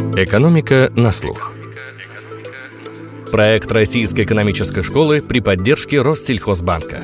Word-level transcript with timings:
Экономика 0.00 0.90
на 0.96 1.12
слух. 1.12 1.54
Проект 3.30 3.70
Российской 3.70 4.22
экономической 4.22 4.82
школы 4.82 5.20
при 5.20 5.40
поддержке 5.40 6.00
Россельхозбанка. 6.00 7.02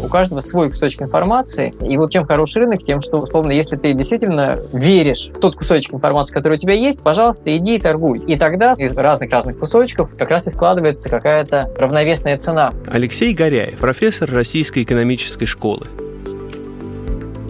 У 0.00 0.06
каждого 0.06 0.38
свой 0.38 0.70
кусочек 0.70 1.02
информации. 1.02 1.74
И 1.84 1.96
вот 1.96 2.12
чем 2.12 2.24
хороший 2.24 2.58
рынок, 2.60 2.84
тем, 2.84 3.00
что, 3.00 3.18
условно, 3.18 3.50
если 3.50 3.74
ты 3.74 3.94
действительно 3.94 4.60
веришь 4.72 5.30
в 5.34 5.40
тот 5.40 5.56
кусочек 5.56 5.94
информации, 5.94 6.34
который 6.34 6.54
у 6.54 6.60
тебя 6.60 6.74
есть, 6.74 7.02
пожалуйста, 7.02 7.54
иди 7.56 7.74
и 7.76 7.80
торгуй. 7.80 8.20
И 8.20 8.36
тогда 8.36 8.74
из 8.78 8.94
разных-разных 8.94 9.58
кусочков 9.58 10.10
как 10.16 10.30
раз 10.30 10.46
и 10.46 10.50
складывается 10.50 11.10
какая-то 11.10 11.68
равновесная 11.76 12.38
цена. 12.38 12.72
Алексей 12.86 13.34
Горяев, 13.34 13.78
профессор 13.78 14.30
Российской 14.30 14.84
экономической 14.84 15.46
школы 15.46 15.88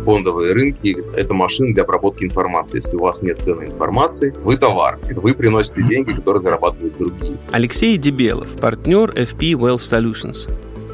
фондовые 0.08 0.54
рынки– 0.54 0.96
это 1.16 1.34
машины 1.34 1.74
для 1.74 1.82
обработки 1.82 2.24
информации. 2.24 2.78
Если 2.78 2.96
у 2.96 3.00
вас 3.00 3.20
нет 3.20 3.42
ценной 3.42 3.66
информации, 3.66 4.32
вы 4.42 4.56
товар. 4.56 4.98
Вы 5.02 5.34
приносите 5.34 5.82
деньги, 5.82 6.12
которые 6.12 6.40
зарабатывают 6.40 6.96
другие. 6.96 7.36
Алексей 7.50 7.98
Дебелов, 7.98 8.56
партнер 8.56 9.10
FP 9.10 9.52
Wealth 9.52 9.84
Solutions. 9.84 10.48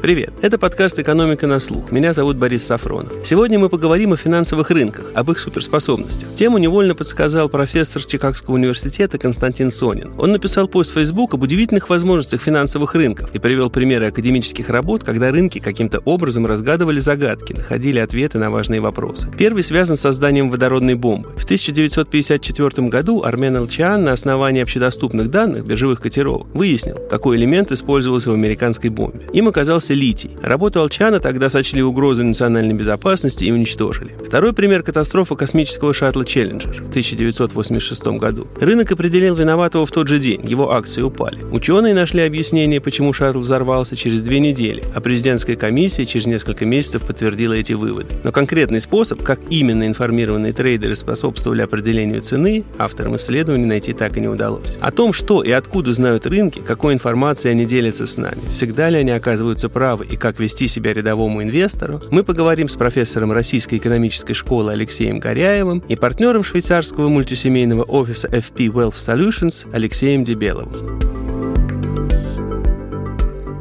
Привет! 0.05 0.33
Это 0.43 0.59
подкаст 0.59 0.99
«Экономика 0.99 1.47
на 1.47 1.59
слух». 1.59 1.91
Меня 1.91 2.13
зовут 2.13 2.37
Борис 2.37 2.63
Сафронов. 2.63 3.11
Сегодня 3.23 3.57
мы 3.57 3.69
поговорим 3.69 4.13
о 4.13 4.17
финансовых 4.17 4.69
рынках, 4.69 5.11
об 5.15 5.31
их 5.31 5.39
суперспособностях. 5.39 6.31
Тему 6.35 6.59
невольно 6.59 6.93
подсказал 6.93 7.49
профессор 7.49 8.05
Чикагского 8.05 8.53
университета 8.53 9.17
Константин 9.17 9.71
Сонин. 9.71 10.13
Он 10.19 10.31
написал 10.31 10.67
пост 10.67 10.91
в 10.91 10.93
Facebook 10.93 11.33
об 11.33 11.41
удивительных 11.41 11.89
возможностях 11.89 12.39
финансовых 12.39 12.93
рынков 12.93 13.33
и 13.33 13.39
привел 13.39 13.71
примеры 13.71 14.05
академических 14.05 14.69
работ, 14.69 15.03
когда 15.03 15.31
рынки 15.31 15.57
каким-то 15.57 15.97
образом 16.05 16.45
разгадывали 16.45 16.99
загадки, 16.99 17.53
находили 17.53 17.97
ответы 17.97 18.37
на 18.37 18.51
важные 18.51 18.81
вопросы. 18.81 19.27
Первый 19.35 19.63
связан 19.63 19.95
с 19.95 20.01
созданием 20.01 20.51
водородной 20.51 20.93
бомбы. 20.93 21.29
В 21.29 21.45
1954 21.45 22.89
году 22.89 23.23
Армен 23.23 23.57
Алчан 23.57 24.03
на 24.03 24.11
основании 24.11 24.61
общедоступных 24.61 25.31
данных 25.31 25.65
биржевых 25.65 25.99
котировок 25.99 26.45
выяснил, 26.53 26.99
какой 27.09 27.37
элемент 27.37 27.71
использовался 27.71 28.29
в 28.29 28.35
американской 28.35 28.91
бомбе. 28.91 29.25
Им 29.33 29.47
оказался 29.47 29.94
литий. 29.95 30.31
Работу 30.41 30.79
Алчана 30.79 31.19
тогда 31.19 31.49
сочли 31.49 31.81
угрозой 31.81 32.25
национальной 32.25 32.73
безопасности 32.73 33.45
и 33.45 33.51
уничтожили. 33.51 34.15
Второй 34.23 34.53
пример– 34.53 34.83
катастрофа 34.83 35.35
космического 35.35 35.93
шаттла 35.93 36.25
«Челленджер» 36.25 36.83
в 36.83 36.89
1986 36.89 38.05
году. 38.19 38.47
Рынок 38.59 38.91
определил 38.91 39.35
виноватого 39.35 39.85
в 39.85 39.91
тот 39.91 40.07
же 40.07 40.19
день, 40.19 40.41
его 40.45 40.73
акции 40.73 41.01
упали. 41.01 41.39
Ученые 41.51 41.93
нашли 41.93 42.21
объяснение, 42.21 42.81
почему 42.81 43.13
шаттл 43.13 43.39
взорвался 43.39 43.95
через 43.95 44.21
две 44.21 44.39
недели, 44.39 44.83
а 44.93 45.01
президентская 45.01 45.55
комиссия 45.55 46.05
через 46.05 46.25
несколько 46.25 46.65
месяцев 46.65 47.03
подтвердила 47.03 47.53
эти 47.53 47.73
выводы. 47.73 48.13
Но 48.23 48.31
конкретный 48.31 48.81
способ, 48.81 49.23
как 49.23 49.39
именно 49.49 49.87
информированные 49.87 50.53
трейдеры 50.53 50.95
способствовали 50.95 51.61
определению 51.61 52.21
цены, 52.21 52.63
авторам 52.77 53.15
исследований 53.15 53.65
найти 53.65 53.93
так 53.93 54.17
и 54.17 54.21
не 54.21 54.27
удалось. 54.27 54.77
О 54.81 54.91
том, 54.91 55.13
что 55.13 55.41
и 55.41 55.51
откуда 55.51 55.93
знают 55.93 56.25
рынки, 56.25 56.59
какой 56.59 56.93
информацией 56.93 57.51
они 57.51 57.65
делятся 57.65 58.07
с 58.07 58.17
нами, 58.17 58.41
всегда 58.53 58.89
ли 58.89 58.97
они 58.97 59.11
оказываются 59.11 59.69
правы, 59.69 59.84
правы 59.85 60.07
и 60.07 60.15
как 60.17 60.39
вести 60.39 60.67
себя 60.67 60.95
рядовому 60.95 61.43
инвестору, 61.43 62.01
мы 62.09 62.23
поговорим 62.23 62.67
с 62.67 62.75
профессором 62.75 63.31
Российской 63.31 63.75
экономической 63.77 64.33
школы 64.33 64.71
Алексеем 64.71 65.19
Горяевым 65.19 65.83
и 65.87 65.95
партнером 65.95 66.43
швейцарского 66.43 67.07
мультисемейного 67.07 67.83
офиса 67.83 68.27
FP 68.29 68.69
Wealth 68.69 68.95
Solutions 68.95 69.67
Алексеем 69.71 70.23
Дебеловым. 70.23 71.14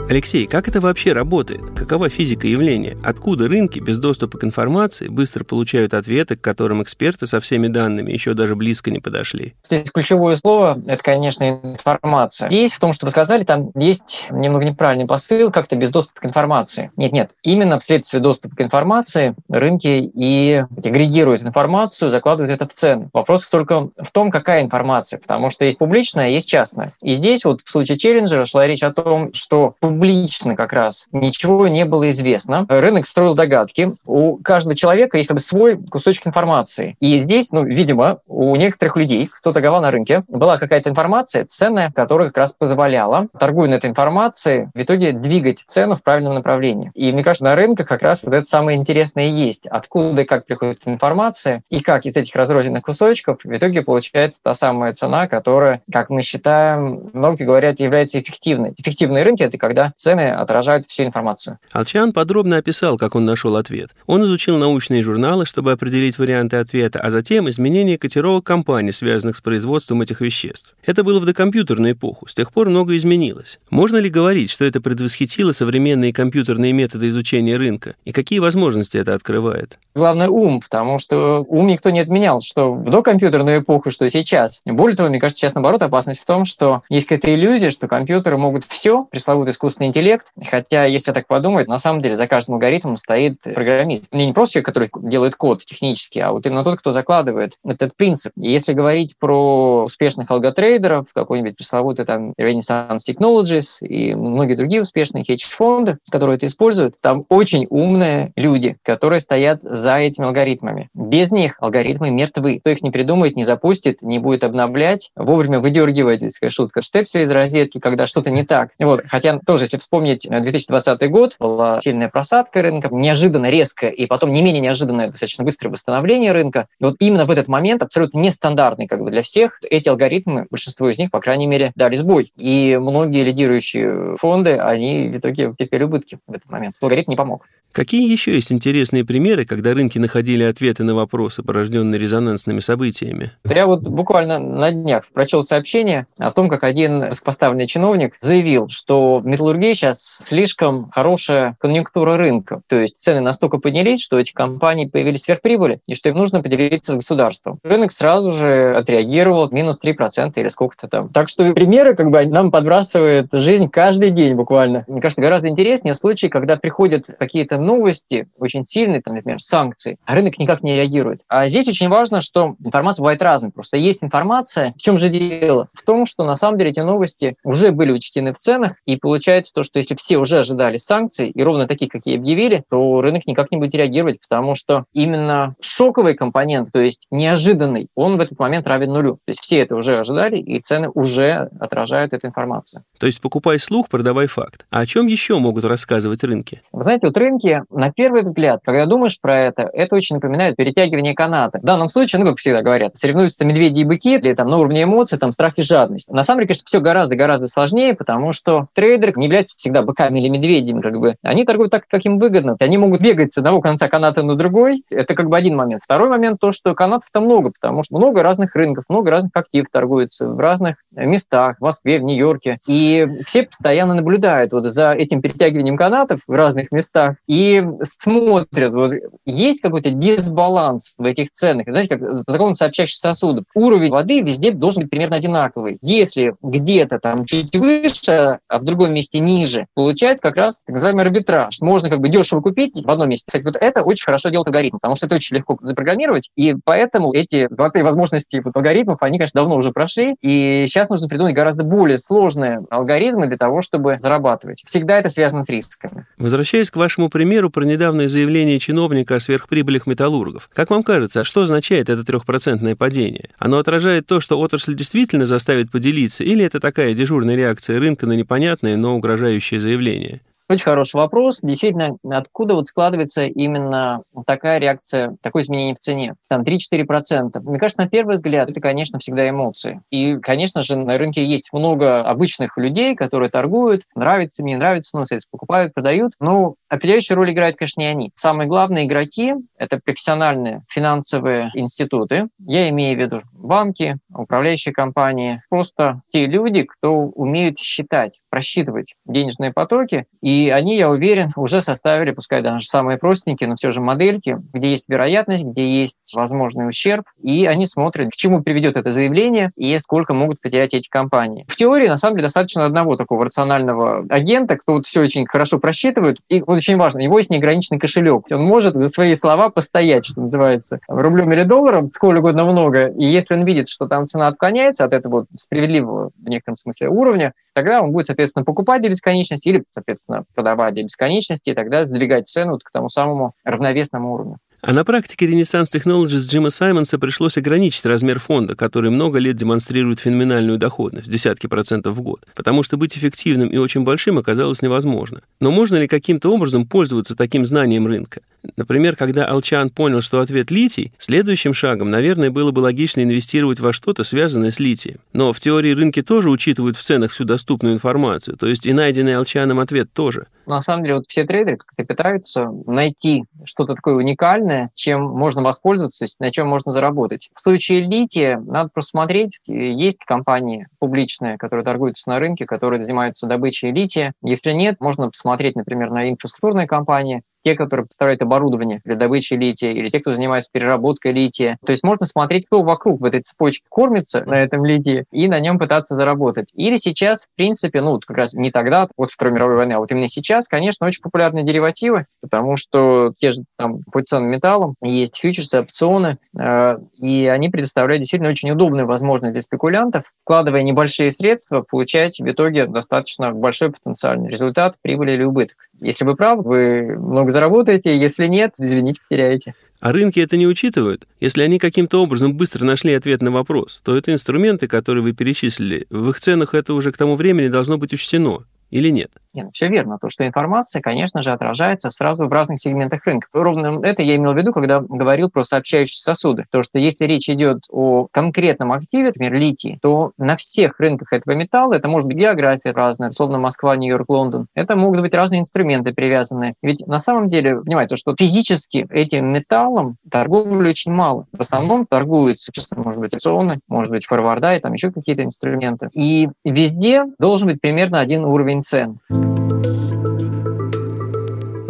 Алексей, 0.06 0.46
как 0.46 0.68
это 0.68 0.82
вообще 0.82 1.14
работает? 1.14 1.62
Какова 1.74 2.10
физика 2.10 2.46
явления? 2.46 2.98
Откуда 3.02 3.48
рынки 3.48 3.78
без 3.80 3.98
доступа 3.98 4.36
к 4.36 4.44
информации 4.44 5.08
быстро 5.08 5.44
получают 5.44 5.94
ответы, 5.94 6.36
к 6.36 6.42
которым 6.42 6.82
эксперты 6.82 7.26
со 7.26 7.40
всеми 7.40 7.68
данными 7.68 8.12
еще 8.12 8.34
даже 8.34 8.54
близко 8.54 8.90
не 8.90 9.00
подошли? 9.00 9.54
Здесь 9.66 9.90
ключевое 9.90 10.36
слово– 10.36 10.76
это, 10.86 11.02
конечно, 11.02 11.48
информация. 11.48 12.50
Здесь, 12.50 12.74
в 12.74 12.80
том, 12.80 12.92
что 12.92 13.06
вы 13.06 13.10
сказали, 13.10 13.44
там 13.44 13.70
есть 13.76 14.26
немного 14.30 14.66
неправильный 14.66 15.06
посыл, 15.06 15.50
как-то 15.50 15.74
без 15.74 15.88
доступа 15.88 16.20
к 16.20 16.26
информации. 16.26 16.90
Нет-нет, 16.98 17.30
именно 17.42 17.78
вследствие 17.78 18.22
доступа 18.22 18.56
к 18.56 18.60
информации 18.60 19.34
рынки 19.48 20.12
и 20.14 20.64
агрегируют 20.84 21.42
информацию, 21.42 22.10
закладывают 22.10 22.54
это 22.54 22.68
в 22.68 22.74
цены. 22.74 23.08
Вопрос 23.14 23.48
только 23.48 23.88
в 23.98 24.10
том, 24.12 24.30
какая 24.30 24.62
информация, 24.62 25.18
потому 25.18 25.48
что 25.48 25.64
есть 25.64 25.78
публичная, 25.78 26.28
есть 26.28 26.48
частная. 26.48 26.92
И 27.02 27.12
здесь 27.12 27.46
вот 27.46 27.62
в 27.62 27.70
случае 27.70 27.96
челленджера 27.96 28.44
шла 28.44 28.66
речь 28.66 28.82
о 28.82 28.92
том, 28.92 29.32
что 29.32 29.76
публично 29.94 30.56
как 30.56 30.72
раз 30.72 31.06
ничего 31.12 31.68
не 31.68 31.84
было 31.84 32.10
известно. 32.10 32.66
Рынок 32.68 33.06
строил 33.06 33.34
догадки. 33.34 33.94
У 34.06 34.36
каждого 34.38 34.74
человека 34.74 35.16
есть 35.16 35.28
как 35.28 35.36
бы 35.36 35.40
свой 35.40 35.78
кусочек 35.90 36.26
информации. 36.26 36.96
И 37.00 37.16
здесь, 37.18 37.52
ну, 37.52 37.64
видимо, 37.64 38.18
у 38.26 38.56
некоторых 38.56 38.96
людей, 38.96 39.30
кто 39.32 39.52
торговал 39.52 39.82
на 39.82 39.90
рынке, 39.90 40.24
была 40.26 40.58
какая-то 40.58 40.90
информация 40.90 41.44
ценная, 41.44 41.92
которая 41.92 42.28
как 42.28 42.38
раз 42.38 42.54
позволяла, 42.54 43.28
торгуя 43.38 43.68
на 43.68 43.74
этой 43.74 43.88
информации, 43.88 44.70
в 44.74 44.80
итоге 44.80 45.12
двигать 45.12 45.62
цену 45.66 45.94
в 45.94 46.02
правильном 46.02 46.34
направлении. 46.34 46.90
И 46.94 47.12
мне 47.12 47.22
кажется, 47.22 47.44
на 47.44 47.54
рынке 47.54 47.84
как 47.84 48.02
раз 48.02 48.24
вот 48.24 48.34
это 48.34 48.44
самое 48.44 48.76
интересное 48.76 49.28
и 49.28 49.30
есть. 49.30 49.66
Откуда 49.66 50.22
и 50.22 50.24
как 50.24 50.44
приходит 50.44 50.82
информация, 50.86 51.62
и 51.70 51.80
как 51.80 52.04
из 52.04 52.16
этих 52.16 52.34
разрозненных 52.34 52.82
кусочков 52.82 53.38
в 53.44 53.56
итоге 53.56 53.82
получается 53.82 54.40
та 54.42 54.54
самая 54.54 54.92
цена, 54.92 55.28
которая, 55.28 55.80
как 55.92 56.10
мы 56.10 56.22
считаем, 56.22 57.02
многие 57.12 57.44
говорят, 57.44 57.78
является 57.78 58.20
эффективной. 58.20 58.74
Эффективные 58.76 59.22
рынки– 59.22 59.42
это 59.44 59.56
когда 59.56 59.83
цены 59.94 60.30
отражают 60.30 60.86
всю 60.86 61.04
информацию. 61.04 61.58
Алчан 61.72 62.12
подробно 62.12 62.56
описал, 62.56 62.98
как 62.98 63.14
он 63.14 63.24
нашел 63.24 63.56
ответ. 63.56 63.90
Он 64.06 64.24
изучил 64.24 64.58
научные 64.58 65.02
журналы, 65.02 65.46
чтобы 65.46 65.72
определить 65.72 66.18
варианты 66.18 66.56
ответа, 66.56 67.00
а 67.00 67.10
затем 67.10 67.48
изменение 67.48 67.98
котировок 67.98 68.44
компаний, 68.44 68.92
связанных 68.92 69.36
с 69.36 69.40
производством 69.40 70.02
этих 70.02 70.20
веществ. 70.20 70.74
Это 70.84 71.04
было 71.04 71.18
в 71.18 71.24
докомпьютерную 71.24 71.92
эпоху, 71.92 72.28
с 72.28 72.34
тех 72.34 72.52
пор 72.52 72.68
многое 72.68 72.96
изменилось. 72.96 73.60
Можно 73.70 73.98
ли 73.98 74.10
говорить, 74.10 74.50
что 74.50 74.64
это 74.64 74.80
предвосхитило 74.80 75.52
современные 75.52 76.12
компьютерные 76.12 76.72
методы 76.72 77.08
изучения 77.08 77.56
рынка? 77.56 77.96
И 78.04 78.12
какие 78.12 78.38
возможности 78.38 78.96
это 78.96 79.14
открывает? 79.14 79.78
Главное 79.94 80.28
ум, 80.28 80.60
потому 80.60 80.98
что 80.98 81.44
ум 81.48 81.66
никто 81.68 81.90
не 81.90 82.00
отменял, 82.00 82.40
что 82.40 82.72
в 82.72 82.90
докомпьютерную 82.90 83.62
эпоху, 83.62 83.90
что 83.90 84.08
сейчас. 84.08 84.62
Более 84.64 84.96
того, 84.96 85.08
мне 85.08 85.20
кажется, 85.20 85.40
сейчас 85.40 85.54
наоборот 85.54 85.82
опасность 85.82 86.20
в 86.20 86.26
том, 86.26 86.44
что 86.44 86.82
есть 86.88 87.06
какая-то 87.06 87.34
иллюзия, 87.34 87.70
что 87.70 87.86
компьютеры 87.86 88.36
могут 88.36 88.64
все, 88.64 89.04
пресловутый 89.04 89.50
искусственный 89.50 89.73
искусственный 89.74 89.88
интеллект, 89.88 90.32
хотя, 90.48 90.84
если 90.84 91.12
так 91.12 91.26
подумать, 91.26 91.68
на 91.68 91.78
самом 91.78 92.00
деле 92.00 92.16
за 92.16 92.26
каждым 92.26 92.54
алгоритмом 92.54 92.96
стоит 92.96 93.40
программист. 93.42 94.12
Не, 94.12 94.32
просто 94.32 94.54
человек, 94.54 94.66
который 94.66 94.88
делает 95.02 95.34
код 95.34 95.64
технически, 95.64 96.18
а 96.20 96.32
вот 96.32 96.46
именно 96.46 96.64
тот, 96.64 96.78
кто 96.78 96.92
закладывает 96.92 97.58
этот 97.64 97.96
принцип. 97.96 98.32
И 98.36 98.50
если 98.50 98.72
говорить 98.72 99.16
про 99.18 99.84
успешных 99.84 100.30
алготрейдеров, 100.30 101.06
какой-нибудь 101.12 101.56
пресловутый 101.56 102.04
там 102.04 102.30
Renaissance 102.38 102.98
Technologies 103.08 103.80
и 103.80 104.14
многие 104.14 104.54
другие 104.54 104.82
успешные 104.82 105.24
хедж-фонды, 105.24 105.98
которые 106.10 106.36
это 106.36 106.46
используют, 106.46 106.96
там 107.00 107.22
очень 107.28 107.66
умные 107.70 108.32
люди, 108.36 108.76
которые 108.82 109.20
стоят 109.20 109.62
за 109.62 109.96
этими 109.96 110.26
алгоритмами. 110.26 110.88
Без 110.94 111.32
них 111.32 111.56
алгоритмы 111.60 112.10
мертвы. 112.10 112.60
Кто 112.60 112.70
их 112.70 112.82
не 112.82 112.90
придумает, 112.90 113.36
не 113.36 113.44
запустит, 113.44 114.02
не 114.02 114.18
будет 114.18 114.44
обновлять, 114.44 115.10
вовремя 115.16 115.60
выдергивает, 115.60 116.20
такая 116.20 116.50
шутка, 116.50 116.82
штепсель 116.82 117.22
из 117.22 117.30
розетки, 117.30 117.78
когда 117.78 118.06
что-то 118.06 118.30
не 118.30 118.44
так. 118.44 118.70
Вот. 118.78 119.02
Хотя 119.06 119.38
тоже 119.38 119.63
если 119.64 119.78
вспомнить 119.78 120.28
2020 120.28 121.02
э, 121.02 121.08
год, 121.08 121.36
была 121.38 121.80
сильная 121.80 122.08
просадка 122.08 122.62
рынка, 122.62 122.88
неожиданно 122.92 123.50
резкая, 123.50 123.90
и 123.90 124.06
потом 124.06 124.32
не 124.32 124.42
менее 124.42 124.60
неожиданное, 124.60 125.08
достаточно 125.08 125.44
быстрое 125.44 125.72
восстановление 125.72 126.32
рынка. 126.32 126.68
И 126.78 126.84
вот 126.84 126.96
именно 127.00 127.26
в 127.26 127.30
этот 127.30 127.48
момент, 127.48 127.82
абсолютно 127.82 128.18
нестандартный 128.18 128.86
как 128.86 129.02
бы 129.02 129.10
для 129.10 129.22
всех, 129.22 129.60
эти 129.68 129.88
алгоритмы, 129.88 130.46
большинство 130.50 130.88
из 130.88 130.98
них, 130.98 131.10
по 131.10 131.20
крайней 131.20 131.46
мере, 131.46 131.72
дали 131.74 131.94
сбой. 131.96 132.30
И 132.36 132.76
многие 132.80 133.24
лидирующие 133.24 134.16
фонды, 134.16 134.56
они 134.56 135.08
в 135.08 135.18
итоге 135.18 135.54
терпели 135.58 135.84
убытки 135.84 136.18
в 136.26 136.32
этот 136.32 136.50
момент. 136.50 136.76
Алгоритм 136.80 137.10
не 137.10 137.16
помог. 137.16 137.46
Какие 137.74 138.08
еще 138.08 138.32
есть 138.32 138.52
интересные 138.52 139.04
примеры, 139.04 139.44
когда 139.44 139.74
рынки 139.74 139.98
находили 139.98 140.44
ответы 140.44 140.84
на 140.84 140.94
вопросы, 140.94 141.42
порожденные 141.42 141.98
резонансными 141.98 142.60
событиями? 142.60 143.32
Я 143.44 143.66
вот 143.66 143.82
буквально 143.82 144.38
на 144.38 144.70
днях 144.70 145.02
прочел 145.12 145.42
сообщение 145.42 146.06
о 146.20 146.30
том, 146.30 146.48
как 146.48 146.62
один 146.62 147.02
поставленный 147.24 147.66
чиновник 147.66 148.16
заявил, 148.20 148.68
что 148.68 149.18
в 149.18 149.26
металлургии 149.54 149.74
сейчас 149.74 150.18
слишком 150.20 150.90
хорошая 150.90 151.56
конъюнктура 151.60 152.16
рынка. 152.16 152.60
То 152.68 152.76
есть 152.76 152.96
цены 152.96 153.20
настолько 153.20 153.58
поднялись, 153.58 154.02
что 154.02 154.18
эти 154.18 154.32
компании 154.32 154.86
появились 154.86 155.22
сверхприбыли, 155.22 155.80
и 155.86 155.94
что 155.94 156.08
им 156.08 156.16
нужно 156.16 156.42
поделиться 156.42 156.92
с 156.92 156.96
государством. 156.96 157.54
Рынок 157.62 157.92
сразу 157.92 158.32
же 158.32 158.74
отреагировал 158.76 159.48
минус 159.52 159.80
3% 159.84 160.32
или 160.36 160.48
сколько-то 160.48 160.88
там. 160.88 161.08
Так 161.08 161.28
что 161.28 161.52
примеры 161.52 161.94
как 161.94 162.10
бы 162.10 162.24
нам 162.26 162.50
подбрасывает 162.50 163.28
жизнь 163.32 163.68
каждый 163.68 164.10
день 164.10 164.34
буквально. 164.34 164.84
Мне 164.88 165.00
кажется, 165.00 165.22
гораздо 165.22 165.48
интереснее 165.48 165.94
случаи, 165.94 166.26
когда 166.26 166.56
приходят 166.56 167.06
какие-то 167.18 167.58
новости, 167.58 168.26
очень 168.38 168.64
сильные, 168.64 169.02
там, 169.02 169.14
например, 169.14 169.40
санкции, 169.40 169.98
а 170.04 170.14
рынок 170.14 170.38
никак 170.38 170.62
не 170.62 170.76
реагирует. 170.76 171.22
А 171.28 171.46
здесь 171.46 171.68
очень 171.68 171.88
важно, 171.88 172.20
что 172.20 172.56
информация 172.64 173.02
бывает 173.02 173.22
разной. 173.22 173.52
Просто 173.52 173.76
есть 173.76 174.02
информация. 174.02 174.74
В 174.76 174.82
чем 174.82 174.98
же 174.98 175.08
дело? 175.08 175.68
В 175.72 175.82
том, 175.82 176.06
что 176.06 176.24
на 176.24 176.36
самом 176.36 176.58
деле 176.58 176.70
эти 176.70 176.80
новости 176.80 177.34
уже 177.44 177.70
были 177.70 177.92
учтены 177.92 178.32
в 178.32 178.38
ценах, 178.38 178.76
и 178.86 178.96
получается, 178.96 179.43
получается 179.44 179.54
то, 179.54 179.62
что 179.62 179.78
если 179.78 179.94
все 179.94 180.16
уже 180.18 180.38
ожидали 180.38 180.76
санкций, 180.76 181.30
и 181.30 181.42
ровно 181.42 181.66
такие, 181.66 181.90
какие 181.90 182.16
объявили, 182.16 182.64
то 182.70 183.00
рынок 183.00 183.26
никак 183.26 183.50
не 183.50 183.58
будет 183.58 183.74
реагировать, 183.74 184.20
потому 184.20 184.54
что 184.54 184.84
именно 184.92 185.54
шоковый 185.60 186.14
компонент, 186.14 186.70
то 186.72 186.80
есть 186.80 187.06
неожиданный, 187.10 187.88
он 187.94 188.16
в 188.16 188.20
этот 188.20 188.38
момент 188.38 188.66
равен 188.66 188.92
нулю. 188.92 189.14
То 189.24 189.30
есть 189.30 189.40
все 189.40 189.58
это 189.58 189.76
уже 189.76 189.98
ожидали, 189.98 190.36
и 190.36 190.60
цены 190.60 190.88
уже 190.94 191.50
отражают 191.60 192.12
эту 192.12 192.26
информацию. 192.26 192.82
То 192.98 193.06
есть 193.06 193.20
покупай 193.20 193.58
слух, 193.58 193.88
продавай 193.88 194.26
факт. 194.26 194.66
А 194.70 194.80
о 194.80 194.86
чем 194.86 195.06
еще 195.06 195.38
могут 195.38 195.64
рассказывать 195.64 196.24
рынки? 196.24 196.62
Вы 196.72 196.82
знаете, 196.82 197.06
вот 197.06 197.16
рынки, 197.16 197.62
на 197.70 197.90
первый 197.90 198.22
взгляд, 198.22 198.60
когда 198.64 198.86
думаешь 198.86 199.20
про 199.20 199.36
это, 199.36 199.62
это 199.72 199.96
очень 199.96 200.16
напоминает 200.16 200.56
перетягивание 200.56 201.14
каната. 201.14 201.58
В 201.58 201.64
данном 201.64 201.88
случае, 201.88 202.20
ну, 202.20 202.26
как 202.26 202.38
всегда 202.38 202.62
говорят, 202.62 202.96
соревнуются 202.96 203.44
медведи 203.44 203.80
и 203.80 203.84
быки, 203.84 204.16
или 204.16 204.34
там 204.34 204.48
на 204.48 204.58
уровне 204.58 204.84
эмоций, 204.84 205.18
там 205.18 205.32
страх 205.32 205.58
и 205.58 205.62
жадность. 205.62 206.10
На 206.10 206.22
самом 206.22 206.40
деле, 206.40 206.48
конечно, 206.48 206.64
все 206.66 206.80
гораздо-гораздо 206.80 207.46
сложнее, 207.46 207.94
потому 207.94 208.32
что 208.32 208.68
трейдеры 208.74 209.12
не 209.16 209.28
являются 209.34 209.56
всегда 209.58 209.82
быками 209.82 210.20
или 210.20 210.28
медведями, 210.28 210.80
как 210.80 210.98
бы. 210.98 211.16
Они 211.22 211.44
торгуют 211.44 211.72
так, 211.72 211.86
как 211.88 212.04
им 212.04 212.18
выгодно. 212.18 212.56
Они 212.60 212.78
могут 212.78 213.00
бегать 213.00 213.32
с 213.32 213.38
одного 213.38 213.60
конца 213.60 213.88
каната 213.88 214.22
на 214.22 214.36
другой. 214.36 214.84
Это 214.90 215.14
как 215.14 215.28
бы 215.28 215.36
один 215.36 215.56
момент. 215.56 215.82
Второй 215.82 216.08
момент 216.08 216.38
то, 216.40 216.52
что 216.52 216.74
канатов-то 216.74 217.20
много, 217.20 217.50
потому 217.50 217.82
что 217.82 217.96
много 217.96 218.22
разных 218.22 218.54
рынков, 218.54 218.84
много 218.88 219.10
разных 219.10 219.32
активов 219.34 219.68
торгуется 219.70 220.28
в 220.28 220.38
разных 220.38 220.76
местах, 220.92 221.56
в 221.58 221.62
Москве, 221.62 221.98
в 221.98 222.02
Нью-Йорке. 222.02 222.58
И 222.66 223.06
все 223.26 223.42
постоянно 223.44 223.94
наблюдают 223.94 224.52
вот 224.52 224.66
за 224.66 224.92
этим 224.92 225.20
перетягиванием 225.20 225.76
канатов 225.76 226.20
в 226.26 226.32
разных 226.32 226.70
местах 226.70 227.16
и 227.26 227.64
смотрят, 227.82 228.72
вот, 228.72 228.92
есть 229.26 229.60
какой-то 229.60 229.90
дисбаланс 229.90 230.94
в 230.98 231.04
этих 231.04 231.30
ценах. 231.30 231.66
Знаете, 231.66 231.96
как 231.96 232.24
по 232.24 232.32
закону 232.32 232.54
сообщающих 232.54 232.96
сосудов. 232.96 233.44
Уровень 233.54 233.90
воды 233.90 234.20
везде 234.20 234.52
должен 234.52 234.82
быть 234.82 234.90
примерно 234.90 235.16
одинаковый. 235.16 235.78
Если 235.82 236.34
где-то 236.42 236.98
там 237.00 237.24
чуть 237.24 237.54
выше, 237.56 238.38
а 238.48 238.58
в 238.58 238.64
другом 238.64 238.92
месте 238.92 239.18
ниже, 239.24 239.66
получается 239.74 240.22
как 240.22 240.36
раз 240.36 240.64
так 240.64 240.74
называемый 240.74 241.04
арбитраж. 241.04 241.60
Можно 241.60 241.90
как 241.90 242.00
бы 242.00 242.08
дешево 242.08 242.40
купить 242.40 242.82
в 242.84 242.90
одном 242.90 243.08
месте. 243.08 243.24
Кстати, 243.26 243.44
вот 243.44 243.56
это 243.56 243.82
очень 243.82 244.04
хорошо 244.04 244.28
делает 244.28 244.46
алгоритм, 244.48 244.78
потому 244.78 244.96
что 244.96 245.06
это 245.06 245.14
очень 245.16 245.36
легко 245.36 245.58
запрограммировать, 245.60 246.30
и 246.36 246.54
поэтому 246.64 247.12
эти 247.12 247.46
золотые 247.50 247.84
возможности 247.84 248.40
вот 248.44 248.56
алгоритмов, 248.56 249.02
они, 249.02 249.18
конечно, 249.18 249.40
давно 249.40 249.56
уже 249.56 249.72
прошли, 249.72 250.16
и 250.20 250.64
сейчас 250.66 250.88
нужно 250.88 251.08
придумать 251.08 251.34
гораздо 251.34 251.64
более 251.64 251.98
сложные 251.98 252.60
алгоритмы 252.70 253.26
для 253.26 253.36
того, 253.36 253.62
чтобы 253.62 253.96
зарабатывать. 253.98 254.62
Всегда 254.64 254.98
это 254.98 255.08
связано 255.08 255.42
с 255.42 255.48
рисками. 255.48 256.06
Возвращаясь 256.18 256.70
к 256.70 256.76
вашему 256.76 257.08
примеру 257.08 257.50
про 257.50 257.64
недавнее 257.64 258.08
заявление 258.08 258.58
чиновника 258.58 259.16
о 259.16 259.20
сверхприбылях 259.20 259.86
металлургов, 259.86 260.48
как 260.52 260.70
вам 260.70 260.82
кажется, 260.82 261.20
а 261.20 261.24
что 261.24 261.42
означает 261.42 261.88
это 261.88 262.04
трехпроцентное 262.04 262.76
падение? 262.76 263.30
Оно 263.38 263.58
отражает 263.58 264.06
то, 264.06 264.20
что 264.20 264.38
отрасль 264.38 264.74
действительно 264.74 265.26
заставит 265.26 265.70
поделиться, 265.70 266.24
или 266.24 266.44
это 266.44 266.60
такая 266.60 266.94
дежурная 266.94 267.36
реакция 267.36 267.78
рынка 267.78 268.06
на 268.06 268.12
непонятное, 268.12 268.76
но 268.76 268.94
угрожающее 269.04 269.60
заявление? 269.60 270.20
Очень 270.46 270.64
хороший 270.64 270.96
вопрос. 270.96 271.40
Действительно, 271.42 271.88
откуда 272.10 272.54
вот 272.54 272.68
складывается 272.68 273.24
именно 273.24 274.00
такая 274.26 274.58
реакция, 274.58 275.16
такое 275.22 275.42
изменение 275.42 275.74
в 275.74 275.78
цене? 275.78 276.16
Там 276.28 276.42
3-4%. 276.42 277.40
Мне 277.40 277.58
кажется, 277.58 277.82
на 277.82 277.88
первый 277.88 278.16
взгляд, 278.16 278.50
это, 278.50 278.60
конечно, 278.60 278.98
всегда 278.98 279.26
эмоции. 279.28 279.80
И, 279.90 280.18
конечно 280.18 280.60
же, 280.60 280.76
на 280.76 280.98
рынке 280.98 281.24
есть 281.24 281.50
много 281.52 282.02
обычных 282.02 282.58
людей, 282.58 282.94
которые 282.94 283.30
торгуют, 283.30 283.84
нравится, 283.94 284.42
мне 284.42 284.58
нравится, 284.58 284.90
ну, 284.92 285.00
соответственно, 285.00 285.30
покупают, 285.30 285.72
продают. 285.72 286.12
Но 286.20 286.56
определяющую 286.74 287.16
роль 287.16 287.30
играют, 287.30 287.56
конечно, 287.56 287.80
не 287.80 287.86
они. 287.86 288.12
Самые 288.14 288.48
главные 288.48 288.86
игроки– 288.86 289.34
это 289.58 289.78
профессиональные 289.84 290.62
финансовые 290.68 291.50
институты. 291.54 292.28
Я 292.38 292.68
имею 292.70 292.96
в 292.96 293.00
виду 293.00 293.20
банки, 293.32 293.96
управляющие 294.12 294.72
компании, 294.72 295.42
просто 295.48 296.00
те 296.12 296.26
люди, 296.26 296.62
кто 296.62 296.92
умеют 296.92 297.58
считать, 297.58 298.20
просчитывать 298.30 298.94
денежные 299.06 299.52
потоки 299.52 300.06
и 300.22 300.50
они, 300.50 300.76
я 300.76 300.90
уверен, 300.90 301.30
уже 301.36 301.60
составили, 301.60 302.12
пускай 302.12 302.42
даже 302.42 302.66
самые 302.66 302.98
простенькие, 302.98 303.48
но 303.48 303.56
все 303.56 303.72
же 303.72 303.80
модельки, 303.80 304.38
где 304.52 304.70
есть 304.70 304.88
вероятность, 304.88 305.44
где 305.44 305.80
есть 305.80 306.14
возможный 306.14 306.68
ущерб, 306.68 307.04
и 307.22 307.46
они 307.46 307.66
смотрят, 307.66 308.10
к 308.10 308.16
чему 308.16 308.42
приведет 308.42 308.76
это 308.76 308.92
заявление 308.92 309.50
и 309.56 309.76
сколько 309.78 310.14
могут 310.14 310.40
потерять 310.40 310.74
эти 310.74 310.88
компании. 310.88 311.44
В 311.48 311.56
теории, 311.56 311.88
на 311.88 311.96
самом 311.96 312.16
деле, 312.16 312.26
достаточно 312.26 312.64
одного 312.64 312.96
такого 312.96 313.24
рационального 313.24 314.04
агента, 314.08 314.56
кто 314.56 314.74
вот 314.74 314.86
все 314.86 315.02
очень 315.02 315.26
хорошо 315.26 315.58
просчитывает, 315.58 316.18
и 316.28 316.42
вот 316.46 316.56
очень 316.64 316.78
важно, 316.78 317.00
у 317.00 317.02
него 317.02 317.18
есть 317.18 317.30
неограниченный 317.30 317.78
кошелек. 317.78 318.24
Он 318.30 318.42
может 318.42 318.74
за 318.74 318.88
свои 318.88 319.14
слова 319.14 319.50
постоять, 319.50 320.06
что 320.06 320.22
называется, 320.22 320.80
рублем 320.88 321.32
или 321.32 321.42
долларом, 321.42 321.90
сколько 321.90 322.18
угодно 322.18 322.44
много, 322.44 322.88
и 322.88 323.04
если 323.04 323.34
он 323.34 323.44
видит, 323.44 323.68
что 323.68 323.86
там 323.86 324.06
цена 324.06 324.28
отклоняется 324.28 324.84
от 324.84 324.92
этого 324.92 325.26
справедливого 325.36 326.10
в 326.16 326.28
некотором 326.28 326.56
смысле 326.56 326.88
уровня, 326.88 327.34
тогда 327.52 327.82
он 327.82 327.92
будет, 327.92 328.06
соответственно, 328.06 328.44
покупать 328.44 328.82
до 328.82 328.88
бесконечности 328.88 329.48
или, 329.48 329.62
соответственно, 329.74 330.24
продавать 330.34 330.74
до 330.74 330.82
бесконечности, 330.82 331.50
и 331.50 331.54
тогда 331.54 331.84
сдвигать 331.84 332.28
цену 332.28 332.58
к 332.58 332.70
тому 332.70 332.88
самому 332.88 333.32
равновесному 333.44 334.14
уровню. 334.14 334.38
А 334.66 334.72
на 334.72 334.82
практике 334.82 335.26
Renaissance 335.26 335.66
Technologies 335.74 336.26
Джима 336.26 336.48
Саймонса 336.48 336.98
пришлось 336.98 337.36
ограничить 337.36 337.84
размер 337.84 338.18
фонда, 338.18 338.56
который 338.56 338.88
много 338.88 339.18
лет 339.18 339.36
демонстрирует 339.36 340.00
феноменальную 340.00 340.56
доходность, 340.56 341.10
десятки 341.10 341.46
процентов 341.46 341.98
в 341.98 342.00
год, 342.00 342.26
потому 342.34 342.62
что 342.62 342.78
быть 342.78 342.96
эффективным 342.96 343.50
и 343.50 343.58
очень 343.58 343.82
большим 343.82 344.16
оказалось 344.16 344.62
невозможно. 344.62 345.20
Но 345.38 345.50
можно 345.50 345.76
ли 345.76 345.86
каким-то 345.86 346.32
образом 346.32 346.66
пользоваться 346.66 347.14
таким 347.14 347.44
знанием 347.44 347.86
рынка? 347.86 348.22
Например, 348.56 348.96
когда 348.96 349.26
Алчан 349.26 349.70
понял, 349.70 350.02
что 350.02 350.20
ответ 350.20 350.50
литий, 350.50 350.92
следующим 350.98 351.54
шагом, 351.54 351.90
наверное, 351.90 352.30
было 352.30 352.50
бы 352.50 352.60
логично 352.60 353.02
инвестировать 353.02 353.60
во 353.60 353.72
что-то, 353.72 354.04
связанное 354.04 354.50
с 354.50 354.60
литием. 354.60 354.98
Но 355.12 355.32
в 355.32 355.40
теории 355.40 355.72
рынки 355.72 356.02
тоже 356.02 356.30
учитывают 356.30 356.76
в 356.76 356.82
ценах 356.82 357.10
всю 357.10 357.24
доступную 357.24 357.74
информацию, 357.74 358.36
то 358.36 358.46
есть 358.46 358.66
и 358.66 358.72
найденный 358.72 359.16
Алчаном 359.16 359.60
ответ 359.60 359.92
тоже. 359.92 360.26
На 360.46 360.60
самом 360.60 360.82
деле, 360.82 360.96
вот 360.96 361.04
все 361.08 361.24
трейдеры 361.24 361.56
как-то 361.56 361.84
пытаются 361.84 362.50
найти 362.66 363.24
что-то 363.44 363.74
такое 363.74 363.94
уникальное, 363.94 364.70
чем 364.74 365.02
можно 365.02 365.42
воспользоваться, 365.42 366.04
на 366.18 366.30
чем 366.30 366.48
можно 366.48 366.72
заработать. 366.72 367.30
В 367.34 367.40
случае 367.40 367.86
лития 367.86 368.38
надо 368.38 368.68
просмотреть, 368.72 369.38
есть 369.46 370.04
компании 370.04 370.66
публичные, 370.78 371.38
которые 371.38 371.64
торгуются 371.64 372.10
на 372.10 372.18
рынке, 372.18 372.44
которые 372.44 372.82
занимаются 372.82 373.26
добычей 373.26 373.70
лития. 373.70 374.12
Если 374.22 374.52
нет, 374.52 374.76
можно 374.80 375.08
посмотреть, 375.08 375.56
например, 375.56 375.90
на 375.90 376.10
инфраструктурные 376.10 376.66
компании, 376.66 377.22
те, 377.44 377.54
которые 377.54 377.86
поставляют 377.86 378.22
оборудование 378.22 378.80
для 378.84 378.96
добычи 378.96 379.34
лития, 379.34 379.70
или 379.70 379.90
те, 379.90 380.00
кто 380.00 380.12
занимается 380.12 380.50
переработкой 380.52 381.12
лития. 381.12 381.58
То 381.64 381.72
есть 381.72 381.84
можно 381.84 382.06
смотреть, 382.06 382.46
кто 382.46 382.62
вокруг 382.62 383.00
в 383.00 383.04
этой 383.04 383.20
цепочке 383.20 383.64
кормится 383.68 384.24
на 384.24 384.42
этом 384.42 384.64
литии, 384.64 385.04
и 385.12 385.28
на 385.28 385.38
нем 385.40 385.58
пытаться 385.58 385.94
заработать. 385.94 386.48
Или 386.54 386.76
сейчас, 386.76 387.26
в 387.26 387.36
принципе, 387.36 387.80
ну, 387.80 388.00
как 388.04 388.16
раз 388.16 388.34
не 388.34 388.50
тогда, 388.50 388.88
вот 388.96 389.10
Второй 389.10 389.34
мировой 389.34 389.56
войны, 389.56 389.74
а 389.74 389.78
вот 389.78 389.90
именно 389.92 390.08
сейчас, 390.08 390.48
конечно, 390.48 390.86
очень 390.86 391.02
популярны 391.02 391.42
деривативы, 391.42 392.06
потому 392.22 392.56
что 392.56 393.12
те 393.18 393.32
же 393.32 393.42
там 393.58 393.80
по 393.92 394.02
ценным 394.02 394.30
металлам 394.30 394.74
есть 394.82 395.20
фьючерсы, 395.20 395.60
опционы, 395.60 396.18
э, 396.38 396.78
и 396.96 397.26
они 397.26 397.50
предоставляют 397.50 398.00
действительно 398.00 398.30
очень 398.30 398.50
удобную 398.50 398.86
возможность 398.86 399.34
для 399.34 399.42
спекулянтов, 399.42 400.04
вкладывая 400.22 400.62
небольшие 400.62 401.10
средства, 401.10 401.62
получать 401.62 402.18
в 402.18 402.26
итоге 402.28 402.66
достаточно 402.66 403.32
большой 403.32 403.70
потенциальный 403.70 404.30
результат, 404.30 404.76
прибыль 404.80 405.10
или 405.10 405.24
убыток. 405.24 405.68
Если 405.80 406.04
вы 406.04 406.14
правы, 406.14 406.42
вы 406.42 406.98
много 406.98 407.30
заработаете, 407.34 407.96
если 407.98 408.26
нет, 408.26 408.54
извините, 408.58 409.00
потеряете. 409.06 409.54
А 409.80 409.92
рынки 409.92 410.18
это 410.18 410.38
не 410.38 410.46
учитывают? 410.46 411.06
Если 411.20 411.42
они 411.42 411.58
каким-то 411.58 412.02
образом 412.02 412.34
быстро 412.34 412.64
нашли 412.64 412.94
ответ 412.94 413.20
на 413.20 413.30
вопрос, 413.30 413.80
то 413.84 413.94
это 413.94 414.12
инструменты, 414.12 414.66
которые 414.66 415.02
вы 415.02 415.12
перечислили, 415.12 415.86
в 415.90 416.08
их 416.08 416.20
ценах 416.20 416.54
это 416.54 416.72
уже 416.72 416.90
к 416.90 416.96
тому 416.96 417.16
времени 417.16 417.48
должно 417.48 417.76
быть 417.76 417.92
учтено 417.92 418.44
или 418.74 418.90
нет? 418.90 419.10
Нет, 419.34 419.50
все 419.52 419.68
верно. 419.68 419.98
То, 420.00 420.08
что 420.08 420.26
информация, 420.26 420.82
конечно 420.82 421.22
же, 421.22 421.30
отражается 421.30 421.90
сразу 421.90 422.26
в 422.26 422.32
разных 422.32 422.58
сегментах 422.58 423.04
рынка. 423.04 423.28
Ровно 423.32 423.80
это 423.84 424.02
я 424.02 424.16
имел 424.16 424.32
в 424.32 424.36
виду, 424.36 424.52
когда 424.52 424.80
говорил 424.80 425.30
про 425.30 425.44
сообщающие 425.44 426.00
сосуды. 426.00 426.46
То, 426.50 426.62
что 426.62 426.80
если 426.80 427.04
речь 427.04 427.28
идет 427.28 427.58
о 427.70 428.08
конкретном 428.10 428.72
активе, 428.72 429.06
например, 429.06 429.34
литии, 429.34 429.78
то 429.80 430.10
на 430.18 430.36
всех 430.36 430.80
рынках 430.80 431.12
этого 431.12 431.34
металла, 431.34 431.74
это 431.74 431.86
может 431.86 432.08
быть 432.08 432.16
география 432.16 432.72
разная, 432.72 433.10
условно 433.10 433.38
Москва, 433.38 433.76
Нью-Йорк, 433.76 434.08
Лондон, 434.08 434.46
это 434.54 434.74
могут 434.74 435.00
быть 435.00 435.14
разные 435.14 435.40
инструменты 435.40 435.94
привязанные. 435.94 436.54
Ведь 436.60 436.84
на 436.86 436.98
самом 436.98 437.28
деле, 437.28 437.60
понимаете, 437.60 437.90
то, 437.90 437.96
что 437.96 438.16
физически 438.16 438.88
этим 438.90 439.26
металлом 439.26 439.98
торговли 440.10 440.70
очень 440.70 440.92
мало. 440.92 441.26
В 441.32 441.40
основном 441.40 441.86
торгуются, 441.86 442.50
честно, 442.52 442.82
может 442.82 443.00
быть, 443.00 443.14
опционы, 443.14 443.60
может 443.68 443.92
быть, 443.92 444.04
форварда 444.04 444.56
и 444.56 444.60
там 444.60 444.72
еще 444.72 444.90
какие-то 444.90 445.22
инструменты. 445.22 445.90
И 445.92 446.28
везде 446.44 447.04
должен 447.20 447.48
быть 447.48 447.60
примерно 447.60 448.00
один 448.00 448.24
уровень 448.24 448.63
цен. 448.64 448.98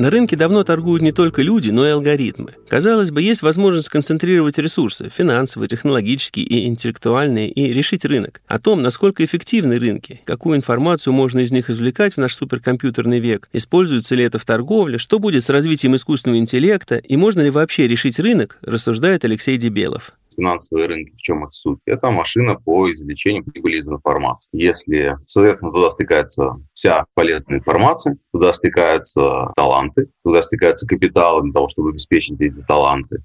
На 0.04 0.10
рынке 0.10 0.36
давно 0.36 0.64
торгуют 0.64 1.02
не 1.02 1.12
только 1.12 1.40
люди, 1.40 1.70
но 1.70 1.86
и 1.86 1.90
алгоритмы. 1.90 2.50
Казалось 2.68 3.10
бы, 3.10 3.22
есть 3.22 3.42
возможность 3.42 3.86
сконцентрировать 3.86 4.58
ресурсы– 4.58 5.08
финансовые, 5.10 5.68
технологические 5.68 6.44
и 6.44 6.66
интеллектуальные– 6.66 7.48
и 7.50 7.72
решить 7.72 8.04
рынок. 8.04 8.42
О 8.46 8.58
том, 8.58 8.82
насколько 8.82 9.24
эффективны 9.24 9.78
рынки, 9.78 10.20
какую 10.26 10.58
информацию 10.58 11.14
можно 11.14 11.40
из 11.40 11.52
них 11.52 11.70
извлекать 11.70 12.14
в 12.14 12.18
наш 12.18 12.34
суперкомпьютерный 12.34 13.20
век, 13.20 13.48
используется 13.54 14.14
ли 14.14 14.24
это 14.24 14.38
в 14.38 14.44
торговле, 14.44 14.98
что 14.98 15.18
будет 15.18 15.44
с 15.44 15.48
развитием 15.48 15.96
искусственного 15.96 16.38
интеллекта 16.38 16.96
и 16.96 17.16
можно 17.16 17.40
ли 17.40 17.50
вообще 17.50 17.88
решить 17.88 18.18
рынок, 18.18 18.58
рассуждает 18.62 19.24
Алексей 19.24 19.56
Дебелов. 19.56 20.12
Финансовые 20.36 20.86
рынки, 20.86 21.12
в 21.16 21.20
чем 21.20 21.44
их 21.44 21.50
суть? 21.52 21.78
Это 21.86 22.10
машина 22.10 22.56
по 22.56 22.90
извлечению 22.92 23.44
прибыли 23.44 23.78
из 23.78 23.88
информации. 23.88 24.50
Если, 24.52 25.16
соответственно, 25.26 25.72
туда 25.72 25.90
стыкается 25.90 26.56
вся 26.74 27.06
полезная 27.14 27.58
информация, 27.58 28.16
туда 28.32 28.52
стыкаются 28.52 29.52
таланты, 29.56 30.08
туда 30.24 30.42
стыкается 30.42 30.86
капитал 30.86 31.42
для 31.42 31.52
того, 31.52 31.68
чтобы 31.68 31.90
обеспечить 31.90 32.40
эти 32.40 32.60
таланты, 32.66 33.18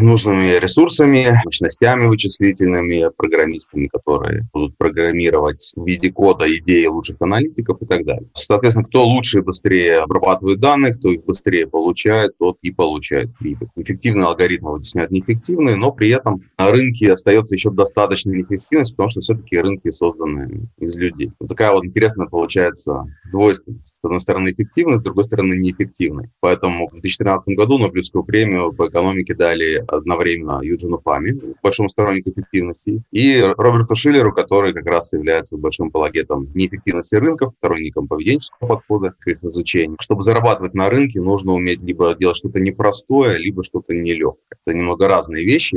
нужными 0.00 0.58
ресурсами, 0.58 1.40
мощностями 1.44 2.06
вычислительными, 2.06 3.10
программистами, 3.16 3.88
которые 3.88 4.46
будут 4.52 4.76
программировать 4.76 5.72
в 5.76 5.86
виде 5.86 6.10
кода 6.12 6.44
идеи 6.58 6.86
лучших 6.86 7.16
аналитиков 7.20 7.80
и 7.80 7.86
так 7.86 8.04
далее. 8.04 8.28
Соответственно, 8.34 8.86
кто 8.86 9.06
лучше 9.06 9.38
и 9.38 9.42
быстрее 9.42 10.00
обрабатывает 10.00 10.60
данные, 10.60 10.94
кто 10.94 11.10
их 11.10 11.24
быстрее 11.24 11.66
получает, 11.66 12.36
тот 12.38 12.58
и 12.62 12.70
получает 12.70 13.36
прибыль. 13.38 13.68
Эффективные 13.76 14.26
алгоритмы 14.26 14.72
вытесняют 14.72 15.10
неэффективные, 15.10 15.76
но 15.76 15.92
при 15.92 16.10
этом 16.12 16.42
на 16.58 16.70
рынке 16.70 17.12
остается 17.12 17.54
еще 17.54 17.70
достаточная 17.70 18.36
неэффективность, 18.36 18.92
потому 18.96 19.10
что 19.10 19.20
все-таки 19.20 19.58
рынки 19.58 19.90
созданы 19.90 20.68
из 20.78 20.96
людей. 20.96 21.32
Вот 21.38 21.48
такая 21.48 21.72
вот 21.72 21.84
интересная 21.84 22.26
получается 22.26 23.04
двойственность. 23.30 23.86
С 23.86 23.98
одной 24.02 24.20
стороны 24.20 24.52
эффективность, 24.52 25.00
с 25.00 25.02
другой 25.02 25.24
стороны 25.24 25.54
неэффективной. 25.54 26.30
Поэтому 26.40 26.88
в 26.88 26.92
2013 26.92 27.56
году 27.56 27.78
Нобелевскую 27.78 28.24
премию 28.24 28.72
по 28.72 28.88
экономике 28.88 29.34
дали 29.34 29.82
одновременно 29.88 30.60
Юджину 30.62 30.98
Фами, 30.98 31.38
большому 31.62 31.88
стороннику 31.88 32.30
эффективности, 32.30 33.02
и 33.10 33.40
Роберту 33.56 33.94
Шиллеру, 33.94 34.32
который 34.32 34.72
как 34.72 34.86
раз 34.86 35.12
является 35.12 35.56
большим 35.56 35.88
апологетом 35.88 36.48
неэффективности 36.54 37.16
рынков, 37.16 37.54
сторонником 37.58 38.08
поведенческого 38.08 38.68
подхода 38.68 39.14
к 39.18 39.26
их 39.26 39.42
изучению. 39.42 39.96
Чтобы 40.00 40.22
зарабатывать 40.22 40.74
на 40.74 40.90
рынке, 40.90 41.20
нужно 41.20 41.52
уметь 41.52 41.82
либо 41.82 42.14
делать 42.14 42.36
что-то 42.36 42.60
непростое, 42.60 43.38
либо 43.38 43.62
что-то 43.64 43.94
нелегкое. 43.94 44.58
Это 44.64 44.76
немного 44.76 45.08
разные 45.08 45.44
вещи. 45.44 45.76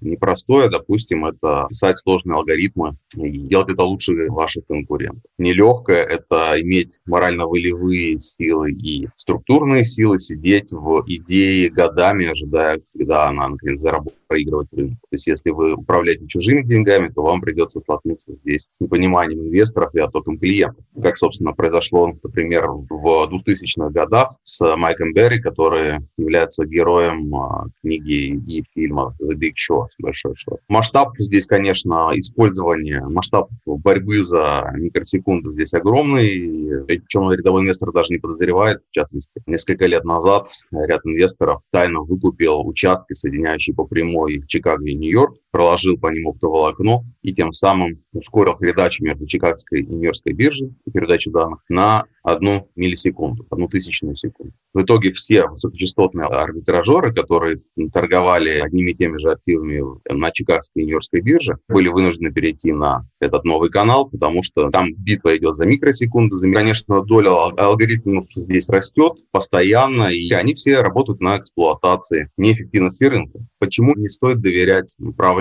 Непростое, 0.00 0.68
допустим, 0.68 1.24
это 1.26 1.66
писать 1.68 1.98
сложные 1.98 2.36
алгоритмы 2.36 2.96
и 3.16 3.38
делать 3.38 3.70
это 3.70 3.82
лучше 3.82 4.28
ваших 4.28 4.66
конкурентов. 4.66 5.22
Нелегкое– 5.38 6.02
это 6.04 6.60
иметь 6.60 7.00
морально-волевые 7.06 8.18
силы 8.20 8.72
и 8.72 9.08
структурные 9.16 9.84
силы, 9.84 10.20
сидеть 10.20 10.72
в 10.72 11.04
идее 11.06 11.70
годами, 11.70 12.26
ожидая, 12.26 12.80
когда 12.96 13.28
она, 13.28 13.48
наконец, 13.48 13.80
заработает 13.80 14.16
проигрывать 14.26 14.72
рынок. 14.72 14.98
То 15.02 15.08
есть 15.12 15.26
если 15.26 15.50
вы 15.50 15.74
управляете 15.74 16.26
чужими 16.26 16.62
деньгами, 16.62 17.08
то 17.08 17.22
вам 17.22 17.40
придется 17.40 17.80
столкнуться 17.80 18.34
здесь 18.34 18.68
с 18.72 18.80
непониманием 18.80 19.40
инвесторов 19.40 19.94
и 19.94 20.00
оттоком 20.00 20.38
клиентов. 20.38 20.84
Как, 21.00 21.16
собственно, 21.16 21.52
произошло, 21.52 22.08
например, 22.22 22.66
в 22.68 23.30
2000-х 23.30 23.90
годах 23.90 24.34
с 24.42 24.76
Майком 24.76 25.12
Берри, 25.12 25.40
который 25.40 26.00
является 26.16 26.64
героем 26.64 27.34
а, 27.34 27.66
книги 27.80 28.40
и 28.46 28.62
фильма 28.62 29.14
The 29.20 29.34
Big 29.34 29.54
Short, 29.54 29.88
Большой 29.98 30.34
Шор. 30.36 30.58
Масштаб 30.68 31.10
здесь, 31.18 31.46
конечно, 31.46 32.10
использование, 32.14 33.00
масштаб 33.00 33.50
борьбы 33.64 34.22
за 34.22 34.72
микросекунды 34.76 35.52
здесь 35.52 35.74
огромный, 35.74 36.84
причем 36.86 37.30
рядовой 37.30 37.62
инвестор 37.62 37.92
даже 37.92 38.12
не 38.12 38.18
подозревает, 38.18 38.80
в 38.90 38.92
частности. 38.92 39.42
Несколько 39.46 39.86
лет 39.86 40.04
назад 40.04 40.46
ряд 40.72 41.00
инвесторов 41.04 41.62
тайно 41.70 42.00
выкупил 42.00 42.66
участки, 42.66 43.12
соединяющие 43.12 43.74
по 43.74 43.84
прямой 43.84 44.15
прямой 44.16 44.42
Чикаго 44.46 44.84
и 44.86 44.94
Нью-Йорк, 44.94 45.36
проложил 45.56 45.96
по 45.96 46.08
ним 46.08 46.28
оптоволокно 46.28 47.02
и 47.22 47.32
тем 47.32 47.50
самым 47.50 48.02
ускорил 48.12 48.56
передачу 48.56 49.02
между 49.02 49.26
Чикагской 49.26 49.80
и 49.80 49.86
Нью-Йоркской 49.86 50.34
биржей, 50.34 50.74
передачу 50.92 51.30
данных, 51.30 51.60
на 51.70 52.04
одну 52.22 52.68
миллисекунду, 52.76 53.46
одну 53.48 53.66
тысячную 53.66 54.16
секунду. 54.16 54.52
В 54.74 54.82
итоге 54.82 55.12
все 55.12 55.46
высокочастотные 55.46 56.26
арбитражеры, 56.26 57.14
которые 57.14 57.62
торговали 57.90 58.58
одними 58.58 58.90
и 58.90 58.94
теми 58.94 59.16
же 59.16 59.30
активами 59.30 59.82
на 60.12 60.30
Чикагской 60.30 60.82
и 60.82 60.86
Нью-Йоркской 60.86 61.22
бирже, 61.22 61.56
были 61.68 61.88
вынуждены 61.88 62.32
перейти 62.32 62.72
на 62.72 63.06
этот 63.18 63.44
новый 63.44 63.70
канал, 63.70 64.10
потому 64.10 64.42
что 64.42 64.68
там 64.70 64.92
битва 64.94 65.38
идет 65.38 65.54
за 65.54 65.64
микросекунды. 65.64 66.36
За... 66.36 66.50
Конечно, 66.50 67.02
доля 67.02 67.30
алгоритмов 67.30 68.26
здесь 68.30 68.68
растет 68.68 69.14
постоянно, 69.30 70.12
и 70.12 70.30
они 70.32 70.54
все 70.54 70.82
работают 70.82 71.20
на 71.20 71.38
эксплуатации 71.38 72.28
неэффективности 72.36 73.04
рынка. 73.04 73.38
Почему 73.58 73.94
не 73.94 74.10
стоит 74.10 74.40
доверять 74.40 74.96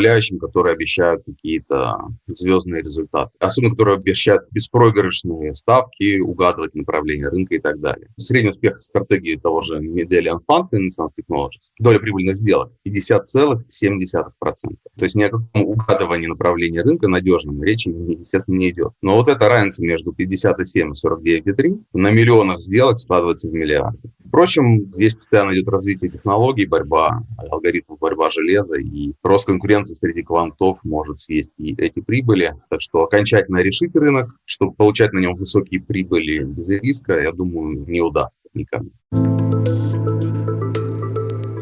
управляющим, 0.05 0.39
которые 0.39 0.73
обещают 0.73 1.23
какие-то 1.25 1.97
звездные 2.27 2.81
результаты? 2.81 3.31
Особенно, 3.39 3.71
которые 3.71 3.95
обещают 3.95 4.43
беспроигрышные 4.51 5.55
ставки, 5.55 6.19
угадывать 6.19 6.75
направление 6.75 7.29
рынка 7.29 7.55
и 7.55 7.59
так 7.59 7.79
далее. 7.79 8.07
Средний 8.17 8.51
успех 8.51 8.81
стратегии 8.81 9.35
того 9.35 9.61
же 9.61 9.79
Medallion 9.79 10.39
Fund 10.49 10.69
Finance 10.71 11.09
Technologies, 11.19 11.71
доля 11.79 11.99
прибыльных 11.99 12.37
сделок 12.37 12.71
50,7%. 12.87 13.61
То 14.97 15.03
есть 15.03 15.15
ни 15.15 15.23
о 15.23 15.29
каком 15.29 15.65
угадывании 15.65 16.27
направления 16.27 16.81
рынка 16.81 17.07
надежном 17.07 17.63
речи, 17.63 17.89
естественно, 17.89 18.57
не 18.57 18.69
идет. 18.69 18.93
Но 19.01 19.15
вот 19.15 19.27
эта 19.27 19.49
разница 19.49 19.83
между 19.83 20.13
57 20.13 20.93
и 20.93 21.07
49,3 21.07 21.83
на 21.93 22.11
миллионах 22.11 22.61
сделок 22.61 22.99
складывается 22.99 23.49
в 23.49 23.53
миллиарды. 23.53 24.11
Впрочем, 24.35 24.91
здесь 24.91 25.15
постоянно 25.15 25.53
идет 25.53 25.69
развитие 25.69 26.11
технологий, 26.11 26.65
борьба 26.65 27.21
алгоритмов, 27.37 27.99
борьба 27.99 28.29
железа, 28.29 28.75
и 28.77 29.13
рост 29.23 29.45
конкуренции 29.45 29.95
среди 29.95 30.23
квантов 30.23 30.77
может 30.83 31.19
съесть 31.19 31.51
и 31.57 31.73
эти 31.77 32.01
прибыли. 32.01 32.53
Так 32.69 32.81
что 32.81 33.03
окончательно 33.03 33.59
решить 33.59 33.95
рынок, 33.95 34.35
чтобы 34.43 34.73
получать 34.73 35.13
на 35.13 35.19
нем 35.19 35.35
высокие 35.35 35.79
прибыли 35.79 36.43
без 36.43 36.67
риска, 36.67 37.17
я 37.17 37.31
думаю, 37.31 37.85
не 37.87 38.01
удастся 38.01 38.49
никому. 38.53 38.89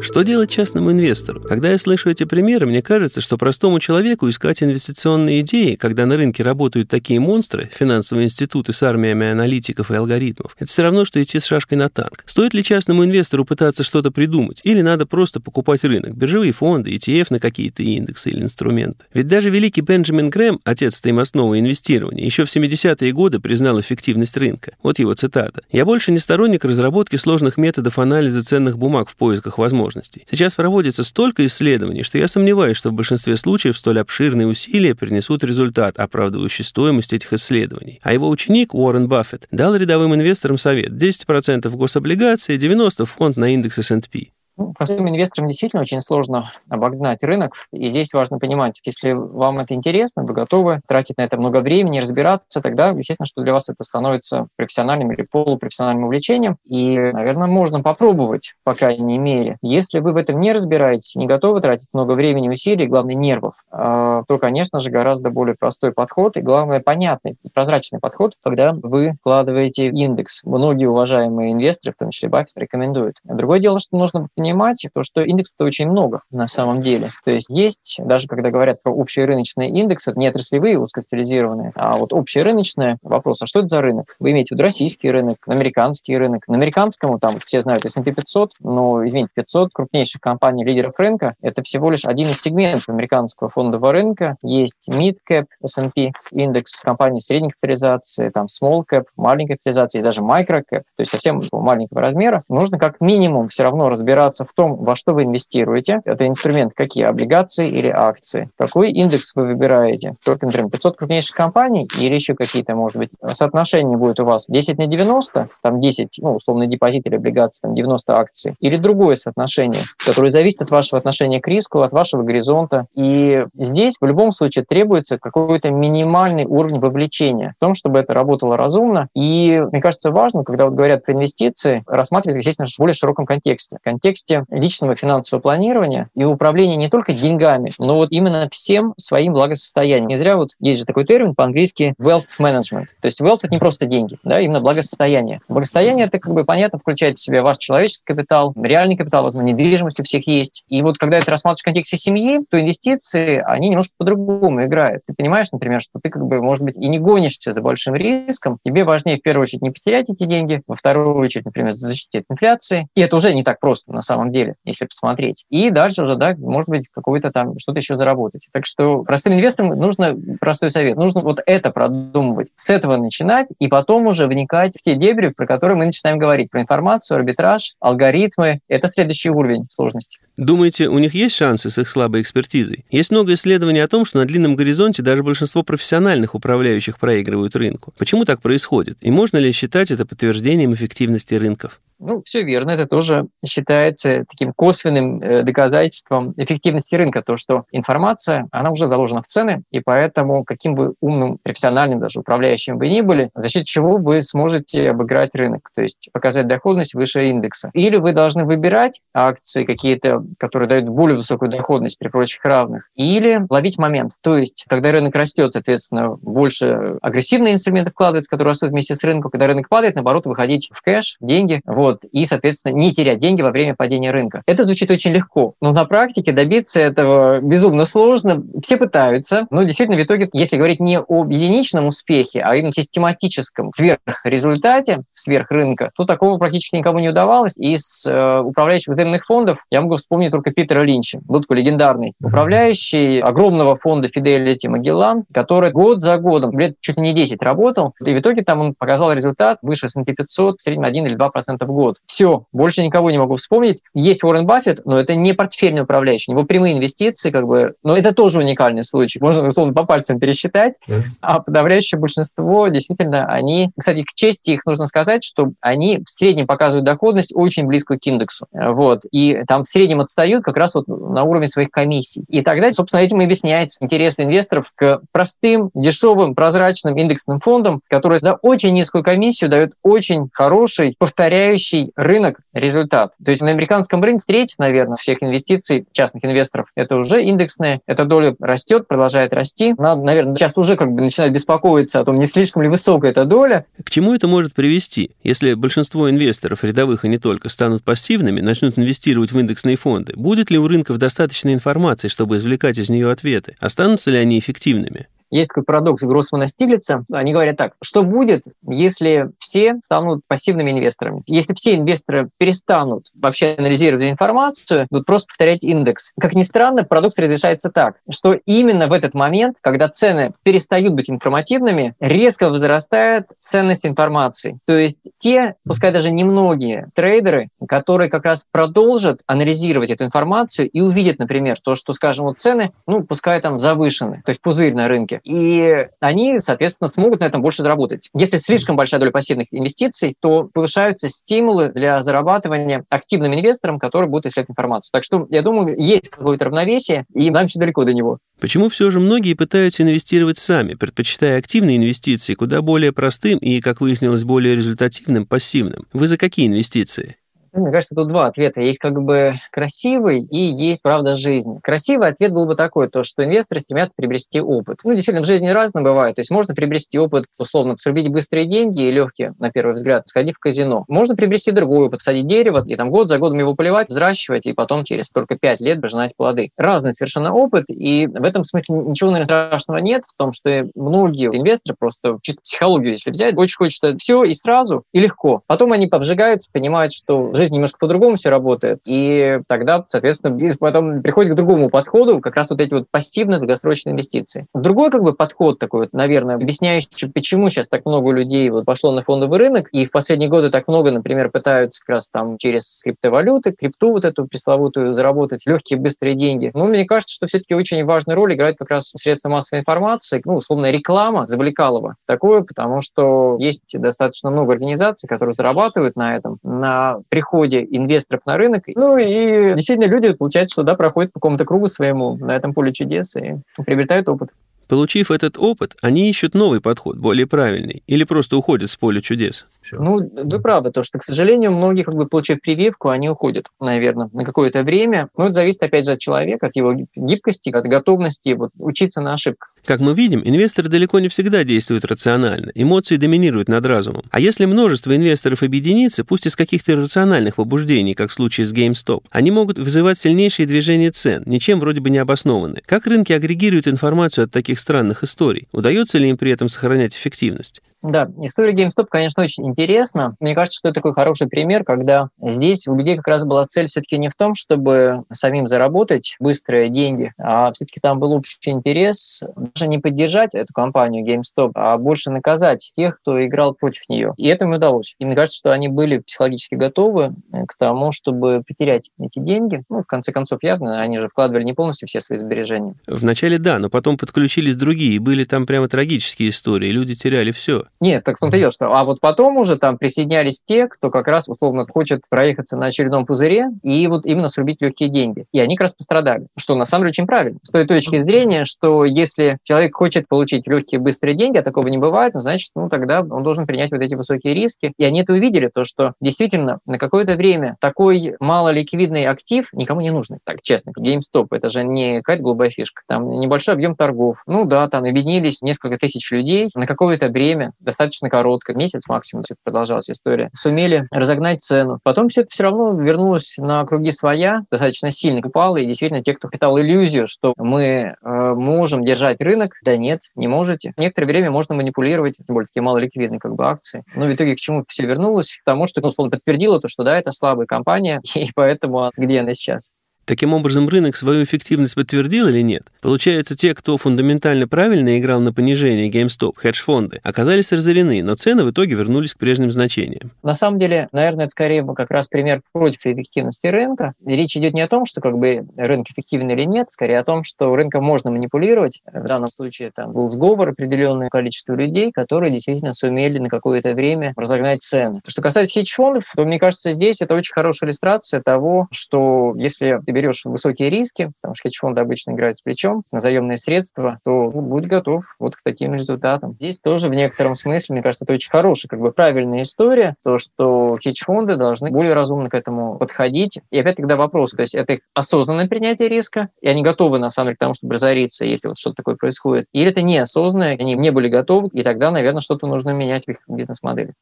Что 0.04 0.22
делать 0.22 0.50
частному 0.50 0.92
инвестору? 0.92 1.40
Когда 1.40 1.70
я 1.70 1.78
слышу 1.78 2.10
эти 2.10 2.24
примеры, 2.24 2.66
мне 2.66 2.82
кажется, 2.82 3.22
что 3.22 3.38
простому 3.38 3.80
человеку 3.80 4.28
искать 4.28 4.62
инвестиционные 4.62 5.40
идеи, 5.40 5.76
когда 5.76 6.04
на 6.04 6.18
рынке 6.18 6.42
работают 6.42 6.90
такие 6.90 7.20
монстры, 7.20 7.70
финансовые 7.74 8.26
институты 8.26 8.74
с 8.74 8.82
армиями 8.82 9.26
аналитиков 9.26 9.90
и 9.90 9.94
алгоритмов, 9.94 10.54
это 10.58 10.70
все 10.70 10.82
равно, 10.82 11.06
что 11.06 11.22
идти 11.22 11.40
с 11.40 11.46
шашкой 11.46 11.78
на 11.78 11.88
танк. 11.88 12.22
Стоит 12.26 12.52
ли 12.52 12.62
частному 12.62 13.02
инвестору 13.02 13.46
пытаться 13.46 13.82
что-то 13.82 14.10
придумать? 14.10 14.60
Или 14.62 14.82
надо 14.82 15.06
просто 15.06 15.40
покупать 15.40 15.84
рынок, 15.84 16.14
биржевые 16.14 16.52
фонды, 16.52 16.94
ETF 16.94 17.28
на 17.30 17.40
какие-то 17.40 17.82
индексы 17.82 18.28
или 18.28 18.42
инструменты? 18.42 19.06
Ведь 19.14 19.26
даже 19.26 19.48
великий 19.48 19.80
Бенджамин 19.80 20.28
Грэм, 20.28 20.60
отец 20.64 20.96
стоимостного 20.96 21.58
инвестирования, 21.58 22.26
еще 22.26 22.44
в 22.44 22.54
70-е 22.54 23.10
годы 23.12 23.40
признал 23.40 23.80
эффективность 23.80 24.36
рынка. 24.36 24.72
Вот 24.82 24.98
его 24.98 25.14
цитата. 25.14 25.62
«Я 25.72 25.86
больше 25.86 26.12
не 26.12 26.18
сторонник 26.18 26.66
разработки 26.66 27.16
сложных 27.16 27.56
методов 27.56 27.98
анализа 27.98 28.42
ценных 28.42 28.76
бумаг 28.76 29.08
в 29.08 29.16
поисках 29.16 29.56
возможностей 29.56 29.93
возможностей. 29.94 30.26
Сейчас 30.30 30.54
проводится 30.54 31.04
столько 31.04 31.44
исследований, 31.46 32.02
что 32.02 32.18
я 32.18 32.28
сомневаюсь, 32.28 32.76
что 32.76 32.90
в 32.90 32.92
большинстве 32.92 33.36
случаев 33.36 33.78
столь 33.78 34.00
обширные 34.00 34.46
усилия 34.46 34.94
принесут 34.94 35.44
результат, 35.44 35.98
оправдывающий 35.98 36.64
стоимость 36.64 37.12
этих 37.12 37.32
исследований. 37.32 38.00
А 38.02 38.12
его 38.12 38.28
ученик 38.28 38.74
Уоррен 38.74 39.08
Баффет 39.08 39.46
дал 39.50 39.76
рядовым 39.76 40.14
инвесторам 40.14 40.58
совет 40.58 40.90
10% 40.90 41.68
гособлигаций, 41.70 42.56
90% 42.56 43.06
фонд 43.06 43.36
на 43.36 43.52
индекс 43.52 43.78
S&P. 43.78 44.30
Ну, 44.56 44.72
простым 44.72 45.08
инвесторам 45.08 45.48
действительно 45.48 45.82
очень 45.82 46.00
сложно 46.00 46.52
обогнать 46.68 47.24
рынок. 47.24 47.54
И 47.72 47.90
здесь 47.90 48.12
важно 48.12 48.38
понимать, 48.38 48.80
если 48.84 49.10
вам 49.12 49.58
это 49.58 49.74
интересно, 49.74 50.22
вы 50.22 50.32
готовы 50.32 50.80
тратить 50.86 51.16
на 51.18 51.22
это 51.22 51.36
много 51.38 51.58
времени, 51.58 51.98
разбираться, 51.98 52.60
тогда, 52.60 52.90
естественно, 52.90 53.26
что 53.26 53.42
для 53.42 53.52
вас 53.52 53.68
это 53.68 53.82
становится 53.82 54.46
профессиональным 54.56 55.10
или 55.12 55.22
полупрофессиональным 55.22 56.04
увлечением. 56.04 56.56
И, 56.64 56.96
наверное, 56.98 57.48
можно 57.48 57.82
попробовать, 57.82 58.54
по 58.62 58.74
крайней 58.74 59.18
мере. 59.18 59.58
Если 59.60 59.98
вы 59.98 60.12
в 60.12 60.16
этом 60.16 60.40
не 60.40 60.52
разбираетесь, 60.52 61.16
не 61.16 61.26
готовы 61.26 61.60
тратить 61.60 61.88
много 61.92 62.12
времени, 62.12 62.48
усилий, 62.48 62.86
главное, 62.86 63.16
нервов, 63.16 63.54
а, 63.72 64.22
то, 64.28 64.38
конечно 64.38 64.78
же, 64.78 64.90
гораздо 64.90 65.30
более 65.30 65.56
простой 65.58 65.92
подход 65.92 66.36
и, 66.36 66.40
главное, 66.40 66.78
понятный, 66.78 67.36
прозрачный 67.54 67.98
подход, 67.98 68.34
когда 68.42 68.72
вы 68.72 69.14
вкладываете 69.20 69.88
индекс. 69.88 70.42
Многие 70.44 70.86
уважаемые 70.86 71.52
инвесторы, 71.52 71.92
в 71.92 71.98
том 71.98 72.10
числе 72.10 72.28
Баффет, 72.28 72.56
рекомендуют. 72.56 73.16
Другое 73.24 73.58
дело, 73.58 73.80
что 73.80 73.96
нужно 73.96 74.28
понимать, 74.44 74.86
то, 74.92 75.02
что 75.02 75.22
индексов-то 75.22 75.64
очень 75.64 75.88
много 75.88 76.20
на 76.30 76.48
самом 76.48 76.82
деле. 76.82 77.10
То 77.24 77.30
есть 77.30 77.46
есть, 77.48 77.96
даже 78.04 78.28
когда 78.28 78.50
говорят 78.50 78.82
про 78.82 78.92
общие 78.92 79.24
рыночные 79.24 79.70
индексы, 79.70 80.12
не 80.16 80.28
отраслевые, 80.28 80.78
узкоспециализированные, 80.78 81.72
а 81.74 81.96
вот 81.96 82.12
общие 82.12 82.44
рыночные, 82.44 82.98
вопрос, 83.02 83.40
а 83.40 83.46
что 83.46 83.60
это 83.60 83.68
за 83.68 83.80
рынок? 83.80 84.14
Вы 84.20 84.32
имеете 84.32 84.54
в 84.54 84.58
виду 84.58 84.64
российский 84.64 85.10
рынок, 85.10 85.38
американский 85.46 86.18
рынок. 86.18 86.46
На 86.46 86.56
американском, 86.56 87.18
там 87.18 87.40
все 87.40 87.62
знают 87.62 87.86
S&P 87.86 88.12
500, 88.12 88.52
но, 88.60 89.06
извините, 89.06 89.30
500 89.34 89.70
крупнейших 89.72 90.20
компаний, 90.20 90.62
лидеров 90.62 90.92
рынка, 90.98 91.36
это 91.40 91.62
всего 91.62 91.90
лишь 91.90 92.04
один 92.04 92.28
из 92.28 92.42
сегментов 92.42 92.90
американского 92.90 93.48
фондового 93.48 93.92
рынка. 93.92 94.36
Есть 94.42 94.90
mid-cap 94.90 95.46
S&P 95.64 96.12
индекс 96.32 96.80
компаний 96.80 97.20
средней 97.20 97.48
капитализации, 97.48 98.28
там 98.28 98.46
small 98.46 98.82
cap, 98.90 99.04
маленькой 99.16 99.54
капитализации, 99.54 100.02
даже 100.02 100.20
micro 100.20 100.60
cap, 100.70 100.82
то 100.82 101.00
есть 101.00 101.10
совсем 101.10 101.40
маленького 101.50 102.02
размера. 102.02 102.42
Нужно 102.50 102.78
как 102.78 103.00
минимум 103.00 103.48
все 103.48 103.62
равно 103.62 103.88
разбираться 103.88 104.33
разбираться 104.34 104.44
в 104.44 104.52
том, 104.52 104.76
во 104.84 104.94
что 104.94 105.12
вы 105.14 105.24
инвестируете. 105.24 106.00
Это 106.04 106.26
инструмент 106.26 106.72
какие? 106.74 107.04
Облигации 107.04 107.68
или 107.68 107.88
акции? 107.88 108.50
Какой 108.58 108.90
индекс 108.90 109.32
вы 109.34 109.46
выбираете? 109.46 110.14
Только, 110.24 110.46
например, 110.46 110.70
500 110.70 110.96
крупнейших 110.96 111.36
компаний 111.36 111.88
или 111.98 112.14
еще 112.14 112.34
какие-то, 112.34 112.74
может 112.74 112.98
быть, 112.98 113.10
соотношения 113.32 113.96
будет 113.96 114.20
у 114.20 114.24
вас 114.24 114.46
10 114.48 114.78
на 114.78 114.86
90, 114.86 115.48
там 115.62 115.80
10, 115.80 116.18
ну, 116.20 116.34
условно, 116.34 116.66
депозит 116.66 117.06
или 117.06 117.16
облигации, 117.16 117.60
там 117.62 117.74
90 117.74 118.16
акций, 118.16 118.54
или 118.60 118.76
другое 118.76 119.14
соотношение, 119.14 119.82
которое 120.04 120.30
зависит 120.30 120.62
от 120.62 120.70
вашего 120.70 120.98
отношения 120.98 121.40
к 121.40 121.48
риску, 121.48 121.80
от 121.80 121.92
вашего 121.92 122.22
горизонта. 122.22 122.86
И 122.94 123.44
здесь 123.58 123.96
в 124.00 124.06
любом 124.06 124.32
случае 124.32 124.64
требуется 124.64 125.18
какой-то 125.18 125.70
минимальный 125.70 126.44
уровень 126.44 126.80
вовлечения 126.80 127.54
в 127.56 127.60
том, 127.60 127.74
чтобы 127.74 127.98
это 127.98 128.14
работало 128.14 128.56
разумно. 128.56 129.08
И 129.14 129.62
мне 129.70 129.80
кажется, 129.80 130.10
важно, 130.10 130.44
когда 130.44 130.64
вот 130.64 130.74
говорят 130.74 131.04
про 131.04 131.14
инвестиции, 131.14 131.84
рассматривать, 131.86 132.38
естественно, 132.38 132.66
в 132.66 132.78
более 132.78 132.94
широком 132.94 133.26
контексте. 133.26 133.76
В 133.78 133.84
контексте 134.24 134.44
личного 134.50 134.96
финансового 134.96 135.42
планирования 135.42 136.08
и 136.14 136.24
управления 136.24 136.76
не 136.76 136.88
только 136.88 137.12
деньгами, 137.12 137.72
но 137.78 137.96
вот 137.96 138.10
именно 138.10 138.48
всем 138.50 138.94
своим 138.96 139.32
благосостоянием. 139.32 140.08
Не 140.08 140.16
зря 140.16 140.36
вот 140.36 140.50
есть 140.60 140.80
же 140.80 140.86
такой 140.86 141.04
термин 141.04 141.34
по-английски 141.34 141.94
wealth 142.00 142.38
management. 142.40 142.86
То 143.00 143.06
есть 143.06 143.20
wealth– 143.20 143.40
это 143.42 143.52
не 143.52 143.58
просто 143.58 143.86
деньги, 143.86 144.18
да, 144.24 144.40
именно 144.40 144.60
благосостояние. 144.60 145.40
Благосостояние– 145.48 146.06
это, 146.06 146.18
как 146.18 146.32
бы 146.32 146.44
понятно, 146.44 146.78
включает 146.78 147.18
в 147.18 147.22
себя 147.22 147.42
ваш 147.42 147.58
человеческий 147.58 148.04
капитал, 148.04 148.52
реальный 148.56 148.96
капитал, 148.96 149.22
возможно, 149.22 149.48
недвижимость 149.48 150.00
у 150.00 150.02
всех 150.02 150.26
есть. 150.26 150.64
И 150.68 150.82
вот 150.82 150.98
когда 150.98 151.18
это 151.18 151.30
рассматриваешь 151.30 151.60
в 151.60 151.64
контексте 151.64 151.96
семьи, 151.96 152.40
то 152.50 152.60
инвестиции, 152.60 153.42
они 153.46 153.68
немножко 153.68 153.94
по-другому 153.98 154.64
играют. 154.64 155.02
Ты 155.06 155.14
понимаешь, 155.14 155.50
например, 155.52 155.80
что 155.80 155.98
ты 156.02 156.10
как 156.10 156.24
бы, 156.24 156.40
может 156.42 156.64
быть, 156.64 156.76
и 156.76 156.88
не 156.88 156.98
гонишься 156.98 157.52
за 157.52 157.62
большим 157.62 157.94
риском. 157.94 158.58
Тебе 158.64 158.84
важнее 158.84 159.18
в 159.18 159.22
первую 159.22 159.42
очередь 159.42 159.62
не 159.62 159.70
потерять 159.70 160.08
эти 160.08 160.24
деньги, 160.24 160.62
во 160.66 160.76
вторую 160.76 161.16
очередь, 161.16 161.44
например, 161.44 161.72
защитить 161.72 162.22
от 162.22 162.24
инфляции. 162.30 162.88
И 162.94 163.00
это 163.00 163.16
уже 163.16 163.32
не 163.34 163.42
так 163.42 163.60
просто 163.60 163.92
на 163.92 164.02
самом 164.02 164.13
деле, 164.32 164.54
если 164.64 164.86
посмотреть. 164.86 165.44
И 165.50 165.70
дальше 165.70 166.02
уже, 166.02 166.16
да, 166.16 166.34
может 166.36 166.68
быть, 166.68 166.88
какое-то 166.90 167.30
там 167.30 167.58
что-то 167.58 167.78
еще 167.78 167.96
заработать. 167.96 168.48
Так 168.52 168.66
что 168.66 169.02
простым 169.02 169.34
инвесторам 169.34 169.70
нужно 169.70 170.16
простой 170.40 170.70
совет. 170.70 170.96
Нужно 170.96 171.20
вот 171.20 171.40
это 171.46 171.70
продумывать, 171.70 172.48
с 172.56 172.70
этого 172.70 172.96
начинать, 172.96 173.48
и 173.58 173.68
потом 173.68 174.06
уже 174.06 174.26
вникать 174.26 174.76
в 174.78 174.82
те 174.82 174.96
дебри, 174.96 175.28
про 175.28 175.46
которые 175.46 175.76
мы 175.76 175.86
начинаем 175.86 176.18
говорить, 176.18 176.50
про 176.50 176.60
информацию, 176.60 177.16
арбитраж, 177.16 177.74
алгоритмы. 177.80 178.60
Это 178.68 178.88
следующий 178.88 179.30
уровень 179.30 179.66
сложности. 179.70 180.18
Думаете, 180.36 180.88
у 180.88 180.98
них 180.98 181.14
есть 181.14 181.36
шансы 181.36 181.70
с 181.70 181.78
их 181.78 181.88
слабой 181.88 182.20
экспертизой? 182.20 182.84
Есть 182.90 183.12
много 183.12 183.34
исследований 183.34 183.78
о 183.78 183.88
том, 183.88 184.04
что 184.04 184.18
на 184.18 184.26
длинном 184.26 184.56
горизонте 184.56 185.00
даже 185.00 185.22
большинство 185.22 185.62
профессиональных 185.62 186.34
управляющих 186.34 186.98
проигрывают 186.98 187.54
рынку. 187.54 187.94
Почему 187.98 188.24
так 188.24 188.42
происходит? 188.42 188.98
И 189.00 189.12
можно 189.12 189.38
ли 189.38 189.52
считать 189.52 189.92
это 189.92 190.04
подтверждением 190.04 190.74
эффективности 190.74 191.34
рынков? 191.34 191.80
Ну, 191.98 192.20
все 192.22 192.42
верно. 192.42 192.72
Это 192.72 192.86
тоже 192.86 193.28
считается 193.46 194.24
таким 194.28 194.52
косвенным 194.52 195.20
э, 195.20 195.42
доказательством 195.42 196.34
эффективности 196.36 196.94
рынка. 196.96 197.22
То, 197.22 197.36
что 197.36 197.64
информация, 197.72 198.48
она 198.50 198.70
уже 198.70 198.86
заложена 198.86 199.22
в 199.22 199.26
цены, 199.26 199.62
и 199.70 199.80
поэтому 199.80 200.44
каким 200.44 200.74
бы 200.74 200.94
умным, 201.00 201.38
профессиональным 201.42 202.00
даже 202.00 202.20
управляющим 202.20 202.78
вы 202.78 202.88
ни 202.88 203.00
были, 203.00 203.30
за 203.34 203.48
счет 203.48 203.64
чего 203.64 203.96
вы 203.96 204.20
сможете 204.20 204.90
обыграть 204.90 205.34
рынок, 205.34 205.70
то 205.74 205.82
есть 205.82 206.10
показать 206.12 206.46
доходность 206.46 206.94
выше 206.94 207.28
индекса. 207.28 207.70
Или 207.74 207.96
вы 207.96 208.12
должны 208.12 208.44
выбирать 208.44 209.00
акции 209.14 209.64
какие-то, 209.64 210.22
которые 210.38 210.68
дают 210.68 210.88
более 210.88 211.16
высокую 211.16 211.50
доходность 211.50 211.98
при 211.98 212.08
прочих 212.08 212.44
равных, 212.44 212.90
или 212.94 213.44
ловить 213.48 213.78
момент. 213.78 214.12
То 214.20 214.36
есть, 214.36 214.64
когда 214.68 214.92
рынок 214.92 215.14
растет, 215.14 215.52
соответственно, 215.52 216.16
больше 216.22 216.98
агрессивные 217.02 217.54
инструменты 217.54 217.90
вкладываются, 217.90 218.30
которые 218.30 218.52
растут 218.52 218.70
вместе 218.70 218.94
с 218.94 219.04
рынком. 219.04 219.30
Когда 219.30 219.46
рынок 219.46 219.68
падает, 219.68 219.94
наоборот, 219.94 220.26
выходить 220.26 220.70
в 220.72 220.82
кэш, 220.82 221.16
деньги, 221.20 221.60
вот, 221.64 222.04
и, 222.04 222.24
соответственно, 222.24 222.74
не 222.74 222.92
терять 222.92 223.18
деньги 223.18 223.42
во 223.42 223.50
время 223.50 223.74
падения 223.74 224.10
рынка. 224.10 224.42
Это 224.46 224.64
звучит 224.64 224.90
очень 224.90 225.12
легко, 225.12 225.54
но 225.60 225.72
на 225.72 225.84
практике 225.84 226.32
добиться 226.32 226.80
этого 226.80 227.40
безумно 227.40 227.84
сложно. 227.84 228.42
Все 228.62 228.76
пытаются, 228.76 229.46
но 229.50 229.62
действительно 229.62 229.98
в 229.98 230.02
итоге, 230.02 230.28
если 230.32 230.56
говорить 230.56 230.80
не 230.80 230.98
об 230.98 231.30
единичном 231.30 231.86
успехе, 231.86 232.40
а 232.40 232.54
именно 232.56 232.72
систематическом 232.72 233.70
сверхрезультате, 233.72 235.02
сверхрынка, 235.12 235.90
то 235.96 236.04
такого 236.04 236.38
практически 236.38 236.76
никому 236.76 236.98
не 236.98 237.08
удавалось. 237.08 237.56
Из 237.56 238.06
э, 238.06 238.40
управляющих 238.40 238.88
взаимных 238.88 239.24
фондов 239.24 239.64
я 239.70 239.80
могу 239.80 239.96
вспомнить 239.96 240.13
только 240.30 240.50
Питера 240.50 240.82
Линча, 240.82 241.20
был 241.22 241.40
такой 241.40 241.58
легендарный 241.58 242.14
управляющий 242.20 243.20
огромного 243.20 243.76
фонда 243.76 244.08
Fidelity 244.08 244.66
Magellan, 244.66 245.22
который 245.32 245.70
год 245.70 246.00
за 246.00 246.16
годом, 246.18 246.58
лет 246.58 246.76
чуть 246.80 246.96
ли 246.96 247.02
не 247.02 247.14
10 247.14 247.42
работал, 247.42 247.94
и 248.04 248.14
в 248.14 248.18
итоге 248.18 248.42
там 248.42 248.60
он 248.60 248.74
показал 248.74 249.12
результат 249.12 249.58
выше 249.62 249.86
S&P 249.86 250.12
500 250.12 250.58
в 250.58 250.62
среднем 250.62 250.84
1 250.84 251.06
или 251.06 251.16
2% 251.16 251.64
в 251.64 251.72
год 251.72 251.84
год. 251.84 251.98
Все, 252.06 252.46
больше 252.52 252.82
никого 252.82 253.10
не 253.10 253.18
могу 253.18 253.36
вспомнить. 253.36 253.82
Есть 253.94 254.24
Уоррен 254.24 254.46
Баффет, 254.46 254.80
но 254.84 254.98
это 254.98 255.14
не 255.14 255.32
портфельный 255.32 255.82
управляющий, 255.82 256.32
у 256.32 256.34
него 256.34 256.46
прямые 256.46 256.74
инвестиции, 256.74 257.30
как 257.30 257.46
бы, 257.46 257.74
но 257.82 257.96
это 257.96 258.14
тоже 258.14 258.40
уникальный 258.40 258.84
случай. 258.84 259.18
Можно, 259.20 259.46
условно, 259.46 259.74
по 259.74 259.84
пальцам 259.84 260.18
пересчитать, 260.18 260.74
mm-hmm. 260.88 261.02
а 261.20 261.40
подавляющее 261.40 261.98
большинство, 261.98 262.68
действительно, 262.68 263.26
они, 263.26 263.70
кстати, 263.78 264.02
к 264.02 264.14
чести 264.14 264.52
их 264.52 264.64
нужно 264.66 264.86
сказать, 264.86 265.24
что 265.24 265.52
они 265.60 265.98
в 265.98 266.08
среднем 266.08 266.46
показывают 266.46 266.84
доходность 266.84 267.32
очень 267.34 267.66
близкую 267.66 267.98
к 267.98 268.06
индексу. 268.06 268.46
Вот. 268.52 269.02
И 269.10 269.42
там 269.46 269.64
в 269.64 269.68
среднем 269.68 270.00
отстают 270.04 270.44
как 270.44 270.56
раз 270.56 270.74
вот 270.74 270.86
на 270.86 271.24
уровне 271.24 271.48
своих 271.48 271.70
комиссий. 271.70 272.24
И 272.28 272.42
тогда, 272.42 272.72
собственно, 272.72 273.00
этим 273.00 273.20
и 273.20 273.24
объясняется 273.24 273.84
интерес 273.84 274.20
инвесторов 274.20 274.72
к 274.74 275.00
простым, 275.12 275.70
дешевым, 275.74 276.34
прозрачным 276.34 276.96
индексным 276.96 277.40
фондам, 277.40 277.80
которые 277.88 278.18
за 278.18 278.34
очень 278.34 278.72
низкую 278.72 279.02
комиссию 279.04 279.50
дают 279.50 279.72
очень 279.82 280.28
хороший, 280.32 280.94
повторяющий 280.98 281.92
рынок 281.96 282.40
результат. 282.52 283.12
То 283.24 283.30
есть 283.30 283.42
на 283.42 283.50
американском 283.50 284.02
рынке 284.02 284.24
треть, 284.26 284.54
наверное, 284.58 284.96
всех 284.96 285.22
инвестиций 285.22 285.86
частных 285.92 286.24
инвесторов 286.24 286.68
это 286.76 286.96
уже 286.96 287.22
индексные. 287.22 287.80
Эта 287.86 288.04
доля 288.04 288.34
растет, 288.40 288.86
продолжает 288.88 289.32
расти. 289.32 289.74
Надо, 289.78 290.02
наверное, 290.02 290.34
сейчас 290.34 290.52
уже 290.56 290.76
как 290.76 290.92
бы 290.92 291.02
начинать 291.02 291.30
беспокоиться 291.30 292.00
о 292.00 292.04
том, 292.04 292.18
не 292.18 292.26
слишком 292.26 292.62
ли 292.62 292.68
высокая 292.68 293.10
эта 293.10 293.24
доля. 293.24 293.66
К 293.82 293.90
чему 293.90 294.14
это 294.14 294.28
может 294.28 294.54
привести? 294.54 295.10
Если 295.22 295.54
большинство 295.54 296.10
инвесторов, 296.10 296.64
рядовых 296.64 297.04
и 297.04 297.08
не 297.08 297.18
только, 297.18 297.48
станут 297.48 297.82
пассивными, 297.82 298.40
начнут 298.40 298.78
инвестировать 298.78 299.32
в 299.32 299.38
индексные 299.38 299.76
фонды, 299.76 299.93
будет 300.14 300.50
ли 300.50 300.58
у 300.58 300.66
рынков 300.66 300.98
достаточно 300.98 301.52
информации, 301.52 302.08
чтобы 302.08 302.36
извлекать 302.36 302.78
из 302.78 302.90
нее 302.90 303.10
ответы? 303.10 303.56
Останутся 303.60 304.10
ли 304.10 304.18
они 304.18 304.38
эффективными? 304.38 305.08
Есть 305.34 305.48
такой 305.48 305.64
парадокс 305.64 306.04
Гроссмана 306.04 306.46
Стиглица. 306.46 307.04
Они 307.12 307.32
говорят 307.32 307.56
так, 307.56 307.72
что 307.82 308.04
будет, 308.04 308.44
если 308.68 309.30
все 309.40 309.74
станут 309.82 310.20
пассивными 310.28 310.70
инвесторами? 310.70 311.24
Если 311.26 311.54
все 311.54 311.74
инвесторы 311.74 312.30
перестанут 312.38 313.06
вообще 313.20 313.56
анализировать 313.58 314.10
информацию, 314.10 314.86
будут 314.90 315.06
просто 315.06 315.26
повторять 315.26 315.64
индекс. 315.64 316.12
Как 316.20 316.34
ни 316.34 316.42
странно, 316.42 316.84
парадокс 316.84 317.18
разрешается 317.18 317.70
так, 317.70 317.96
что 318.08 318.34
именно 318.46 318.86
в 318.86 318.92
этот 318.92 319.14
момент, 319.14 319.56
когда 319.60 319.88
цены 319.88 320.34
перестают 320.44 320.94
быть 320.94 321.10
информативными, 321.10 321.96
резко 321.98 322.48
возрастает 322.48 323.26
ценность 323.40 323.86
информации. 323.86 324.60
То 324.66 324.78
есть 324.78 325.10
те, 325.18 325.56
пускай 325.66 325.90
даже 325.90 326.12
немногие 326.12 326.90
трейдеры, 326.94 327.48
которые 327.66 328.08
как 328.08 328.24
раз 328.24 328.46
продолжат 328.52 329.22
анализировать 329.26 329.90
эту 329.90 330.04
информацию 330.04 330.70
и 330.70 330.80
увидят, 330.80 331.18
например, 331.18 331.56
то, 331.60 331.74
что, 331.74 331.92
скажем, 331.92 332.26
вот 332.26 332.38
цены, 332.38 332.70
ну, 332.86 333.02
пускай 333.02 333.40
там 333.40 333.58
завышены, 333.58 334.22
то 334.24 334.30
есть 334.30 334.40
пузырь 334.40 334.74
на 334.74 334.86
рынке, 334.86 335.22
и 335.24 335.88
они, 336.00 336.38
соответственно, 336.38 336.88
смогут 336.88 337.20
на 337.20 337.24
этом 337.24 337.42
больше 337.42 337.62
заработать. 337.62 338.10
Если 338.14 338.36
слишком 338.36 338.76
большая 338.76 339.00
доля 339.00 339.10
пассивных 339.10 339.48
инвестиций, 339.50 340.14
то 340.20 340.48
повышаются 340.52 341.08
стимулы 341.08 341.70
для 341.74 342.00
зарабатывания 342.02 342.84
активным 342.90 343.34
инвесторам, 343.34 343.78
которые 343.78 344.08
будут 344.08 344.26
исследовать 344.26 344.50
информацию. 344.50 344.90
Так 344.92 345.04
что, 345.04 345.24
я 345.30 345.42
думаю, 345.42 345.74
есть 345.78 346.10
какое-то 346.10 346.46
равновесие, 346.46 347.06
и 347.14 347.30
нам 347.30 347.44
еще 347.44 347.58
далеко 347.58 347.84
до 347.84 347.94
него. 347.94 348.18
Почему 348.40 348.68
все 348.68 348.90
же 348.90 349.00
многие 349.00 349.34
пытаются 349.34 349.82
инвестировать 349.82 350.38
сами, 350.38 350.74
предпочитая 350.74 351.38
активные 351.38 351.78
инвестиции 351.78 352.34
куда 352.34 352.60
более 352.60 352.92
простым 352.92 353.38
и, 353.38 353.60
как 353.60 353.80
выяснилось, 353.80 354.24
более 354.24 354.56
результативным 354.56 355.26
пассивным? 355.26 355.86
Вы 355.92 356.08
за 356.08 356.18
какие 356.18 356.46
инвестиции? 356.46 357.16
Мне 357.54 357.70
кажется, 357.70 357.94
тут 357.94 358.08
два 358.08 358.26
ответа. 358.26 358.60
Есть 358.60 358.80
как 358.80 359.00
бы 359.00 359.34
красивый 359.52 360.20
и 360.20 360.38
есть 360.38 360.82
правда 360.82 361.14
жизни. 361.14 361.60
Красивый 361.62 362.08
ответ 362.08 362.32
был 362.32 362.46
бы 362.46 362.56
такой, 362.56 362.88
то, 362.88 363.02
что 363.04 363.24
инвесторы 363.24 363.60
стремятся 363.60 363.94
приобрести 363.96 364.40
опыт. 364.40 364.80
Ну, 364.84 364.94
действительно, 364.94 365.24
в 365.24 365.26
жизни 365.26 365.48
разное 365.48 365.82
бывает. 365.82 366.16
То 366.16 366.20
есть 366.20 366.30
можно 366.30 366.54
приобрести 366.54 366.98
опыт, 366.98 367.26
условно, 367.38 367.76
срубить 367.76 368.08
быстрые 368.08 368.46
деньги 368.46 368.82
и 368.82 368.90
легкие, 368.90 369.34
на 369.38 369.50
первый 369.50 369.74
взгляд, 369.74 370.08
сходить 370.08 370.36
в 370.36 370.40
казино. 370.40 370.84
Можно 370.88 371.14
приобрести 371.14 371.52
другой 371.52 371.86
опыт, 371.86 372.02
садить 372.02 372.26
дерево 372.26 372.64
и 372.66 372.76
там 372.76 372.90
год 372.90 373.08
за 373.08 373.18
годом 373.18 373.38
его 373.38 373.54
поливать, 373.54 373.88
взращивать, 373.88 374.46
и 374.46 374.52
потом 374.52 374.82
через 374.84 375.10
только 375.10 375.36
пять 375.36 375.60
лет 375.60 375.80
пожинать 375.80 376.16
плоды. 376.16 376.50
Разный 376.56 376.92
совершенно 376.92 377.32
опыт, 377.32 377.66
и 377.68 378.06
в 378.06 378.24
этом 378.24 378.44
смысле 378.44 378.76
ничего, 378.78 379.10
наверное, 379.10 379.48
страшного 379.48 379.78
нет, 379.78 380.02
в 380.06 380.16
том, 380.16 380.32
что 380.32 380.68
многие 380.74 381.28
инвесторы 381.28 381.76
просто 381.78 382.18
чисто 382.22 382.42
психологию, 382.42 382.92
если 382.92 383.10
взять, 383.10 383.36
очень 383.36 383.56
хочется 383.56 383.96
все 383.96 384.24
и 384.24 384.34
сразу, 384.34 384.82
и 384.92 385.00
легко. 385.00 385.42
Потом 385.46 385.72
они 385.72 385.88
обжигаются, 385.90 386.50
понимают, 386.52 386.92
что 386.92 387.32
жизнь 387.34 387.43
жизни 387.44 387.56
немножко 387.56 387.78
по-другому 387.78 388.16
все 388.16 388.30
работает, 388.30 388.80
и 388.86 389.38
тогда, 389.48 389.82
соответственно, 389.86 390.38
потом 390.58 391.02
приходит 391.02 391.32
к 391.32 391.36
другому 391.36 391.68
подходу, 391.68 392.20
как 392.20 392.36
раз 392.36 392.50
вот 392.50 392.60
эти 392.60 392.72
вот 392.72 392.86
пассивные 392.90 393.38
долгосрочные 393.38 393.92
инвестиции. 393.92 394.46
Другой 394.54 394.90
как 394.90 395.02
бы 395.02 395.12
подход 395.12 395.58
такой 395.58 395.80
вот, 395.80 395.92
наверное, 395.92 396.36
объясняющий, 396.36 397.10
почему 397.10 397.48
сейчас 397.50 397.68
так 397.68 397.84
много 397.84 398.10
людей 398.12 398.48
вот 398.50 398.64
пошло 398.64 398.92
на 398.92 399.02
фондовый 399.02 399.38
рынок, 399.38 399.68
и 399.72 399.84
в 399.84 399.90
последние 399.90 400.30
годы 400.30 400.50
так 400.50 400.68
много, 400.68 400.90
например, 400.90 401.30
пытаются 401.30 401.80
как 401.80 401.96
раз 401.96 402.08
там 402.08 402.38
через 402.38 402.80
криптовалюты, 402.82 403.52
крипту 403.52 403.92
вот 403.92 404.04
эту 404.04 404.26
пресловутую 404.26 404.94
заработать, 404.94 405.42
легкие 405.44 405.78
быстрые 405.78 406.14
деньги. 406.14 406.50
Ну, 406.54 406.66
мне 406.66 406.84
кажется, 406.84 407.14
что 407.14 407.26
все-таки 407.26 407.54
очень 407.54 407.84
важную 407.84 408.16
роль 408.16 408.34
играет 408.34 408.56
как 408.56 408.70
раз 408.70 408.90
средства 408.94 409.28
массовой 409.28 409.60
информации, 409.60 410.22
ну, 410.24 410.36
условно, 410.36 410.70
реклама 410.70 411.26
завлекалова. 411.26 411.96
Такое, 412.06 412.42
потому 412.42 412.80
что 412.80 413.36
есть 413.38 413.62
достаточно 413.72 414.30
много 414.30 414.52
организаций, 414.52 415.08
которые 415.08 415.34
зарабатывают 415.34 415.96
на 415.96 416.16
этом, 416.16 416.38
на 416.42 416.98
приходе 417.08 417.33
инвесторов 417.42 418.22
на 418.26 418.36
рынок. 418.36 418.64
Ну, 418.74 418.96
и 418.96 419.54
действительно 419.54 419.86
люди, 419.86 420.12
получается, 420.12 420.54
что 420.54 420.62
да, 420.62 420.74
проходят 420.74 421.12
по 421.12 421.20
какому-то 421.20 421.44
кругу 421.44 421.66
своему 421.66 422.16
на 422.16 422.36
этом 422.36 422.54
поле 422.54 422.72
чудес 422.72 423.16
и 423.16 423.36
приобретают 423.64 424.08
опыт. 424.08 424.30
Получив 424.68 425.10
этот 425.10 425.36
опыт, 425.38 425.76
они 425.82 426.08
ищут 426.08 426.34
новый 426.34 426.60
подход, 426.60 426.96
более 426.96 427.26
правильный, 427.26 427.82
или 427.86 428.04
просто 428.04 428.36
уходят 428.36 428.70
с 428.70 428.76
поля 428.76 429.02
чудес. 429.02 429.46
Все. 429.64 429.78
Ну, 429.80 429.98
вы 429.98 430.40
правы, 430.42 430.70
то, 430.70 430.82
что, 430.82 430.98
к 430.98 431.02
сожалению, 431.02 431.50
многие, 431.50 431.84
как 431.84 431.94
бы, 431.94 432.06
получив 432.06 432.40
прививку, 432.42 432.90
они 432.90 433.08
уходят, 433.08 433.46
наверное, 433.60 434.10
на 434.12 434.22
какое-то 434.22 434.62
время. 434.62 435.08
Но 435.16 435.24
это 435.24 435.32
зависит, 435.32 435.62
опять 435.62 435.86
же, 435.86 435.92
от 435.92 436.00
человека, 436.00 436.48
от 436.48 436.56
его 436.56 436.74
гибкости, 436.94 437.48
от 437.48 437.64
готовности 437.64 438.34
вот, 438.34 438.50
учиться 438.58 439.00
на 439.00 439.14
ошибках. 439.14 439.54
Как 439.64 439.80
мы 439.80 439.94
видим, 439.94 440.20
инвесторы 440.22 440.68
далеко 440.68 441.00
не 441.00 441.08
всегда 441.08 441.44
действуют 441.44 441.86
рационально. 441.86 442.52
Эмоции 442.54 442.96
доминируют 442.96 443.48
над 443.48 443.64
разумом. 443.64 444.04
А 444.10 444.20
если 444.20 444.44
множество 444.44 444.94
инвесторов 444.94 445.42
объединится, 445.42 446.04
пусть 446.04 446.26
из 446.26 446.36
каких-то 446.36 446.72
иррациональных 446.72 447.36
побуждений, 447.36 447.94
как 447.94 448.10
в 448.10 448.14
случае 448.14 448.46
с 448.46 448.52
GameStop, 448.52 449.04
они 449.10 449.30
могут 449.30 449.58
вызывать 449.58 449.96
сильнейшие 449.96 450.44
движения 450.46 450.90
цен, 450.90 451.22
ничем 451.24 451.58
вроде 451.60 451.80
бы 451.80 451.88
не 451.88 451.98
обоснованные. 451.98 452.62
Как 452.66 452.86
рынки 452.86 453.14
агрегируют 453.14 453.66
информацию 453.66 454.26
от 454.26 454.30
таких 454.30 454.60
странных 454.60 455.02
историй? 455.02 455.48
Удается 455.52 455.96
ли 455.96 456.10
им 456.10 456.18
при 456.18 456.30
этом 456.30 456.50
сохранять 456.50 456.94
эффективность? 456.94 457.62
Да, 457.84 458.08
история 458.22 458.54
GameStop, 458.54 458.86
конечно, 458.88 459.22
очень 459.22 459.46
интересна. 459.46 460.16
Мне 460.18 460.34
кажется, 460.34 460.56
что 460.56 460.68
это 460.68 460.76
такой 460.76 460.94
хороший 460.94 461.28
пример, 461.28 461.64
когда 461.64 462.08
здесь 462.18 462.66
у 462.66 462.74
людей 462.74 462.96
как 462.96 463.06
раз 463.06 463.26
была 463.26 463.46
цель 463.46 463.66
все-таки 463.66 463.98
не 463.98 464.08
в 464.08 464.14
том, 464.14 464.34
чтобы 464.34 465.04
самим 465.12 465.46
заработать 465.46 466.16
быстрые 466.18 466.70
деньги, 466.70 467.12
а 467.20 467.52
все-таки 467.52 467.80
там 467.80 467.98
был 467.98 468.14
общий 468.14 468.50
интерес 468.50 469.22
даже 469.36 469.68
не 469.68 469.78
поддержать 469.78 470.34
эту 470.34 470.54
компанию 470.54 471.04
GameStop, 471.04 471.52
а 471.54 471.76
больше 471.76 472.10
наказать 472.10 472.72
тех, 472.74 472.98
кто 473.00 473.22
играл 473.22 473.52
против 473.52 473.82
нее. 473.90 474.12
И 474.16 474.28
это 474.28 474.46
им 474.46 474.52
удалось. 474.52 474.94
И 474.98 475.04
мне 475.04 475.14
кажется, 475.14 475.36
что 475.36 475.52
они 475.52 475.68
были 475.68 475.98
психологически 475.98 476.54
готовы 476.54 477.14
к 477.46 477.54
тому, 477.58 477.92
чтобы 477.92 478.42
потерять 478.48 478.88
эти 478.98 479.18
деньги. 479.18 479.62
Ну, 479.68 479.82
в 479.82 479.86
конце 479.86 480.10
концов, 480.10 480.38
явно, 480.42 480.80
они 480.80 481.00
же 481.00 481.08
вкладывали 481.08 481.44
не 481.44 481.52
полностью 481.52 481.86
все 481.86 482.00
свои 482.00 482.18
сбережения. 482.18 482.76
Вначале 482.86 483.38
да, 483.38 483.58
но 483.58 483.68
потом 483.68 483.98
подключились 483.98 484.56
другие, 484.56 484.98
были 485.00 485.24
там 485.24 485.44
прямо 485.44 485.68
трагические 485.68 486.30
истории, 486.30 486.70
люди 486.70 486.94
теряли 486.94 487.30
все. 487.30 487.64
Нет, 487.80 488.04
так 488.04 488.16
в 488.16 488.20
том-то 488.20 488.38
дело, 488.38 488.50
что... 488.50 488.72
А 488.72 488.84
вот 488.84 489.00
потом 489.00 489.36
уже 489.36 489.56
там 489.56 489.78
присоединялись 489.78 490.42
те, 490.42 490.68
кто 490.68 490.90
как 490.90 491.08
раз, 491.08 491.28
условно, 491.28 491.66
хочет 491.66 492.02
проехаться 492.08 492.56
на 492.56 492.66
очередном 492.66 493.06
пузыре 493.06 493.48
и 493.62 493.86
вот 493.86 494.06
именно 494.06 494.28
срубить 494.28 494.62
легкие 494.62 494.88
деньги. 494.88 495.26
И 495.32 495.40
они 495.40 495.56
как 495.56 495.64
раз 495.64 495.74
пострадали, 495.74 496.26
что 496.36 496.54
на 496.54 496.64
самом 496.66 496.84
деле 496.84 496.90
очень 496.90 497.06
правильно. 497.06 497.38
С 497.42 497.50
той 497.50 497.66
точки 497.66 498.00
зрения, 498.00 498.44
что 498.44 498.84
если 498.84 499.38
человек 499.42 499.74
хочет 499.74 500.08
получить 500.08 500.46
легкие 500.46 500.80
быстрые 500.80 501.14
деньги, 501.14 501.38
а 501.38 501.42
такого 501.42 501.68
не 501.68 501.78
бывает, 501.78 502.14
ну, 502.14 502.20
значит, 502.20 502.50
ну, 502.54 502.68
тогда 502.68 503.00
он 503.00 503.22
должен 503.22 503.46
принять 503.46 503.72
вот 503.72 503.80
эти 503.80 503.94
высокие 503.94 504.34
риски. 504.34 504.72
И 504.78 504.84
они 504.84 505.02
это 505.02 505.12
увидели, 505.12 505.48
то, 505.48 505.64
что 505.64 505.94
действительно 506.00 506.60
на 506.66 506.78
какое-то 506.78 507.16
время 507.16 507.56
такой 507.60 508.14
малоликвидный 508.20 509.06
актив 509.06 509.48
никому 509.52 509.80
не 509.80 509.90
нужен. 509.90 510.18
Так, 510.24 510.42
честно, 510.42 510.72
GameStop, 510.78 511.28
это 511.30 511.48
же 511.48 511.64
не 511.64 511.98
какая-то 511.98 512.22
голубая 512.22 512.50
фишка. 512.50 512.82
Там 512.88 513.08
небольшой 513.10 513.54
объем 513.54 513.76
торгов. 513.76 514.22
Ну 514.26 514.44
да, 514.44 514.68
там 514.68 514.84
объединились 514.84 515.42
несколько 515.42 515.76
тысяч 515.76 516.10
людей 516.10 516.50
на 516.54 516.66
какое-то 516.66 517.08
время, 517.08 517.52
достаточно 517.64 518.08
коротко, 518.08 518.54
месяц 518.54 518.88
максимум 518.88 519.22
все 519.22 519.34
это 519.34 519.40
продолжалась 519.44 519.90
история, 519.90 520.30
сумели 520.34 520.86
разогнать 520.90 521.42
цену. 521.42 521.78
Потом 521.82 522.08
все 522.08 522.22
это 522.22 522.30
все 522.30 522.44
равно 522.44 522.80
вернулось 522.80 523.36
на 523.38 523.64
круги 523.64 523.90
своя, 523.90 524.42
достаточно 524.50 524.90
сильно 524.90 525.20
упало, 525.24 525.56
и 525.56 525.66
действительно 525.66 526.02
те, 526.02 526.14
кто 526.14 526.28
питал 526.28 526.58
иллюзию, 526.58 527.06
что 527.06 527.34
мы 527.36 527.94
э, 528.00 528.34
можем 528.34 528.84
держать 528.84 529.20
рынок, 529.20 529.54
да 529.64 529.76
нет, 529.76 530.00
не 530.14 530.28
можете. 530.28 530.72
Некоторое 530.76 531.06
время 531.06 531.30
можно 531.30 531.54
манипулировать, 531.54 532.16
тем 532.16 532.34
более 532.34 532.46
такие 532.46 532.62
малоликвидные 532.62 533.18
как 533.18 533.34
бы 533.34 533.46
акции. 533.46 533.82
Но 533.94 534.06
в 534.06 534.12
итоге 534.12 534.34
к 534.34 534.38
чему 534.38 534.64
все 534.68 534.86
вернулось? 534.86 535.36
К 535.36 535.44
тому, 535.44 535.66
что, 535.66 535.80
ну, 535.80 535.88
условно, 535.88 536.10
подтвердило 536.10 536.60
то, 536.60 536.68
что 536.68 536.84
да, 536.84 536.98
это 536.98 537.10
слабая 537.12 537.46
компания, 537.46 538.00
и 538.14 538.28
поэтому 538.34 538.90
где 538.96 539.20
она 539.20 539.34
сейчас? 539.34 539.70
Таким 540.04 540.34
образом, 540.34 540.68
рынок 540.68 540.96
свою 540.96 541.24
эффективность 541.24 541.74
подтвердил 541.74 542.28
или 542.28 542.42
нет? 542.42 542.64
Получается, 542.82 543.36
те, 543.36 543.54
кто 543.54 543.78
фундаментально 543.78 544.46
правильно 544.46 544.98
играл 544.98 545.20
на 545.20 545.32
понижение 545.32 545.88
GameStop, 545.88 546.34
хедж-фонды, 546.36 547.00
оказались 547.02 547.52
разорены, 547.52 548.02
но 548.02 548.14
цены 548.14 548.44
в 548.44 548.50
итоге 548.50 548.74
вернулись 548.74 549.14
к 549.14 549.18
прежним 549.18 549.50
значениям. 549.50 550.10
На 550.22 550.34
самом 550.34 550.58
деле, 550.58 550.88
наверное, 550.92 551.24
это 551.24 551.30
скорее 551.30 551.64
как 551.74 551.90
раз 551.90 552.08
пример 552.08 552.42
против 552.52 552.84
эффективности 552.84 553.46
рынка. 553.46 553.94
И 554.06 554.14
речь 554.14 554.36
идет 554.36 554.52
не 554.52 554.60
о 554.60 554.68
том, 554.68 554.84
что 554.84 555.00
как 555.00 555.16
бы 555.16 555.46
рынок 555.56 555.88
эффективный 555.88 556.34
или 556.34 556.44
нет, 556.44 556.70
скорее 556.70 556.98
о 556.98 557.04
том, 557.04 557.24
что 557.24 557.56
рынком 557.56 557.82
можно 557.82 558.10
манипулировать. 558.10 558.82
В 558.92 559.04
данном 559.04 559.30
случае 559.30 559.70
там 559.74 559.92
был 559.94 560.10
сговор 560.10 560.50
определенное 560.50 561.08
количество 561.08 561.54
людей, 561.54 561.92
которые 561.92 562.30
действительно 562.30 562.74
сумели 562.74 563.18
на 563.18 563.30
какое-то 563.30 563.72
время 563.72 564.12
разогнать 564.16 564.62
цены. 564.62 565.00
Что 565.06 565.22
касается 565.22 565.54
хедж-фондов, 565.54 566.04
то, 566.14 566.24
мне 566.24 566.38
кажется, 566.38 566.72
здесь 566.72 567.00
это 567.00 567.14
очень 567.14 567.32
хорошая 567.32 567.68
иллюстрация 567.68 568.20
того, 568.20 568.68
что 568.70 569.32
если 569.36 569.80
ты 569.86 569.93
берешь 569.94 570.24
высокие 570.24 570.68
риски, 570.68 571.12
потому 571.20 571.34
что 571.34 571.48
хедж-фонды 571.48 571.80
обычно 571.80 572.12
играют 572.12 572.38
с 572.38 572.42
плечом, 572.42 572.82
на 572.92 573.00
заемные 573.00 573.36
средства, 573.36 573.98
то 574.04 574.30
ну, 574.34 574.40
будь 574.42 574.66
готов 574.66 575.04
вот 575.18 575.36
к 575.36 575.42
таким 575.42 575.74
результатам. 575.74 576.34
Здесь 576.34 576.58
тоже 576.58 576.88
в 576.88 576.94
некотором 576.94 577.34
смысле, 577.34 577.74
мне 577.74 577.82
кажется, 577.82 578.04
это 578.04 578.12
очень 578.12 578.30
хорошая, 578.30 578.68
как 578.68 578.80
бы 578.80 578.92
правильная 578.92 579.42
история, 579.42 579.94
то, 580.04 580.18
что 580.18 580.76
хедж-фонды 580.82 581.36
должны 581.36 581.70
более 581.70 581.94
разумно 581.94 582.28
к 582.28 582.34
этому 582.34 582.76
подходить. 582.76 583.40
И 583.50 583.58
опять 583.58 583.76
тогда 583.76 583.96
вопрос, 583.96 584.32
то 584.32 584.42
есть 584.42 584.54
это 584.54 584.74
их 584.74 584.80
осознанное 584.94 585.48
принятие 585.48 585.88
риска, 585.88 586.28
и 586.40 586.48
они 586.48 586.62
готовы, 586.62 586.98
на 586.98 587.10
самом 587.10 587.28
деле, 587.28 587.36
к 587.36 587.40
тому, 587.40 587.54
чтобы 587.54 587.74
разориться, 587.74 588.24
если 588.24 588.48
вот 588.48 588.58
что-то 588.58 588.76
такое 588.76 588.96
происходит, 588.96 589.46
или 589.52 589.70
это 589.70 589.82
неосознанное, 589.82 590.56
они 590.58 590.74
не 590.74 590.90
были 590.90 591.08
готовы, 591.08 591.48
и 591.52 591.62
тогда, 591.62 591.90
наверное, 591.90 592.20
что-то 592.20 592.46
нужно 592.46 592.70
менять 592.70 593.04
в 593.06 593.08
их 593.08 593.18
бизнес-модели. 593.28 593.94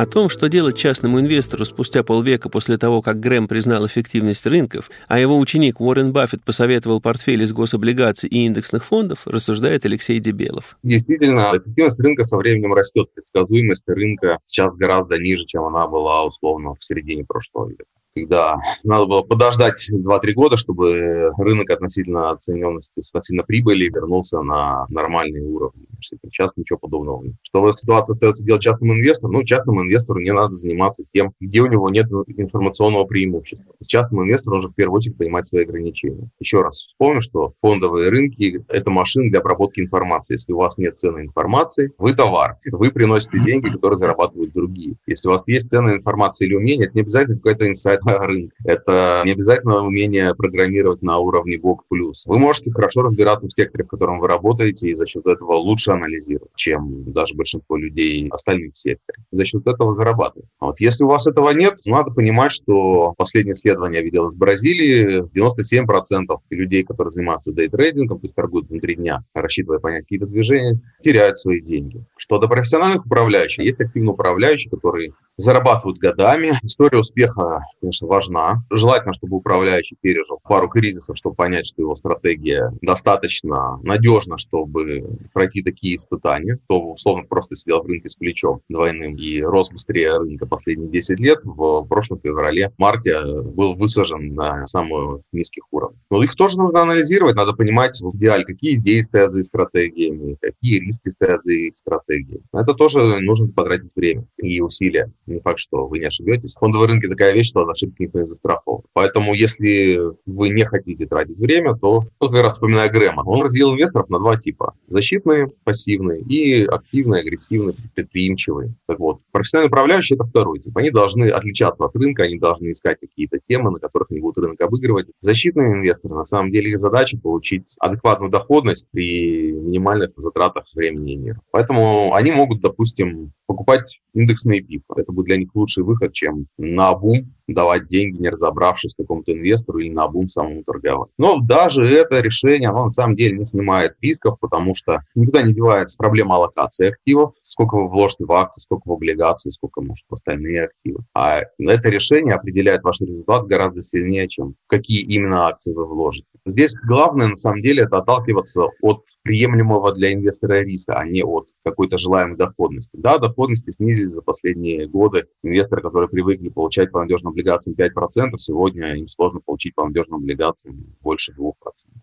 О 0.00 0.06
том, 0.06 0.30
что 0.30 0.48
делать 0.48 0.78
частному 0.78 1.20
инвестору 1.20 1.66
спустя 1.66 2.02
полвека 2.02 2.48
после 2.48 2.78
того, 2.78 3.02
как 3.02 3.20
Грэм 3.20 3.46
признал 3.48 3.86
эффективность 3.86 4.46
рынков, 4.46 4.90
а 5.08 5.20
его 5.20 5.38
ученик 5.38 5.78
Уоррен 5.78 6.10
Баффет 6.10 6.42
посоветовал 6.42 7.02
портфель 7.02 7.42
из 7.42 7.52
гособлигаций 7.52 8.26
и 8.26 8.46
индексных 8.46 8.86
фондов, 8.86 9.26
рассуждает 9.26 9.84
Алексей 9.84 10.18
Дебелов. 10.18 10.78
Действительно, 10.82 11.50
эффективность 11.52 12.00
рынка 12.00 12.24
со 12.24 12.38
временем 12.38 12.72
растет. 12.72 13.12
Предсказуемость 13.14 13.86
рынка 13.88 14.38
сейчас 14.46 14.74
гораздо 14.74 15.18
ниже, 15.18 15.44
чем 15.44 15.64
она 15.64 15.86
была 15.86 16.24
условно 16.24 16.74
в 16.76 16.82
середине 16.82 17.26
прошлого 17.26 17.68
века 17.68 17.84
когда 18.14 18.56
надо 18.84 19.06
было 19.06 19.22
подождать 19.22 19.88
2-3 19.92 20.32
года, 20.32 20.56
чтобы 20.56 21.32
рынок 21.38 21.70
относительно 21.70 22.30
оцененности, 22.30 23.00
относительно 23.12 23.44
прибыли 23.44 23.84
вернулся 23.84 24.40
на 24.42 24.86
нормальные 24.88 25.44
уровни. 25.44 25.86
Сейчас 26.00 26.56
ничего 26.56 26.78
подобного 26.78 27.22
нет. 27.22 27.34
Что 27.42 27.70
ситуация 27.72 28.14
остается 28.14 28.44
делать 28.44 28.62
частному 28.62 28.94
инвестору? 28.94 29.32
Ну, 29.32 29.44
частному 29.44 29.82
инвестору 29.82 30.20
не 30.20 30.32
надо 30.32 30.54
заниматься 30.54 31.04
тем, 31.12 31.32
где 31.40 31.60
у 31.60 31.66
него 31.66 31.90
нет 31.90 32.06
информационного 32.10 33.04
преимущества. 33.04 33.74
Частному 33.86 34.24
инвестору 34.24 34.56
нужно 34.56 34.70
в 34.70 34.74
первую 34.74 34.96
очередь 34.96 35.16
понимать 35.16 35.46
свои 35.46 35.64
ограничения. 35.64 36.30
Еще 36.38 36.62
раз 36.62 36.84
вспомню, 36.84 37.22
что 37.22 37.52
фондовые 37.60 38.08
рынки– 38.10 38.64
это 38.68 38.90
машины 38.90 39.30
для 39.30 39.40
обработки 39.40 39.80
информации. 39.80 40.34
Если 40.34 40.52
у 40.52 40.58
вас 40.58 40.78
нет 40.78 40.98
ценной 40.98 41.22
информации, 41.22 41.92
вы 41.98 42.14
товар. 42.14 42.56
Вы 42.64 42.90
приносите 42.90 43.38
деньги, 43.40 43.68
которые 43.68 43.96
зарабатывают 43.96 44.52
другие. 44.52 44.96
Если 45.06 45.28
у 45.28 45.32
вас 45.32 45.46
есть 45.48 45.70
ценная 45.70 45.96
информация 45.96 46.46
или 46.46 46.54
умение, 46.54 46.86
это 46.86 46.94
не 46.94 47.02
обязательно 47.02 47.36
какой-то 47.36 47.68
инсайт 47.68 47.99
рынка. 48.04 48.54
Это 48.64 49.22
не 49.24 49.32
обязательно 49.32 49.84
умение 49.84 50.34
программировать 50.34 51.02
на 51.02 51.18
уровне 51.18 51.58
Бог 51.58 51.84
плюс. 51.88 52.26
Вы 52.26 52.38
можете 52.38 52.70
хорошо 52.70 53.02
разбираться 53.02 53.48
в 53.48 53.52
секторе, 53.52 53.84
в 53.84 53.88
котором 53.88 54.20
вы 54.20 54.28
работаете, 54.28 54.90
и 54.90 54.94
за 54.94 55.06
счет 55.06 55.26
этого 55.26 55.54
лучше 55.54 55.92
анализировать, 55.92 56.50
чем 56.56 57.10
даже 57.12 57.34
большинство 57.34 57.76
людей 57.76 58.28
остальных 58.30 58.74
в 58.74 58.78
секторе. 58.78 59.18
За 59.30 59.44
счет 59.44 59.66
этого 59.66 59.94
зарабатывать. 59.94 60.48
Вот. 60.60 60.80
Если 60.80 61.04
у 61.04 61.08
вас 61.08 61.26
этого 61.26 61.50
нет, 61.50 61.78
надо 61.86 62.10
понимать, 62.10 62.52
что 62.52 63.14
последнее 63.16 63.54
исследование 63.54 64.00
я 64.00 64.04
видел 64.04 64.26
из 64.26 64.34
Бразилии, 64.34 65.24
97% 65.34 66.36
людей, 66.50 66.84
которые 66.84 67.10
занимаются 67.10 67.52
дейтрейдингом, 67.52 68.18
то 68.18 68.24
есть 68.24 68.34
торгуют 68.34 68.68
внутри 68.68 68.96
дня, 68.96 69.24
рассчитывая 69.34 69.78
понять 69.78 70.02
какие-то 70.02 70.26
движения, 70.26 70.80
теряют 71.02 71.38
свои 71.38 71.60
деньги. 71.60 72.04
Что 72.16 72.38
до 72.38 72.48
профессиональных 72.48 73.06
управляющих, 73.06 73.64
есть 73.64 73.80
активно 73.80 74.12
управляющие, 74.12 74.70
которые 74.70 75.12
зарабатывают 75.40 75.98
годами. 75.98 76.50
История 76.62 76.98
успеха, 76.98 77.64
конечно, 77.80 78.06
важна. 78.06 78.62
Желательно, 78.70 79.12
чтобы 79.12 79.38
управляющий 79.38 79.96
пережил 80.00 80.38
пару 80.42 80.68
кризисов, 80.68 81.16
чтобы 81.16 81.34
понять, 81.34 81.66
что 81.66 81.82
его 81.82 81.96
стратегия 81.96 82.72
достаточно 82.82 83.78
надежна, 83.82 84.38
чтобы 84.38 85.18
пройти 85.32 85.62
такие 85.62 85.96
испытания. 85.96 86.58
То, 86.68 86.92
условно, 86.92 87.24
просто 87.28 87.56
сидел 87.56 87.82
в 87.82 87.86
рынке 87.86 88.08
с 88.08 88.16
плечом 88.16 88.60
двойным 88.68 89.16
и 89.16 89.40
рос 89.40 89.70
быстрее 89.70 90.18
рынка 90.18 90.46
последние 90.46 90.90
10 90.90 91.18
лет. 91.18 91.40
В 91.44 91.84
прошлом 91.86 92.20
феврале, 92.20 92.72
марте 92.78 93.18
был 93.42 93.74
высажен 93.74 94.34
на 94.34 94.66
самых 94.66 95.22
низких 95.32 95.64
уровнях. 95.70 96.00
Но 96.10 96.22
их 96.22 96.34
тоже 96.34 96.58
нужно 96.58 96.82
анализировать, 96.82 97.36
надо 97.36 97.52
понимать 97.52 98.00
в 98.00 98.16
идеале, 98.16 98.44
какие 98.44 98.76
идеи 98.76 99.00
стоят 99.00 99.32
за 99.32 99.40
их 99.40 99.46
стратегиями, 99.46 100.36
какие 100.40 100.80
риски 100.80 101.08
стоят 101.08 101.42
за 101.42 101.52
их 101.52 101.76
стратегией. 101.76 102.42
Это 102.52 102.74
тоже 102.74 103.20
нужно 103.20 103.48
потратить 103.48 103.94
время 103.96 104.26
и 104.42 104.60
усилия. 104.60 105.10
Не 105.30 105.40
факт, 105.40 105.60
что 105.60 105.86
вы 105.86 106.00
не 106.00 106.06
ошибетесь. 106.06 106.54
Фондовые 106.58 106.88
рынки 106.88 107.06
такая 107.06 107.32
вещь, 107.32 107.48
что 107.48 107.62
от 107.62 107.70
ошибок 107.70 108.00
никто 108.00 108.18
не 108.18 108.26
застрахован. 108.26 108.82
Поэтому, 108.92 109.32
если 109.32 109.98
вы 110.26 110.48
не 110.48 110.64
хотите 110.64 111.06
тратить 111.06 111.38
время, 111.38 111.76
то, 111.76 112.04
ну, 112.20 112.28
как 112.28 112.42
раз 112.42 112.54
вспоминая 112.54 112.88
Грэма, 112.88 113.22
он 113.24 113.42
разделил 113.42 113.72
инвесторов 113.72 114.08
на 114.08 114.18
два 114.18 114.36
типа. 114.36 114.74
Защитные, 114.88 115.48
пассивные 115.64 116.20
и 116.20 116.64
активные, 116.64 117.20
агрессивные, 117.20 117.76
предприимчивые. 117.94 118.74
Так 118.86 118.98
вот, 118.98 119.20
профессиональные 119.30 119.68
управляющие– 119.68 120.16
это 120.18 120.24
второй 120.24 120.58
тип. 120.58 120.76
Они 120.76 120.90
должны 120.90 121.30
отличаться 121.30 121.84
от 121.84 121.94
рынка, 121.94 122.24
они 122.24 122.38
должны 122.38 122.72
искать 122.72 122.98
какие-то 123.00 123.38
темы, 123.38 123.70
на 123.70 123.78
которых 123.78 124.10
они 124.10 124.20
будут 124.20 124.38
рынок 124.44 124.60
обыгрывать. 124.60 125.12
Защитные 125.20 125.74
инвесторы, 125.74 126.14
на 126.14 126.24
самом 126.24 126.50
деле, 126.50 126.70
их 126.70 126.78
задача 126.80 127.16
получить 127.18 127.76
адекватную 127.78 128.32
доходность 128.32 128.88
при 128.90 129.52
минимальных 129.52 130.10
затратах 130.16 130.64
времени 130.74 131.12
и 131.12 131.16
мира. 131.16 131.40
Поэтому 131.52 132.14
они 132.14 132.32
могут, 132.32 132.60
допустим, 132.60 133.32
покупать 133.50 134.00
индексные 134.14 134.62
ПИФ. 134.62 134.82
Это 134.96 135.10
будет 135.10 135.26
для 135.26 135.36
них 135.36 135.52
лучший 135.56 135.82
выход, 135.82 136.12
чем 136.12 136.46
на 136.56 136.94
бум 136.94 137.34
давать 137.54 137.86
деньги, 137.86 138.20
не 138.20 138.28
разобравшись 138.28 138.94
какому-то 138.94 139.32
инвестору 139.32 139.78
или 139.78 139.90
на 139.90 140.08
бум 140.08 140.28
самому 140.28 140.62
торговать. 140.62 141.10
Но 141.18 141.38
даже 141.40 141.88
это 141.88 142.20
решение, 142.20 142.68
оно 142.68 142.86
на 142.86 142.90
самом 142.90 143.16
деле 143.16 143.36
не 143.38 143.44
снимает 143.44 143.94
рисков, 144.00 144.38
потому 144.40 144.74
что 144.74 145.00
никуда 145.14 145.42
не 145.42 145.52
девается 145.52 145.96
проблема 145.98 146.36
аллокации 146.36 146.88
активов, 146.88 147.32
сколько 147.40 147.76
вы 147.76 147.88
вложите 147.88 148.24
в 148.24 148.32
акции, 148.32 148.60
сколько 148.60 148.88
в 148.88 148.92
облигации, 148.92 149.50
сколько, 149.50 149.80
может, 149.80 150.04
в 150.08 150.14
остальные 150.14 150.64
активы. 150.64 151.00
А 151.14 151.40
это 151.58 151.88
решение 151.88 152.34
определяет 152.34 152.82
ваш 152.82 153.00
результат 153.00 153.46
гораздо 153.46 153.82
сильнее, 153.82 154.28
чем 154.28 154.54
какие 154.66 155.00
именно 155.00 155.46
акции 155.48 155.72
вы 155.72 155.86
вложите. 155.86 156.26
Здесь 156.46 156.74
главное, 156.86 157.28
на 157.28 157.36
самом 157.36 157.62
деле, 157.62 157.82
это 157.84 157.98
отталкиваться 157.98 158.66
от 158.80 159.04
приемлемого 159.22 159.92
для 159.92 160.12
инвестора 160.12 160.60
риска, 160.62 160.94
а 160.94 161.06
не 161.06 161.22
от 161.22 161.48
какой-то 161.64 161.98
желаемой 161.98 162.36
доходности. 162.36 162.96
Да, 162.96 163.18
доходности 163.18 163.70
снизились 163.70 164.12
за 164.12 164.22
последние 164.22 164.88
годы. 164.88 165.26
Инвесторы, 165.42 165.82
которые 165.82 166.08
привыкли 166.08 166.48
получать 166.48 166.90
по 166.90 167.00
надежным 167.00 167.34
облигациям 167.40 167.76
5%, 167.76 168.36
сегодня 168.38 168.94
им 168.96 169.08
сложно 169.08 169.40
получить 169.40 169.74
по 169.74 169.86
надежным 169.86 170.20
облигациям 170.20 170.96
больше 171.00 171.32
2% 171.32 171.52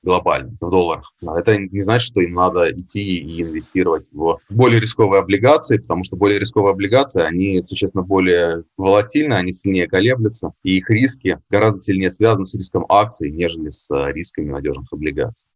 глобально 0.04 0.58
в 0.60 0.70
долларах. 0.70 1.14
Это 1.22 1.58
не 1.58 1.82
значит, 1.82 2.08
что 2.08 2.22
им 2.22 2.34
надо 2.34 2.72
идти 2.72 3.18
и 3.18 3.42
инвестировать 3.42 4.08
в 4.12 4.40
более 4.50 4.80
рисковые 4.80 5.22
облигации, 5.22 5.78
потому 5.78 6.04
что 6.04 6.16
более 6.16 6.40
рисковые 6.40 6.72
облигации, 6.72 7.24
они 7.24 7.62
существенно 7.64 8.04
более 8.04 8.64
волатильны, 8.78 9.34
они 9.34 9.52
сильнее 9.52 9.88
колеблются, 9.88 10.54
и 10.64 10.78
их 10.78 10.90
риски 10.90 11.40
гораздо 11.50 11.80
сильнее 11.80 12.12
связаны 12.12 12.46
с 12.46 12.56
риском 12.56 12.86
акций, 12.90 13.32
нежели 13.32 13.70
с 13.70 13.90
рисками 14.14 14.52
надежных 14.52 14.92
облигаций. 14.92 15.48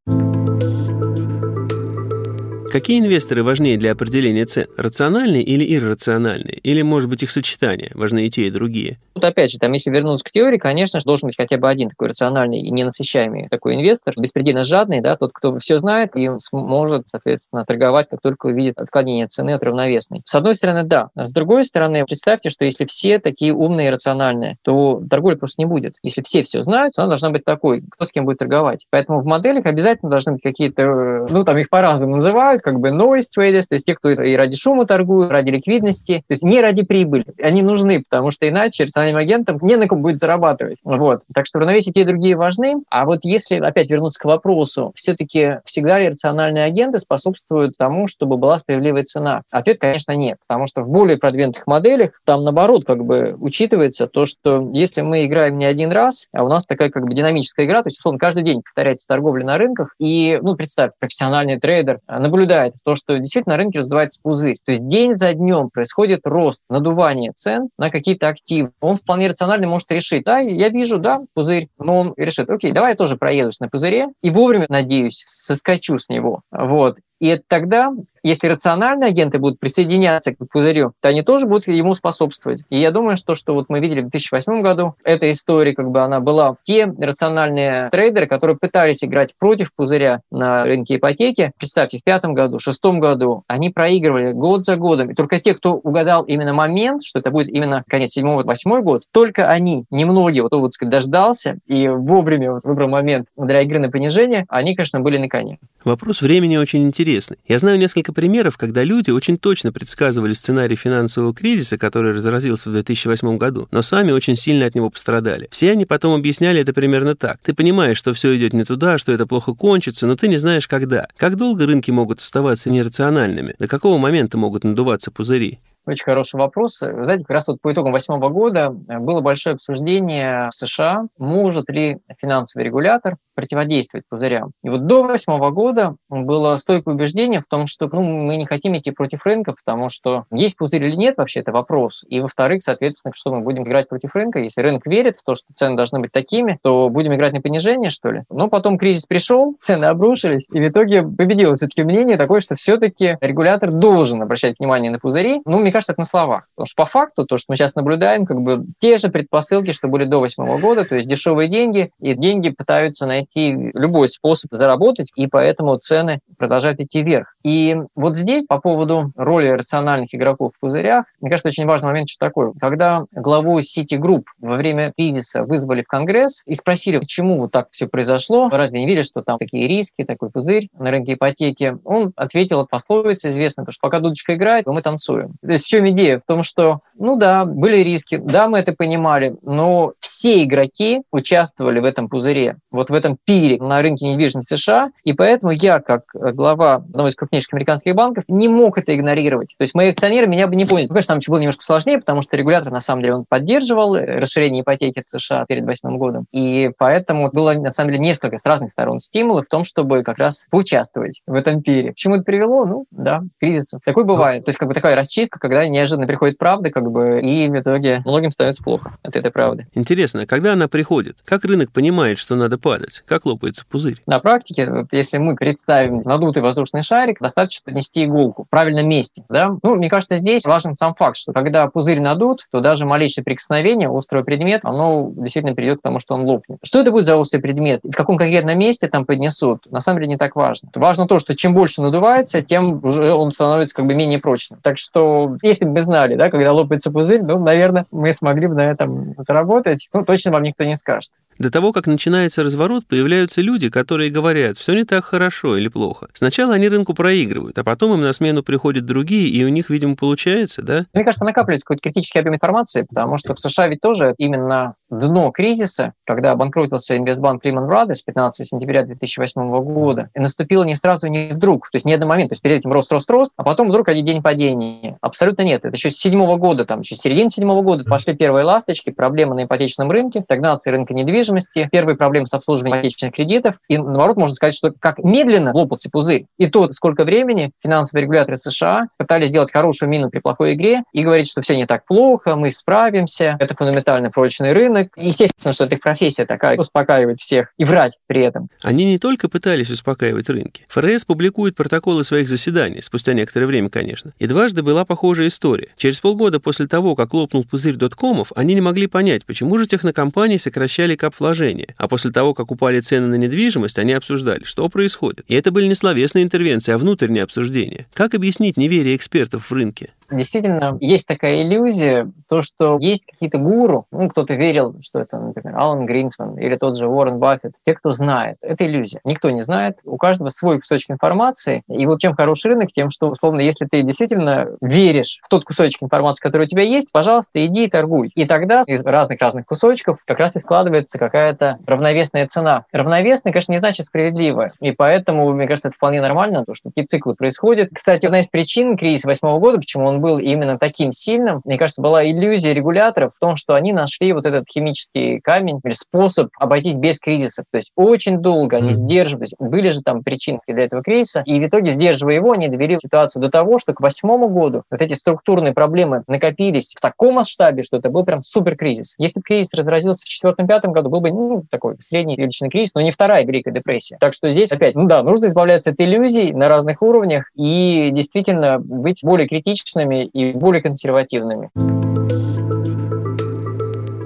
Какие 2.71 2.99
инвесторы 2.99 3.43
важнее 3.43 3.75
для 3.75 3.91
определения 3.91 4.45
цен? 4.45 4.65
Рациональные 4.77 5.43
или 5.43 5.75
иррациональные? 5.75 6.53
Или, 6.53 6.81
может 6.83 7.09
быть, 7.09 7.21
их 7.21 7.29
сочетание? 7.29 7.91
Важны 7.95 8.27
и 8.27 8.29
те, 8.29 8.43
и 8.43 8.49
другие. 8.49 8.97
Тут 9.13 9.25
опять 9.25 9.51
же, 9.51 9.57
там, 9.59 9.73
если 9.73 9.91
вернуться 9.91 10.23
к 10.23 10.31
теории, 10.31 10.57
конечно 10.57 11.01
же, 11.01 11.05
должен 11.05 11.27
быть 11.27 11.35
хотя 11.35 11.57
бы 11.57 11.67
один 11.67 11.89
такой 11.89 12.07
рациональный 12.07 12.61
и 12.61 12.71
ненасыщаемый 12.71 13.49
такой 13.49 13.75
инвестор, 13.75 14.13
беспредельно 14.17 14.63
жадный, 14.63 15.01
да, 15.01 15.17
тот, 15.17 15.31
кто 15.33 15.59
все 15.59 15.79
знает 15.79 16.15
и 16.15 16.29
сможет, 16.37 17.09
соответственно, 17.09 17.65
торговать, 17.65 18.07
как 18.09 18.21
только 18.21 18.45
увидит 18.45 18.77
отклонение 18.77 19.27
цены 19.27 19.51
от 19.51 19.63
равновесной. 19.63 20.21
С 20.23 20.33
одной 20.33 20.55
стороны, 20.55 20.83
да. 20.83 21.09
С 21.13 21.33
другой 21.33 21.65
стороны, 21.65 22.05
представьте, 22.05 22.49
что 22.49 22.63
если 22.63 22.85
все 22.85 23.19
такие 23.19 23.53
умные 23.53 23.89
и 23.89 23.91
рациональные, 23.91 24.55
то 24.61 25.03
торговли 25.09 25.35
просто 25.35 25.61
не 25.61 25.65
будет. 25.65 25.95
Если 26.03 26.21
все 26.21 26.41
все 26.43 26.61
знают, 26.61 26.93
она 26.95 27.09
должна 27.09 27.31
быть 27.31 27.43
такой, 27.43 27.83
кто 27.91 28.05
с 28.05 28.11
кем 28.13 28.23
будет 28.23 28.37
торговать. 28.37 28.87
Поэтому 28.91 29.19
в 29.19 29.25
моделях 29.25 29.65
обязательно 29.65 30.09
должны 30.09 30.31
быть 30.33 30.41
какие-то, 30.41 31.27
ну, 31.29 31.43
там 31.43 31.57
их 31.57 31.69
по-разному 31.69 32.15
называют, 32.15 32.60
как 32.61 32.79
бы 32.79 32.89
noise 32.89 33.27
traders, 33.35 33.63
то 33.69 33.75
есть 33.75 33.85
те, 33.85 33.95
кто 33.95 34.09
и 34.09 34.35
ради 34.35 34.57
шума 34.57 34.85
торгуют, 34.85 35.31
ради 35.31 35.49
ликвидности, 35.49 36.23
то 36.27 36.31
есть 36.31 36.43
не 36.43 36.61
ради 36.61 36.83
прибыли. 36.83 37.25
Они 37.41 37.61
нужны, 37.61 38.01
потому 38.01 38.31
что 38.31 38.47
иначе 38.47 38.83
рациональным 38.83 39.21
агентам 39.21 39.59
не 39.61 39.75
на 39.75 39.87
ком 39.87 40.01
будет 40.01 40.19
зарабатывать. 40.19 40.77
Вот. 40.83 41.21
Так 41.33 41.45
что 41.45 41.59
равновесие 41.59 41.93
те 41.93 42.01
и 42.01 42.05
другие 42.05 42.35
важны. 42.35 42.75
А 42.89 43.05
вот 43.05 43.19
если 43.23 43.57
опять 43.57 43.89
вернуться 43.89 44.19
к 44.19 44.25
вопросу, 44.25 44.91
все-таки 44.95 45.59
всегда 45.65 45.99
ли 45.99 46.09
рациональные 46.09 46.63
агенты 46.63 46.99
способствуют 46.99 47.77
тому, 47.77 48.07
чтобы 48.07 48.37
была 48.37 48.59
справедливая 48.59 49.03
цена? 49.03 49.41
Ответ, 49.51 49.79
конечно, 49.79 50.15
нет. 50.15 50.37
Потому 50.47 50.67
что 50.67 50.81
в 50.81 50.89
более 50.89 51.17
продвинутых 51.17 51.67
моделях 51.67 52.11
там, 52.25 52.43
наоборот, 52.43 52.85
как 52.85 53.03
бы 53.03 53.35
учитывается 53.39 54.07
то, 54.07 54.25
что 54.25 54.69
если 54.73 55.01
мы 55.01 55.25
играем 55.25 55.57
не 55.57 55.65
один 55.65 55.91
раз, 55.91 56.27
а 56.33 56.43
у 56.43 56.47
нас 56.47 56.65
такая 56.65 56.89
как 56.89 57.05
бы 57.05 57.13
динамическая 57.13 57.65
игра, 57.65 57.81
то 57.83 57.87
есть, 57.87 57.99
условно, 57.99 58.19
каждый 58.19 58.43
день 58.43 58.61
повторяется 58.61 59.07
торговля 59.07 59.45
на 59.45 59.57
рынках, 59.57 59.95
и, 59.99 60.39
ну, 60.41 60.55
представь, 60.55 60.91
профессиональный 60.99 61.59
трейдер 61.59 61.99
наблюдает 62.07 62.50
то, 62.83 62.95
что 62.95 63.17
действительно 63.17 63.53
на 63.55 63.57
рынке 63.57 63.79
раздувается 63.79 64.19
пузырь. 64.21 64.57
То 64.65 64.71
есть 64.71 64.87
день 64.87 65.13
за 65.13 65.33
днем 65.33 65.69
происходит 65.69 66.21
рост, 66.23 66.61
надувание 66.69 67.31
цен 67.33 67.69
на 67.77 67.89
какие-то 67.89 68.27
активы. 68.27 68.71
Он 68.81 68.95
вполне 68.95 69.27
рационально 69.27 69.67
может 69.67 69.91
решить, 69.91 70.23
да, 70.23 70.39
я 70.39 70.69
вижу, 70.69 70.97
да, 70.97 71.19
пузырь, 71.33 71.67
но 71.77 71.97
он 71.97 72.13
решит, 72.17 72.49
окей, 72.49 72.71
давай 72.71 72.91
я 72.91 72.95
тоже 72.95 73.17
проедусь 73.17 73.59
на 73.59 73.67
пузыре 73.67 74.07
и 74.21 74.29
вовремя, 74.29 74.65
надеюсь, 74.69 75.23
соскочу 75.25 75.97
с 75.97 76.09
него. 76.09 76.41
Вот. 76.51 76.97
И 77.21 77.39
тогда 77.47 77.93
если 78.23 78.47
рациональные 78.47 79.09
агенты 79.09 79.39
будут 79.39 79.59
присоединяться 79.59 80.33
к 80.33 80.37
пузырю, 80.49 80.93
то 81.01 81.09
они 81.09 81.23
тоже 81.23 81.47
будут 81.47 81.67
ему 81.67 81.93
способствовать. 81.93 82.61
И 82.69 82.77
я 82.77 82.91
думаю, 82.91 83.17
что, 83.17 83.35
что 83.35 83.53
вот 83.53 83.65
мы 83.69 83.79
видели 83.79 84.01
в 84.01 84.09
2008 84.09 84.61
году, 84.61 84.95
эта 85.03 85.29
история, 85.31 85.73
как 85.73 85.89
бы 85.89 86.01
она 86.01 86.19
была. 86.19 86.55
Те 86.63 86.85
рациональные 86.85 87.89
трейдеры, 87.89 88.27
которые 88.27 88.57
пытались 88.57 89.03
играть 89.03 89.33
против 89.37 89.73
пузыря 89.73 90.21
на 90.31 90.63
рынке 90.63 90.97
ипотеки, 90.97 91.51
представьте, 91.57 91.97
в 91.97 92.03
пятом 92.03 92.33
году, 92.33 92.59
шестом 92.59 92.99
году, 92.99 93.43
они 93.47 93.69
проигрывали 93.69 94.31
год 94.33 94.65
за 94.65 94.75
годом. 94.75 95.09
И 95.11 95.15
только 95.15 95.39
те, 95.39 95.53
кто 95.55 95.73
угадал 95.73 96.23
именно 96.23 96.53
момент, 96.53 97.03
что 97.03 97.19
это 97.19 97.31
будет 97.31 97.49
именно 97.49 97.83
конец 97.87 98.11
седьмого, 98.13 98.43
восьмой 98.43 98.81
год, 98.81 99.03
только 99.11 99.47
они, 99.47 99.83
немногие, 99.89 100.43
вот, 100.43 100.51
вот 100.53 100.73
сказать, 100.73 100.91
дождался 100.91 101.57
и 101.65 101.87
вовремя 101.87 102.53
вот, 102.53 102.63
выбрал 102.63 102.89
момент 102.89 103.27
для 103.35 103.61
игры 103.61 103.79
на 103.79 103.89
понижение, 103.89 104.45
они, 104.47 104.75
конечно, 104.75 104.99
были 104.99 105.17
на 105.17 105.27
коне. 105.27 105.57
Вопрос 105.83 106.21
времени 106.21 106.57
очень 106.57 106.83
интересный. 106.83 107.10
Я 107.47 107.59
знаю 107.59 107.77
несколько 107.77 108.13
примеров, 108.13 108.57
когда 108.57 108.83
люди 108.83 109.09
очень 109.09 109.37
точно 109.37 109.71
предсказывали 109.71 110.33
сценарий 110.33 110.75
финансового 110.75 111.33
кризиса, 111.33 111.77
который 111.77 112.13
разразился 112.13 112.69
в 112.69 112.73
2008 112.73 113.37
году, 113.37 113.67
но 113.71 113.81
сами 113.81 114.11
очень 114.11 114.35
сильно 114.35 114.65
от 114.65 114.75
него 114.75 114.89
пострадали. 114.89 115.47
Все 115.51 115.71
они 115.71 115.85
потом 115.85 116.13
объясняли 116.13 116.61
это 116.61 116.73
примерно 116.73 117.15
так. 117.15 117.39
Ты 117.43 117.53
понимаешь, 117.53 117.97
что 117.97 118.13
все 118.13 118.35
идет 118.37 118.53
не 118.53 118.63
туда, 118.63 118.97
что 118.97 119.11
это 119.11 119.27
плохо 119.27 119.53
кончится, 119.53 120.07
но 120.07 120.15
ты 120.15 120.27
не 120.27 120.37
знаешь, 120.37 120.67
когда. 120.67 121.07
Как 121.17 121.35
долго 121.35 121.65
рынки 121.65 121.91
могут 121.91 122.19
оставаться 122.19 122.69
нерациональными? 122.69 123.55
До 123.59 123.67
какого 123.67 123.97
момента 123.97 124.37
могут 124.37 124.63
надуваться 124.63 125.11
пузыри? 125.11 125.59
Очень 125.85 126.05
хороший 126.05 126.39
вопрос. 126.39 126.77
Знаете, 126.77 127.23
как 127.23 127.31
раз 127.31 127.47
вот 127.47 127.59
по 127.61 127.73
итогам 127.73 127.91
восьмого 127.91 128.29
года 128.29 128.75
э, 128.87 128.99
было 128.99 129.21
большое 129.21 129.55
обсуждение 129.55 130.49
в 130.51 130.55
США, 130.55 131.07
может 131.17 131.69
ли 131.69 131.97
финансовый 132.19 132.63
регулятор 132.63 133.17
противодействовать 133.35 134.05
пузырям. 134.07 134.51
И 134.63 134.69
вот 134.69 134.85
до 134.85 135.03
восьмого 135.03 135.49
года 135.49 135.95
было 136.09 136.55
стойкое 136.57 136.93
убеждение 136.93 137.41
в 137.41 137.47
том, 137.47 137.65
что 137.65 137.89
ну, 137.91 138.01
мы 138.01 138.37
не 138.37 138.45
хотим 138.45 138.77
идти 138.77 138.91
против 138.91 139.25
рынка, 139.25 139.53
потому 139.53 139.89
что 139.89 140.25
есть 140.31 140.57
пузырь 140.57 140.83
или 140.83 140.95
нет, 140.95 141.17
вообще 141.17 141.39
это 141.39 141.51
вопрос. 141.51 142.03
И 142.07 142.19
во-вторых, 142.19 142.61
соответственно, 142.61 143.13
что 143.15 143.33
мы 143.33 143.41
будем 143.41 143.63
играть 143.63 143.89
против 143.89 144.13
рынка? 144.15 144.39
Если 144.39 144.61
рынок 144.61 144.85
верит 144.85 145.15
в 145.15 145.23
то, 145.23 145.33
что 145.33 145.45
цены 145.55 145.75
должны 145.75 145.99
быть 145.99 146.11
такими, 146.11 146.59
то 146.61 146.89
будем 146.89 147.15
играть 147.15 147.33
на 147.33 147.41
понижение, 147.41 147.89
что 147.89 148.11
ли? 148.11 148.23
Но 148.29 148.49
потом 148.49 148.77
кризис 148.77 149.05
пришел, 149.05 149.55
цены 149.59 149.85
обрушились, 149.85 150.45
и 150.51 150.59
в 150.59 150.67
итоге 150.67 151.01
победило 151.01 151.55
все-таки 151.55 151.83
мнение 151.83 152.17
такое, 152.17 152.41
что 152.41 152.55
все-таки 152.55 153.17
регулятор 153.21 153.71
должен 153.71 154.21
обращать 154.21 154.59
внимание 154.59 154.91
на 154.91 154.99
пузыри. 154.99 155.41
Ну, 155.45 155.59
мне 155.71 155.73
кажется, 155.73 155.93
это 155.93 156.01
на 156.01 156.05
словах. 156.05 156.49
Потому 156.53 156.65
что 156.65 156.75
по 156.75 156.85
факту 156.85 157.25
то, 157.25 157.37
что 157.37 157.45
мы 157.47 157.55
сейчас 157.55 157.75
наблюдаем, 157.75 158.25
как 158.25 158.41
бы 158.41 158.65
те 158.79 158.97
же 158.97 159.07
предпосылки, 159.07 159.71
что 159.71 159.87
были 159.87 160.03
до 160.03 160.19
восьмого 160.19 160.57
года, 160.57 160.83
то 160.83 160.95
есть 160.95 161.07
дешевые 161.07 161.47
деньги, 161.47 161.91
и 162.01 162.13
деньги 162.13 162.49
пытаются 162.49 163.05
найти 163.05 163.55
любой 163.73 164.09
способ 164.09 164.53
заработать, 164.53 165.09
и 165.15 165.27
поэтому 165.27 165.77
цены 165.77 166.19
продолжают 166.37 166.81
идти 166.81 167.03
вверх. 167.03 167.33
И 167.43 167.77
вот 167.95 168.17
здесь 168.17 168.47
по 168.47 168.59
поводу 168.59 169.13
роли 169.15 169.47
рациональных 169.47 170.13
игроков 170.13 170.51
в 170.53 170.59
пузырях, 170.59 171.05
мне 171.21 171.29
кажется, 171.29 171.47
очень 171.47 171.65
важный 171.65 171.87
момент 171.87 172.09
что 172.09 172.25
такое. 172.25 172.51
Когда 172.59 173.05
главу 173.13 173.59
City 173.59 173.97
Group 173.97 174.23
во 174.39 174.57
время 174.57 174.91
кризиса 174.91 175.43
вызвали 175.43 175.83
в 175.83 175.87
Конгресс 175.87 176.41
и 176.45 176.53
спросили, 176.53 176.97
почему 176.97 177.39
вот 177.39 177.51
так 177.53 177.67
все 177.69 177.87
произошло, 177.87 178.49
разве 178.49 178.81
не 178.81 178.87
видели, 178.87 179.03
что 179.03 179.21
там 179.21 179.37
такие 179.37 179.69
риски, 179.69 180.03
такой 180.03 180.31
пузырь 180.31 180.67
на 180.77 180.91
рынке 180.91 181.13
ипотеки, 181.13 181.77
он 181.85 182.11
ответил 182.17 182.67
пословица 182.69 183.29
известная, 183.29 183.65
что 183.69 183.79
пока 183.81 183.99
дудочка 183.99 184.35
играет, 184.35 184.67
мы 184.67 184.81
танцуем. 184.81 185.35
То 185.41 185.51
в 185.63 185.67
чем 185.67 185.87
идея? 185.89 186.19
В 186.19 186.23
том, 186.23 186.43
что, 186.43 186.79
ну 186.97 187.15
да, 187.15 187.45
были 187.45 187.77
риски, 187.77 188.17
да, 188.17 188.47
мы 188.47 188.59
это 188.59 188.73
понимали, 188.73 189.35
но 189.41 189.93
все 189.99 190.43
игроки 190.43 191.01
участвовали 191.11 191.79
в 191.79 191.85
этом 191.85 192.09
пузыре, 192.09 192.57
вот 192.71 192.89
в 192.89 192.93
этом 192.93 193.17
пире 193.25 193.57
на 193.61 193.81
рынке 193.81 194.07
недвижимости 194.07 194.55
США, 194.55 194.91
и 195.03 195.13
поэтому 195.13 195.51
я, 195.51 195.79
как 195.79 196.03
глава 196.13 196.75
одного 196.75 197.09
из 197.09 197.15
крупнейших 197.15 197.53
американских 197.53 197.95
банков, 197.95 198.23
не 198.27 198.47
мог 198.47 198.77
это 198.77 198.95
игнорировать. 198.95 199.49
То 199.57 199.63
есть 199.63 199.75
мои 199.75 199.89
акционеры 199.89 200.27
меня 200.27 200.47
бы 200.47 200.55
не 200.55 200.65
поняли. 200.65 200.87
Ну, 200.87 200.93
конечно, 200.93 201.15
там 201.15 201.21
было 201.27 201.39
немножко 201.39 201.63
сложнее, 201.63 201.99
потому 201.99 202.21
что 202.21 202.35
регулятор, 202.37 202.71
на 202.71 202.81
самом 202.81 203.03
деле, 203.03 203.15
он 203.15 203.25
поддерживал 203.27 203.95
расширение 203.95 204.61
ипотеки 204.61 205.03
в 205.05 205.09
США 205.09 205.45
перед 205.47 205.65
восьмым 205.65 205.97
годом, 205.97 206.25
и 206.31 206.71
поэтому 206.77 207.29
было, 207.31 207.53
на 207.53 207.71
самом 207.71 207.91
деле, 207.91 208.03
несколько 208.03 208.37
с 208.37 208.45
разных 208.45 208.71
сторон 208.71 208.99
стимулов 208.99 209.45
в 209.45 209.49
том, 209.49 209.63
чтобы 209.63 210.03
как 210.03 210.17
раз 210.17 210.45
поучаствовать 210.49 211.21
в 211.25 211.33
этом 211.33 211.61
пире. 211.61 211.93
К 211.93 211.95
чему 211.95 212.15
это 212.15 212.23
привело? 212.23 212.65
Ну, 212.65 212.85
да, 212.91 213.19
к 213.19 213.39
кризису. 213.39 213.79
Такое 213.85 214.03
бывает. 214.03 214.45
То 214.45 214.49
есть 214.49 214.59
как 214.59 214.67
бы 214.67 214.73
такая 214.73 214.95
расчистка, 214.95 215.39
когда 215.51 215.67
неожиданно 215.67 216.07
приходит 216.07 216.37
правда, 216.37 216.69
как 216.71 216.89
бы, 216.89 217.19
и 217.19 217.49
в 217.49 217.59
итоге 217.59 218.01
многим 218.05 218.31
становится 218.31 218.63
плохо 218.63 218.93
от 219.03 219.17
этой 219.17 219.31
правды. 219.31 219.67
Интересно, 219.73 220.21
а 220.21 220.25
когда 220.25 220.53
она 220.53 220.69
приходит, 220.69 221.17
как 221.25 221.43
рынок 221.43 221.73
понимает, 221.73 222.19
что 222.19 222.37
надо 222.37 222.57
падать? 222.57 223.03
Как 223.05 223.25
лопается 223.25 223.65
пузырь? 223.69 224.01
На 224.05 224.19
практике, 224.19 224.69
вот 224.69 224.87
если 224.93 225.17
мы 225.17 225.35
представим 225.35 225.99
надутый 226.05 226.41
воздушный 226.41 226.83
шарик, 226.83 227.19
достаточно 227.19 227.63
поднести 227.65 228.05
иголку 228.05 228.45
в 228.45 228.49
правильном 228.49 228.87
месте. 228.87 229.25
Да? 229.27 229.57
Ну, 229.61 229.75
мне 229.75 229.89
кажется, 229.89 230.15
здесь 230.15 230.45
важен 230.45 230.73
сам 230.73 230.95
факт, 230.95 231.17
что 231.17 231.33
когда 231.33 231.67
пузырь 231.67 231.99
надут, 231.99 232.47
то 232.49 232.61
даже 232.61 232.85
малейшее 232.85 233.25
прикосновение 233.25 233.89
острого 233.89 234.23
предмета, 234.23 234.69
оно 234.69 235.11
действительно 235.13 235.53
приведет 235.53 235.79
к 235.79 235.81
тому, 235.81 235.99
что 235.99 236.13
он 236.15 236.21
лопнет. 236.21 236.59
Что 236.63 236.79
это 236.79 236.91
будет 236.91 237.05
за 237.05 237.17
острый 237.17 237.39
предмет? 237.39 237.81
В 237.83 237.91
каком 237.91 238.17
конкретном 238.17 238.57
месте 238.57 238.87
там 238.87 239.05
поднесут? 239.05 239.69
На 239.69 239.81
самом 239.81 239.99
деле 239.99 240.11
не 240.11 240.17
так 240.17 240.37
важно. 240.37 240.69
Важно 240.75 241.07
то, 241.09 241.19
что 241.19 241.35
чем 241.35 241.53
больше 241.53 241.81
надувается, 241.81 242.41
тем 242.41 242.79
уже 242.85 243.11
он 243.11 243.31
становится 243.31 243.75
как 243.75 243.85
бы 243.85 243.95
менее 243.95 244.19
прочным. 244.19 244.61
Так 244.63 244.77
что, 244.77 245.35
если 245.41 245.65
бы 245.65 245.71
мы 245.71 245.81
знали, 245.81 246.15
да, 246.15 246.29
когда 246.29 246.51
лопается 246.51 246.91
пузырь, 246.91 247.21
ну, 247.21 247.39
наверное, 247.39 247.85
мы 247.91 248.13
смогли 248.13 248.47
бы 248.47 248.55
на 248.55 248.71
этом 248.71 249.15
заработать. 249.17 249.89
Ну, 249.93 250.05
точно 250.05 250.31
вам 250.31 250.43
никто 250.43 250.63
не 250.63 250.75
скажет. 250.75 251.11
До 251.39 251.49
того, 251.49 251.73
как 251.73 251.87
начинается 251.87 252.43
разворот, 252.43 252.85
появляются 252.87 253.41
люди, 253.41 253.69
которые 253.69 254.11
говорят, 254.11 254.57
все 254.57 254.73
не 254.73 254.83
так 254.83 255.05
хорошо 255.05 255.57
или 255.57 255.69
плохо. 255.69 256.07
Сначала 256.13 256.53
они 256.53 256.67
рынку 256.67 256.93
проигрывают, 256.93 257.57
а 257.57 257.63
потом 257.63 257.93
им 257.93 258.01
на 258.01 258.13
смену 258.13 258.43
приходят 258.43 258.85
другие, 258.85 259.29
и 259.29 259.43
у 259.43 259.49
них, 259.49 259.69
видимо, 259.69 259.95
получается, 259.95 260.61
да? 260.61 260.85
Мне 260.93 261.03
кажется, 261.03 261.25
накапливается 261.25 261.65
какой-то 261.65 261.83
критический 261.83 262.19
объем 262.19 262.35
информации, 262.35 262.85
потому 262.87 263.17
что 263.17 263.33
в 263.33 263.39
США 263.39 263.67
ведь 263.67 263.81
тоже 263.81 264.13
именно 264.17 264.75
дно 264.91 265.31
кризиса, 265.31 265.93
когда 266.05 266.31
обанкротился 266.31 266.97
инвестбанк 266.97 267.43
Lehman 267.45 267.67
Brothers 267.67 267.99
15 268.05 268.47
сентября 268.47 268.83
2008 268.83 269.63
года, 269.63 270.09
и 270.13 270.19
наступило 270.19 270.63
не 270.63 270.75
сразу, 270.75 271.07
не 271.07 271.29
вдруг, 271.33 271.69
то 271.71 271.75
есть 271.75 271.85
не 271.85 271.93
один 271.93 272.07
момент, 272.07 272.29
то 272.29 272.33
есть 272.33 272.41
перед 272.41 272.59
этим 272.59 272.71
рост, 272.71 272.91
рост, 272.91 273.09
рост, 273.09 273.31
а 273.37 273.43
потом 273.43 273.69
вдруг 273.69 273.87
один 273.89 274.05
день 274.05 274.21
падения. 274.21 274.97
Абсолютно 275.01 275.43
нет. 275.43 275.65
Это 275.65 275.75
еще 275.75 275.89
с 275.89 275.97
седьмого 275.97 276.35
года, 276.35 276.65
там, 276.65 276.81
еще 276.81 276.95
с 276.95 276.99
середины 276.99 277.29
седьмого 277.29 277.61
года 277.61 277.83
пошли 277.85 278.13
первые 278.13 278.45
ласточки, 278.45 278.89
проблемы 278.89 279.35
на 279.35 279.45
ипотечном 279.45 279.89
рынке, 279.89 280.21
стагнация 280.21 280.71
рынка 280.71 280.93
недвижимости, 280.93 281.69
первые 281.71 281.95
проблемы 281.95 282.27
с 282.27 282.33
обслуживанием 282.33 282.79
ипотечных 282.79 283.13
кредитов. 283.13 283.55
И 283.67 283.77
наоборот, 283.77 284.17
можно 284.17 284.35
сказать, 284.35 284.53
что 284.53 284.71
как 284.79 284.99
медленно 284.99 285.51
лопался 285.53 285.89
пузырь. 285.89 286.25
И 286.37 286.47
то, 286.47 286.69
сколько 286.71 287.03
времени 287.03 287.51
финансовые 287.63 288.03
регуляторы 288.03 288.37
США 288.37 288.87
пытались 288.97 289.29
сделать 289.29 289.51
хорошую 289.51 289.89
мину 289.89 290.09
при 290.09 290.19
плохой 290.19 290.53
игре 290.53 290.83
и 290.93 291.03
говорить, 291.03 291.29
что 291.29 291.41
все 291.41 291.55
не 291.55 291.65
так 291.65 291.85
плохо, 291.85 292.35
мы 292.35 292.51
справимся, 292.51 293.37
это 293.39 293.55
фундаментально 293.55 294.11
прочный 294.11 294.53
рынок. 294.53 294.80
Естественно, 294.95 295.53
что 295.53 295.65
это 295.65 295.75
их 295.75 295.81
профессия 295.81 296.25
такая, 296.25 296.57
успокаивать 296.57 297.19
всех 297.19 297.53
и 297.57 297.65
врать 297.65 297.97
при 298.07 298.21
этом. 298.21 298.49
Они 298.61 298.85
не 298.85 298.99
только 298.99 299.29
пытались 299.29 299.69
успокаивать 299.69 300.29
рынки. 300.29 300.65
ФРС 300.69 301.05
публикует 301.05 301.55
протоколы 301.55 302.03
своих 302.03 302.29
заседаний, 302.29 302.81
спустя 302.81 303.13
некоторое 303.13 303.45
время, 303.45 303.69
конечно. 303.69 304.13
И 304.19 304.27
дважды 304.27 304.63
была 304.63 304.85
похожая 304.85 305.27
история. 305.27 305.69
Через 305.77 305.99
полгода 305.99 306.39
после 306.39 306.67
того, 306.67 306.95
как 306.95 307.13
лопнул 307.13 307.43
пузырь 307.43 307.75
доткомов, 307.75 308.31
они 308.35 308.53
не 308.53 308.61
могли 308.61 308.87
понять, 308.87 309.25
почему 309.25 309.57
же 309.57 309.67
технокомпании 309.67 310.37
сокращали 310.37 310.95
кап-вложения, 310.95 311.75
а 311.77 311.87
после 311.87 312.11
того, 312.11 312.33
как 312.33 312.51
упали 312.51 312.79
цены 312.81 313.07
на 313.07 313.15
недвижимость, 313.15 313.77
они 313.77 313.93
обсуждали, 313.93 314.43
что 314.43 314.67
происходит. 314.69 315.21
И 315.27 315.35
это 315.35 315.51
были 315.51 315.67
не 315.67 315.75
словесные 315.75 316.23
интервенции, 316.23 316.71
а 316.73 316.77
внутренние 316.77 317.23
обсуждения. 317.23 317.87
Как 317.93 318.13
объяснить 318.13 318.57
неверие 318.57 318.95
экспертов 318.95 319.49
в 319.49 319.53
рынке? 319.53 319.91
Действительно, 320.11 320.77
есть 320.79 321.07
такая 321.07 321.41
иллюзия, 321.41 322.11
то, 322.29 322.41
что 322.41 322.77
есть 322.79 323.05
какие-то 323.05 323.37
гуру, 323.37 323.85
ну, 323.91 324.07
кто-то 324.09 324.33
верил, 324.35 324.75
что 324.81 324.99
это, 324.99 325.17
например, 325.19 325.57
Алан 325.57 325.85
Гринсман 325.85 326.37
или 326.37 326.55
тот 326.55 326.77
же 326.77 326.87
Уоррен 326.87 327.17
Баффет, 327.17 327.53
те, 327.65 327.73
кто 327.73 327.91
знает. 327.91 328.37
Это 328.41 328.65
иллюзия. 328.65 328.99
Никто 329.03 329.29
не 329.29 329.41
знает, 329.41 329.79
у 329.85 329.97
каждого 329.97 330.29
свой 330.29 330.59
кусочек 330.59 330.91
информации. 330.91 331.63
И 331.67 331.85
вот 331.85 331.99
чем 331.99 332.15
хороший 332.15 332.49
рынок, 332.49 332.71
тем, 332.71 332.89
что, 332.89 333.09
условно, 333.09 333.41
если 333.41 333.65
ты 333.65 333.81
действительно 333.81 334.49
веришь 334.61 335.19
в 335.23 335.29
тот 335.29 335.45
кусочек 335.45 335.83
информации, 335.83 336.21
который 336.21 336.43
у 336.43 336.47
тебя 336.47 336.63
есть, 336.63 336.91
пожалуйста, 336.91 337.45
иди 337.45 337.65
и 337.65 337.69
торгуй. 337.69 338.11
И 338.15 338.25
тогда 338.25 338.61
из 338.67 338.83
разных-разных 338.83 339.45
кусочков 339.45 339.99
как 340.05 340.19
раз 340.19 340.35
и 340.35 340.39
складывается 340.39 340.99
какая-то 340.99 341.59
равновесная 341.65 342.27
цена. 342.27 342.65
Равновесная, 342.71 343.31
конечно, 343.31 343.51
не 343.53 343.59
значит 343.59 343.85
справедливая. 343.85 344.53
И 344.59 344.71
поэтому, 344.71 345.31
мне 345.33 345.47
кажется, 345.47 345.69
это 345.69 345.77
вполне 345.77 346.01
нормально, 346.01 346.43
то, 346.45 346.53
что 346.53 346.69
такие 346.69 346.85
циклы 346.85 347.15
происходят. 347.15 347.69
Кстати, 347.73 348.05
одна 348.05 348.19
из 348.19 348.27
причин 348.27 348.77
кризиса 348.77 349.07
восьмого 349.07 349.39
года, 349.39 349.57
почему 349.57 349.85
он 349.85 350.00
был 350.01 350.17
именно 350.17 350.57
таким 350.57 350.91
сильным, 350.91 351.41
мне 351.45 351.57
кажется, 351.57 351.81
была 351.81 352.05
иллюзия 352.05 352.53
регуляторов 352.53 353.13
в 353.15 353.19
том, 353.19 353.35
что 353.35 353.55
они 353.55 353.73
нашли 353.73 354.13
вот 354.13 354.25
этот 354.25 354.45
химический 354.49 355.19
камень 355.21 355.59
или 355.63 355.73
способ 355.73 356.29
обойтись 356.39 356.77
без 356.77 356.99
кризиса. 356.99 357.43
То 357.51 357.57
есть 357.57 357.71
очень 357.75 358.19
долго 358.19 358.57
они 358.57 358.73
сдерживались. 358.73 359.33
Были 359.39 359.69
же 359.69 359.81
там 359.81 360.03
причины 360.03 360.39
для 360.47 360.65
этого 360.65 360.81
кризиса, 360.81 361.23
и 361.25 361.39
в 361.39 361.47
итоге, 361.47 361.71
сдерживая 361.71 362.15
его, 362.15 362.31
они 362.31 362.47
довели 362.47 362.77
ситуацию 362.77 363.21
до 363.21 363.29
того, 363.29 363.57
что 363.57 363.73
к 363.73 363.81
восьмому 363.81 364.27
году 364.27 364.63
вот 364.69 364.81
эти 364.81 364.93
структурные 364.93 365.53
проблемы 365.53 366.03
накопились 366.07 366.73
в 366.75 366.81
таком 366.81 367.15
масштабе, 367.15 367.63
что 367.63 367.77
это 367.77 367.89
был 367.89 368.03
прям 368.03 368.23
супер 368.23 368.55
кризис. 368.55 368.95
Если 368.97 369.19
бы 369.19 369.23
кризис 369.23 369.53
разразился 369.53 370.05
в 370.05 370.09
четвертом-пятом 370.09 370.73
году, 370.73 370.89
был 370.89 371.01
бы 371.01 371.11
ну, 371.11 371.43
такой 371.49 371.75
средний 371.79 372.15
величины 372.15 372.49
кризис, 372.49 372.73
но 372.73 372.81
не 372.81 372.91
вторая 372.91 373.25
Великая 373.25 373.51
депрессия. 373.51 373.97
Так 373.99 374.13
что 374.13 374.31
здесь 374.31 374.51
опять, 374.51 374.75
ну 374.75 374.85
да, 374.85 375.03
нужно 375.03 375.27
избавляться 375.27 375.71
от 375.71 375.79
иллюзий 375.79 376.33
на 376.33 376.49
разных 376.49 376.81
уровнях 376.81 377.29
и 377.35 377.89
действительно 377.91 378.59
быть 378.59 379.01
более 379.03 379.27
критичными 379.27 379.90
и 379.93 380.33
более 380.33 380.61
консервативными. 380.61 381.49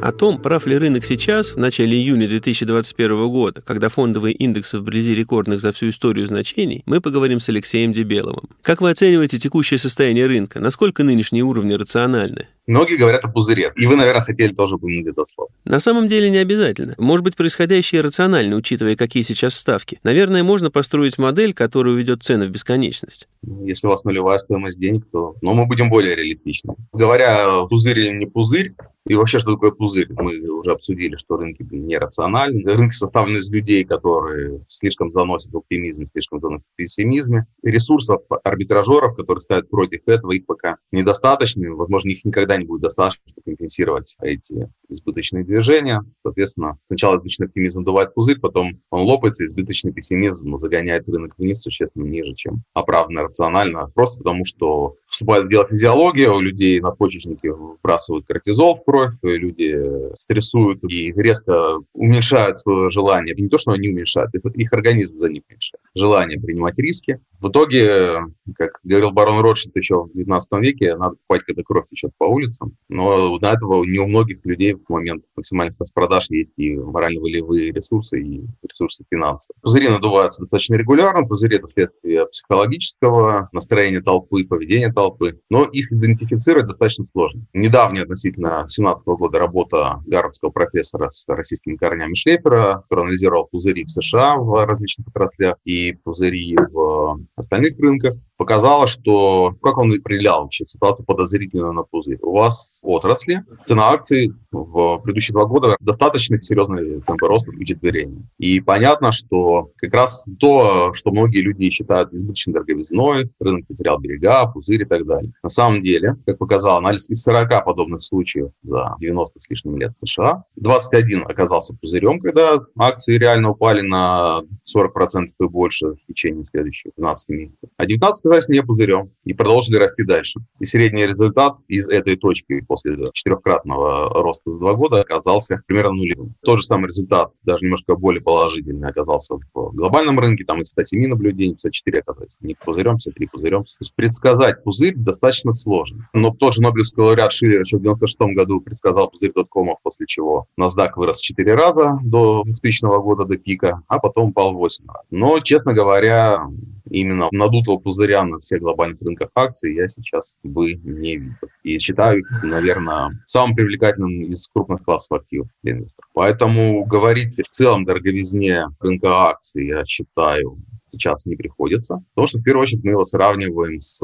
О 0.06 0.12
том, 0.12 0.38
прав 0.38 0.68
ли 0.68 0.78
рынок 0.78 1.04
сейчас, 1.04 1.54
в 1.54 1.58
начале 1.58 1.98
июня 1.98 2.28
2021 2.28 3.28
года, 3.28 3.62
когда 3.62 3.90
фондовые 3.90 4.36
индексы 4.36 4.78
вблизи 4.78 5.16
рекордных 5.16 5.60
за 5.60 5.72
всю 5.72 5.90
историю 5.90 6.28
значений, 6.28 6.84
мы 6.86 7.02
поговорим 7.02 7.40
с 7.40 7.50
Алексеем 7.50 7.92
Дебеловым. 7.92 8.48
Как 8.62 8.82
вы 8.82 8.92
оцениваете 8.92 9.40
текущее 9.40 9.80
состояние 9.80 10.28
рынка? 10.28 10.60
Насколько 10.60 11.04
нынешние 11.04 11.42
уровни 11.42 11.74
рациональны? 11.74 12.46
Многие 12.68 12.98
говорят 12.98 13.26
о 13.26 13.32
пузыре. 13.32 13.72
И 13.76 13.88
вы, 13.88 13.96
наверное, 13.96 14.22
хотели 14.22 14.54
тоже 14.54 14.76
упомянуть 14.76 15.08
это 15.08 15.26
слово. 15.26 15.50
На 15.66 15.80
самом 15.80 16.08
деле 16.08 16.30
не 16.30 16.38
обязательно. 16.38 16.94
Может 17.00 17.24
быть, 17.24 17.36
происходящее 17.36 18.02
рационально, 18.02 18.58
учитывая, 18.58 18.96
какие 18.96 19.24
сейчас 19.24 19.56
ставки. 19.56 20.00
Наверное, 20.04 20.44
можно 20.44 20.70
построить 20.70 21.18
модель, 21.18 21.56
которая 21.56 21.96
уведет 21.96 22.22
цены 22.22 22.46
в 22.46 22.50
бесконечность. 22.50 23.28
Ну, 23.42 23.66
если 23.66 23.88
у 23.88 23.90
вас 23.90 24.04
нулевая 24.04 24.38
стоимость 24.38 24.80
денег, 24.80 25.06
то 25.12 25.36
но 25.42 25.56
мы 25.56 25.66
будем 25.66 25.90
более 25.90 26.16
реалистичны. 26.16 26.76
Говоря, 26.94 27.66
пузырь 27.68 28.00
или 28.00 28.18
не 28.18 28.28
пузырь, 28.28 28.76
и 29.08 29.14
вообще, 29.14 29.38
что 29.38 29.52
такое 29.54 29.70
пузырь? 29.70 30.08
Мы 30.12 30.40
уже 30.50 30.72
обсудили, 30.72 31.16
что 31.16 31.38
рынки 31.38 31.64
нерациональны. 31.70 32.64
Рынки 32.64 32.96
составлены 32.96 33.38
из 33.38 33.52
людей, 33.52 33.86
которые 33.86 34.64
слишком 34.66 35.12
заносят 35.12 35.54
в 35.54 35.58
оптимизме, 35.58 36.08
слишком 36.08 36.42
заносят 36.42 36.70
в 36.72 36.76
пессимизме. 36.76 37.46
Ресурсов 37.62 38.22
арбитражеров, 38.44 39.16
которые 39.16 39.42
стоят 39.42 39.70
против 39.70 40.02
этого, 40.08 40.32
их 40.32 40.48
пока 40.48 40.78
недостаточно. 40.92 41.70
Возможно, 41.76 42.10
их 42.10 42.26
никогда 42.26 42.58
не 42.58 42.66
будет 42.66 42.82
достаточно, 42.82 43.22
чтобы 43.28 43.44
компенсировать 43.46 44.16
эти 44.22 44.70
избыточные 44.90 45.44
движения. 45.44 46.02
Соответственно, 46.24 46.80
сначала 46.88 47.18
избыточный 47.18 47.46
оптимизм 47.46 47.80
надувает 47.80 48.16
пузырь, 48.16 48.40
потом 48.40 48.80
он 48.90 49.02
лопается, 49.04 49.46
избыточный 49.46 49.94
пессимизм 49.94 50.58
загоняет 50.58 51.08
рынок 51.08 51.36
вниз 51.38 51.62
существенно 51.62 52.06
ниже, 52.06 52.34
чем 52.34 52.64
оправданно 52.74 53.24
рационально. 53.24 53.92
Просто 53.94 54.18
потому, 54.18 54.46
что 54.46 54.96
вступает 55.08 55.46
в 55.46 55.50
дело 55.50 55.68
физиология, 55.68 56.30
у 56.30 56.40
людей 56.40 56.80
надпочечники 56.80 57.48
вбрасывают 57.48 58.26
кортизол 58.26 58.76
в 58.76 58.84
кровь, 58.84 58.95
кровь, 58.96 59.14
люди 59.24 59.76
стрессуют 60.16 60.80
и 60.84 61.12
резко 61.12 61.80
уменьшают 61.94 62.60
свое 62.60 62.90
желание. 62.90 63.36
Не 63.36 63.50
то, 63.50 63.58
что 63.58 63.72
они 63.72 63.90
уменьшают, 63.90 64.32
их 64.34 64.74
организм 64.74 65.20
за 65.20 65.30
них 65.30 65.44
меньше. 65.50 65.74
Желание 65.94 66.40
принимать 66.40 66.78
риски. 66.78 67.20
В 67.40 67.50
итоге, 67.50 68.22
как 68.56 68.80
говорил 68.84 69.12
барон 69.12 69.40
Ротшильд 69.40 69.76
еще 69.76 70.04
в 70.04 70.14
19 70.14 70.52
веке, 70.62 70.96
надо 70.96 71.16
покупать, 71.16 71.44
когда 71.44 71.64
кровь 71.64 71.88
течет 71.88 72.12
по 72.18 72.26
улицам. 72.26 72.76
Но 72.90 73.38
до 73.38 73.52
этого 73.52 73.84
не 73.84 74.00
у 74.00 74.08
многих 74.08 74.40
людей 74.46 74.74
в 74.74 74.90
момент 74.90 75.26
максимальных 75.36 75.78
распродаж 75.80 76.30
есть 76.30 76.54
и 76.58 76.76
морально-волевые 76.76 77.72
ресурсы, 77.72 78.22
и 78.22 78.42
ресурсы 78.68 79.04
финансов. 79.10 79.56
Пузыри 79.62 79.90
надуваются 79.90 80.42
достаточно 80.42 80.76
регулярно. 80.76 81.28
Пузыри– 81.28 81.58
это 81.58 81.68
следствие 81.68 82.26
психологического 82.28 83.50
настроения 83.52 84.02
толпы, 84.02 84.46
поведения 84.46 84.92
толпы. 84.92 85.40
Но 85.50 85.66
их 85.66 85.92
идентифицировать 85.92 86.68
достаточно 86.68 87.06
сложно. 87.06 87.46
Недавняя 87.54 88.04
относительно 88.04 88.68
2017 88.86 89.08
года 89.08 89.40
работа 89.40 90.04
гарвардского 90.06 90.52
профессора 90.52 91.10
с 91.10 91.28
российскими 91.28 91.76
корнями 91.76 92.14
Шлепера, 92.14 92.84
который 92.84 93.06
анализировал 93.06 93.48
пузыри 93.48 93.84
в 93.84 93.90
США 93.90 94.38
в 94.38 94.66
различных 94.66 95.08
отраслях 95.08 95.58
и 95.66 95.94
пузыри 96.04 96.56
в 96.72 97.20
остальных 97.36 97.80
рынках, 97.80 98.16
показала, 98.38 98.88
что 98.88 99.56
как 99.62 99.78
он 99.78 99.94
определял 99.94 100.44
вообще 100.44 100.66
ситуацию 100.66 101.06
подозрительную 101.06 101.74
на 101.74 101.84
пузырь. 101.84 102.20
У 102.22 102.34
вас 102.34 102.80
отрасли, 102.84 103.44
цена 103.66 103.90
акций 103.90 104.34
в 104.52 105.00
предыдущие 105.00 105.34
два 105.34 105.46
года 105.46 105.76
достаточно 105.80 106.38
серьезные 106.40 107.02
темпы 107.02 107.28
роста 107.28 107.52
учетверения. 107.52 108.24
И 108.38 108.60
понятно, 108.60 109.12
что 109.12 109.70
как 109.78 109.94
раз 109.94 110.26
то, 110.40 110.94
что 110.94 111.12
многие 111.12 111.42
люди 111.42 111.70
считают 111.70 112.14
избыточной 112.14 112.54
дороговизной, 112.54 113.30
рынок 113.40 113.68
потерял 113.68 114.00
берега, 114.00 114.48
пузырь 114.48 114.82
и 114.82 114.86
так 114.86 115.06
далее. 115.06 115.32
На 115.44 115.50
самом 115.50 115.82
деле, 115.82 116.16
как 116.26 116.38
показал 116.38 116.78
анализ 116.78 117.10
из 117.10 117.24
40 117.24 117.66
подобных 117.66 118.04
случаев 118.04 118.50
за 118.64 118.96
90 119.00 119.40
с 119.40 119.50
лишним 119.50 119.78
лет 119.78 119.94
в 119.94 120.08
США, 120.08 120.44
21 120.56 121.24
оказался 121.24 121.76
пузырем, 121.76 122.20
когда 122.20 122.60
акции 122.78 123.18
реально 123.18 123.52
упали 123.52 123.82
на 123.82 124.42
40% 124.76 125.28
и 125.40 125.44
больше 125.46 125.88
в 125.88 126.06
течение 126.08 126.46
следующих 126.46 126.92
12 126.98 127.30
месяцев. 127.30 127.70
А 127.78 127.86
19 127.86 128.25
оказались 128.26 128.50
не 128.50 128.62
пузырем 128.64 129.12
и 129.24 129.34
продолжили 129.34 129.78
расти 129.78 130.04
дальше. 130.04 130.40
И 130.60 130.66
средний 130.66 131.06
результат 131.06 131.58
из 131.68 131.90
этой 131.90 132.16
точки 132.16 132.62
после 132.62 132.98
четырехкратного 133.14 134.22
роста 134.22 134.52
за 134.52 134.60
два 134.60 134.74
года 134.74 135.02
оказался 135.02 135.62
примерно 135.68 135.94
нулевым. 135.94 136.36
Тот 136.42 136.60
же 136.60 136.66
самый 136.66 136.88
результат, 136.88 137.34
даже 137.44 137.66
немножко 137.66 137.96
более 137.96 138.22
положительный, 138.22 138.90
оказался 138.90 139.36
в 139.36 139.76
глобальном 139.76 140.20
рынке. 140.20 140.44
Там 140.44 140.62
из 140.62 140.70
107 140.70 141.08
наблюдений 141.08 141.54
54 141.54 142.00
оказались 142.00 142.40
не 142.42 142.56
пузырем, 142.56 142.96
53 142.96 143.28
пузырем. 143.28 143.64
То 143.64 143.82
есть 143.82 143.94
предсказать 143.96 144.64
пузырь 144.64 144.96
достаточно 144.96 145.54
сложно. 145.54 146.10
Но 146.14 146.32
тот 146.32 146.56
же 146.56 146.62
Нобелевский 146.62 147.04
лауреат 147.04 147.32
Шиллер 147.32 147.60
еще 147.60 147.78
в 147.78 147.82
96 147.82 148.36
году 148.36 148.60
предсказал 148.60 149.10
пузырь 149.10 149.34
доткомов, 149.34 149.78
после 149.84 150.08
чего 150.08 150.48
NASDAQ 150.60 150.94
вырос 150.96 151.20
в 151.20 151.24
4 151.24 151.54
раза 151.54 152.00
до 152.04 152.44
2000 152.44 153.02
года, 153.02 153.26
до 153.26 153.38
пика, 153.38 153.84
а 153.88 154.00
потом 154.00 154.30
упал 154.30 154.54
в 154.54 154.58
8 154.58 154.86
раз. 154.88 155.06
Но, 155.12 155.40
честно 155.42 155.74
говоря, 155.74 156.48
именно 156.90 157.28
надутого 157.32 157.78
пузыря 157.78 158.24
на 158.24 158.40
всех 158.40 158.62
глобальных 158.62 159.02
рынках 159.02 159.30
акций 159.36 159.76
я 159.76 159.88
сейчас 159.88 160.38
бы 160.44 160.74
не 160.74 161.18
видел. 161.18 161.36
И 161.64 161.80
считаю 161.80 162.24
наверное, 162.44 163.24
самым 163.26 163.56
привлекательным 163.56 164.24
из 164.24 164.48
крупных 164.48 164.84
классов 164.84 165.20
активов 165.20 165.48
для 165.64 165.74
инвесторов. 165.74 166.10
Поэтому 166.14 166.86
говорить 166.86 167.40
в 167.44 167.50
целом 167.50 167.86
дороговизне 167.86 168.66
рынка 168.80 169.30
акций, 169.30 169.68
я 169.68 169.86
считаю, 169.86 170.58
сейчас 170.92 171.26
не 171.26 171.36
приходится. 171.36 172.04
Потому 172.14 172.28
что, 172.28 172.40
в 172.40 172.44
первую 172.44 172.64
очередь, 172.64 172.84
мы 172.84 172.92
его 172.92 173.06
сравниваем 173.06 173.80
с 173.80 174.02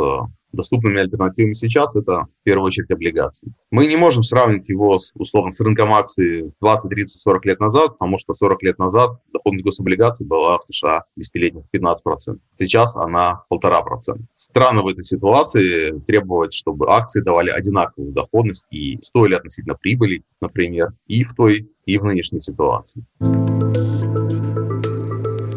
доступными 0.52 0.99
альтернативами 0.99 1.54
сейчас 1.54 1.95
это 1.95 2.26
в 2.41 2.43
первую 2.43 2.68
очередь 2.68 2.91
облигации. 2.91 3.54
Мы 3.72 3.88
не 3.88 3.95
можем 3.95 4.24
сравнить 4.24 4.70
его 4.70 4.99
с, 4.99 5.14
условно 5.16 5.52
с 5.52 5.60
рынком 5.60 5.93
акций 5.93 6.52
20, 6.62 6.89
30, 6.89 7.22
40 7.22 7.45
лет 7.45 7.60
назад, 7.60 7.93
потому 7.97 8.18
что 8.18 8.34
40 8.34 8.64
лет 8.64 8.80
назад 8.80 9.12
доходность 9.34 9.66
гособлигаций 9.66 10.28
была 10.28 10.58
в 10.58 10.64
США 10.64 11.04
десятилетних 11.16 11.64
15%. 11.74 12.38
Сейчас 12.56 12.97
она 12.97 13.43
1,5%. 13.52 14.20
Странно 14.34 14.82
в 14.84 14.88
этой 14.88 15.04
ситуации 15.04 15.99
требовать, 16.06 16.54
чтобы 16.54 16.91
акции 16.91 17.22
давали 17.22 17.49
одинаковую 17.49 18.12
доходность 18.12 18.66
и 18.72 18.99
стоили 19.02 19.36
относительно 19.36 19.76
прибыли, 19.76 20.24
например, 20.41 20.93
и 21.08 21.24
в 21.24 21.34
той, 21.34 21.70
и 21.86 21.97
в 21.97 22.06
нынешней 22.06 22.41
ситуации. 22.41 23.06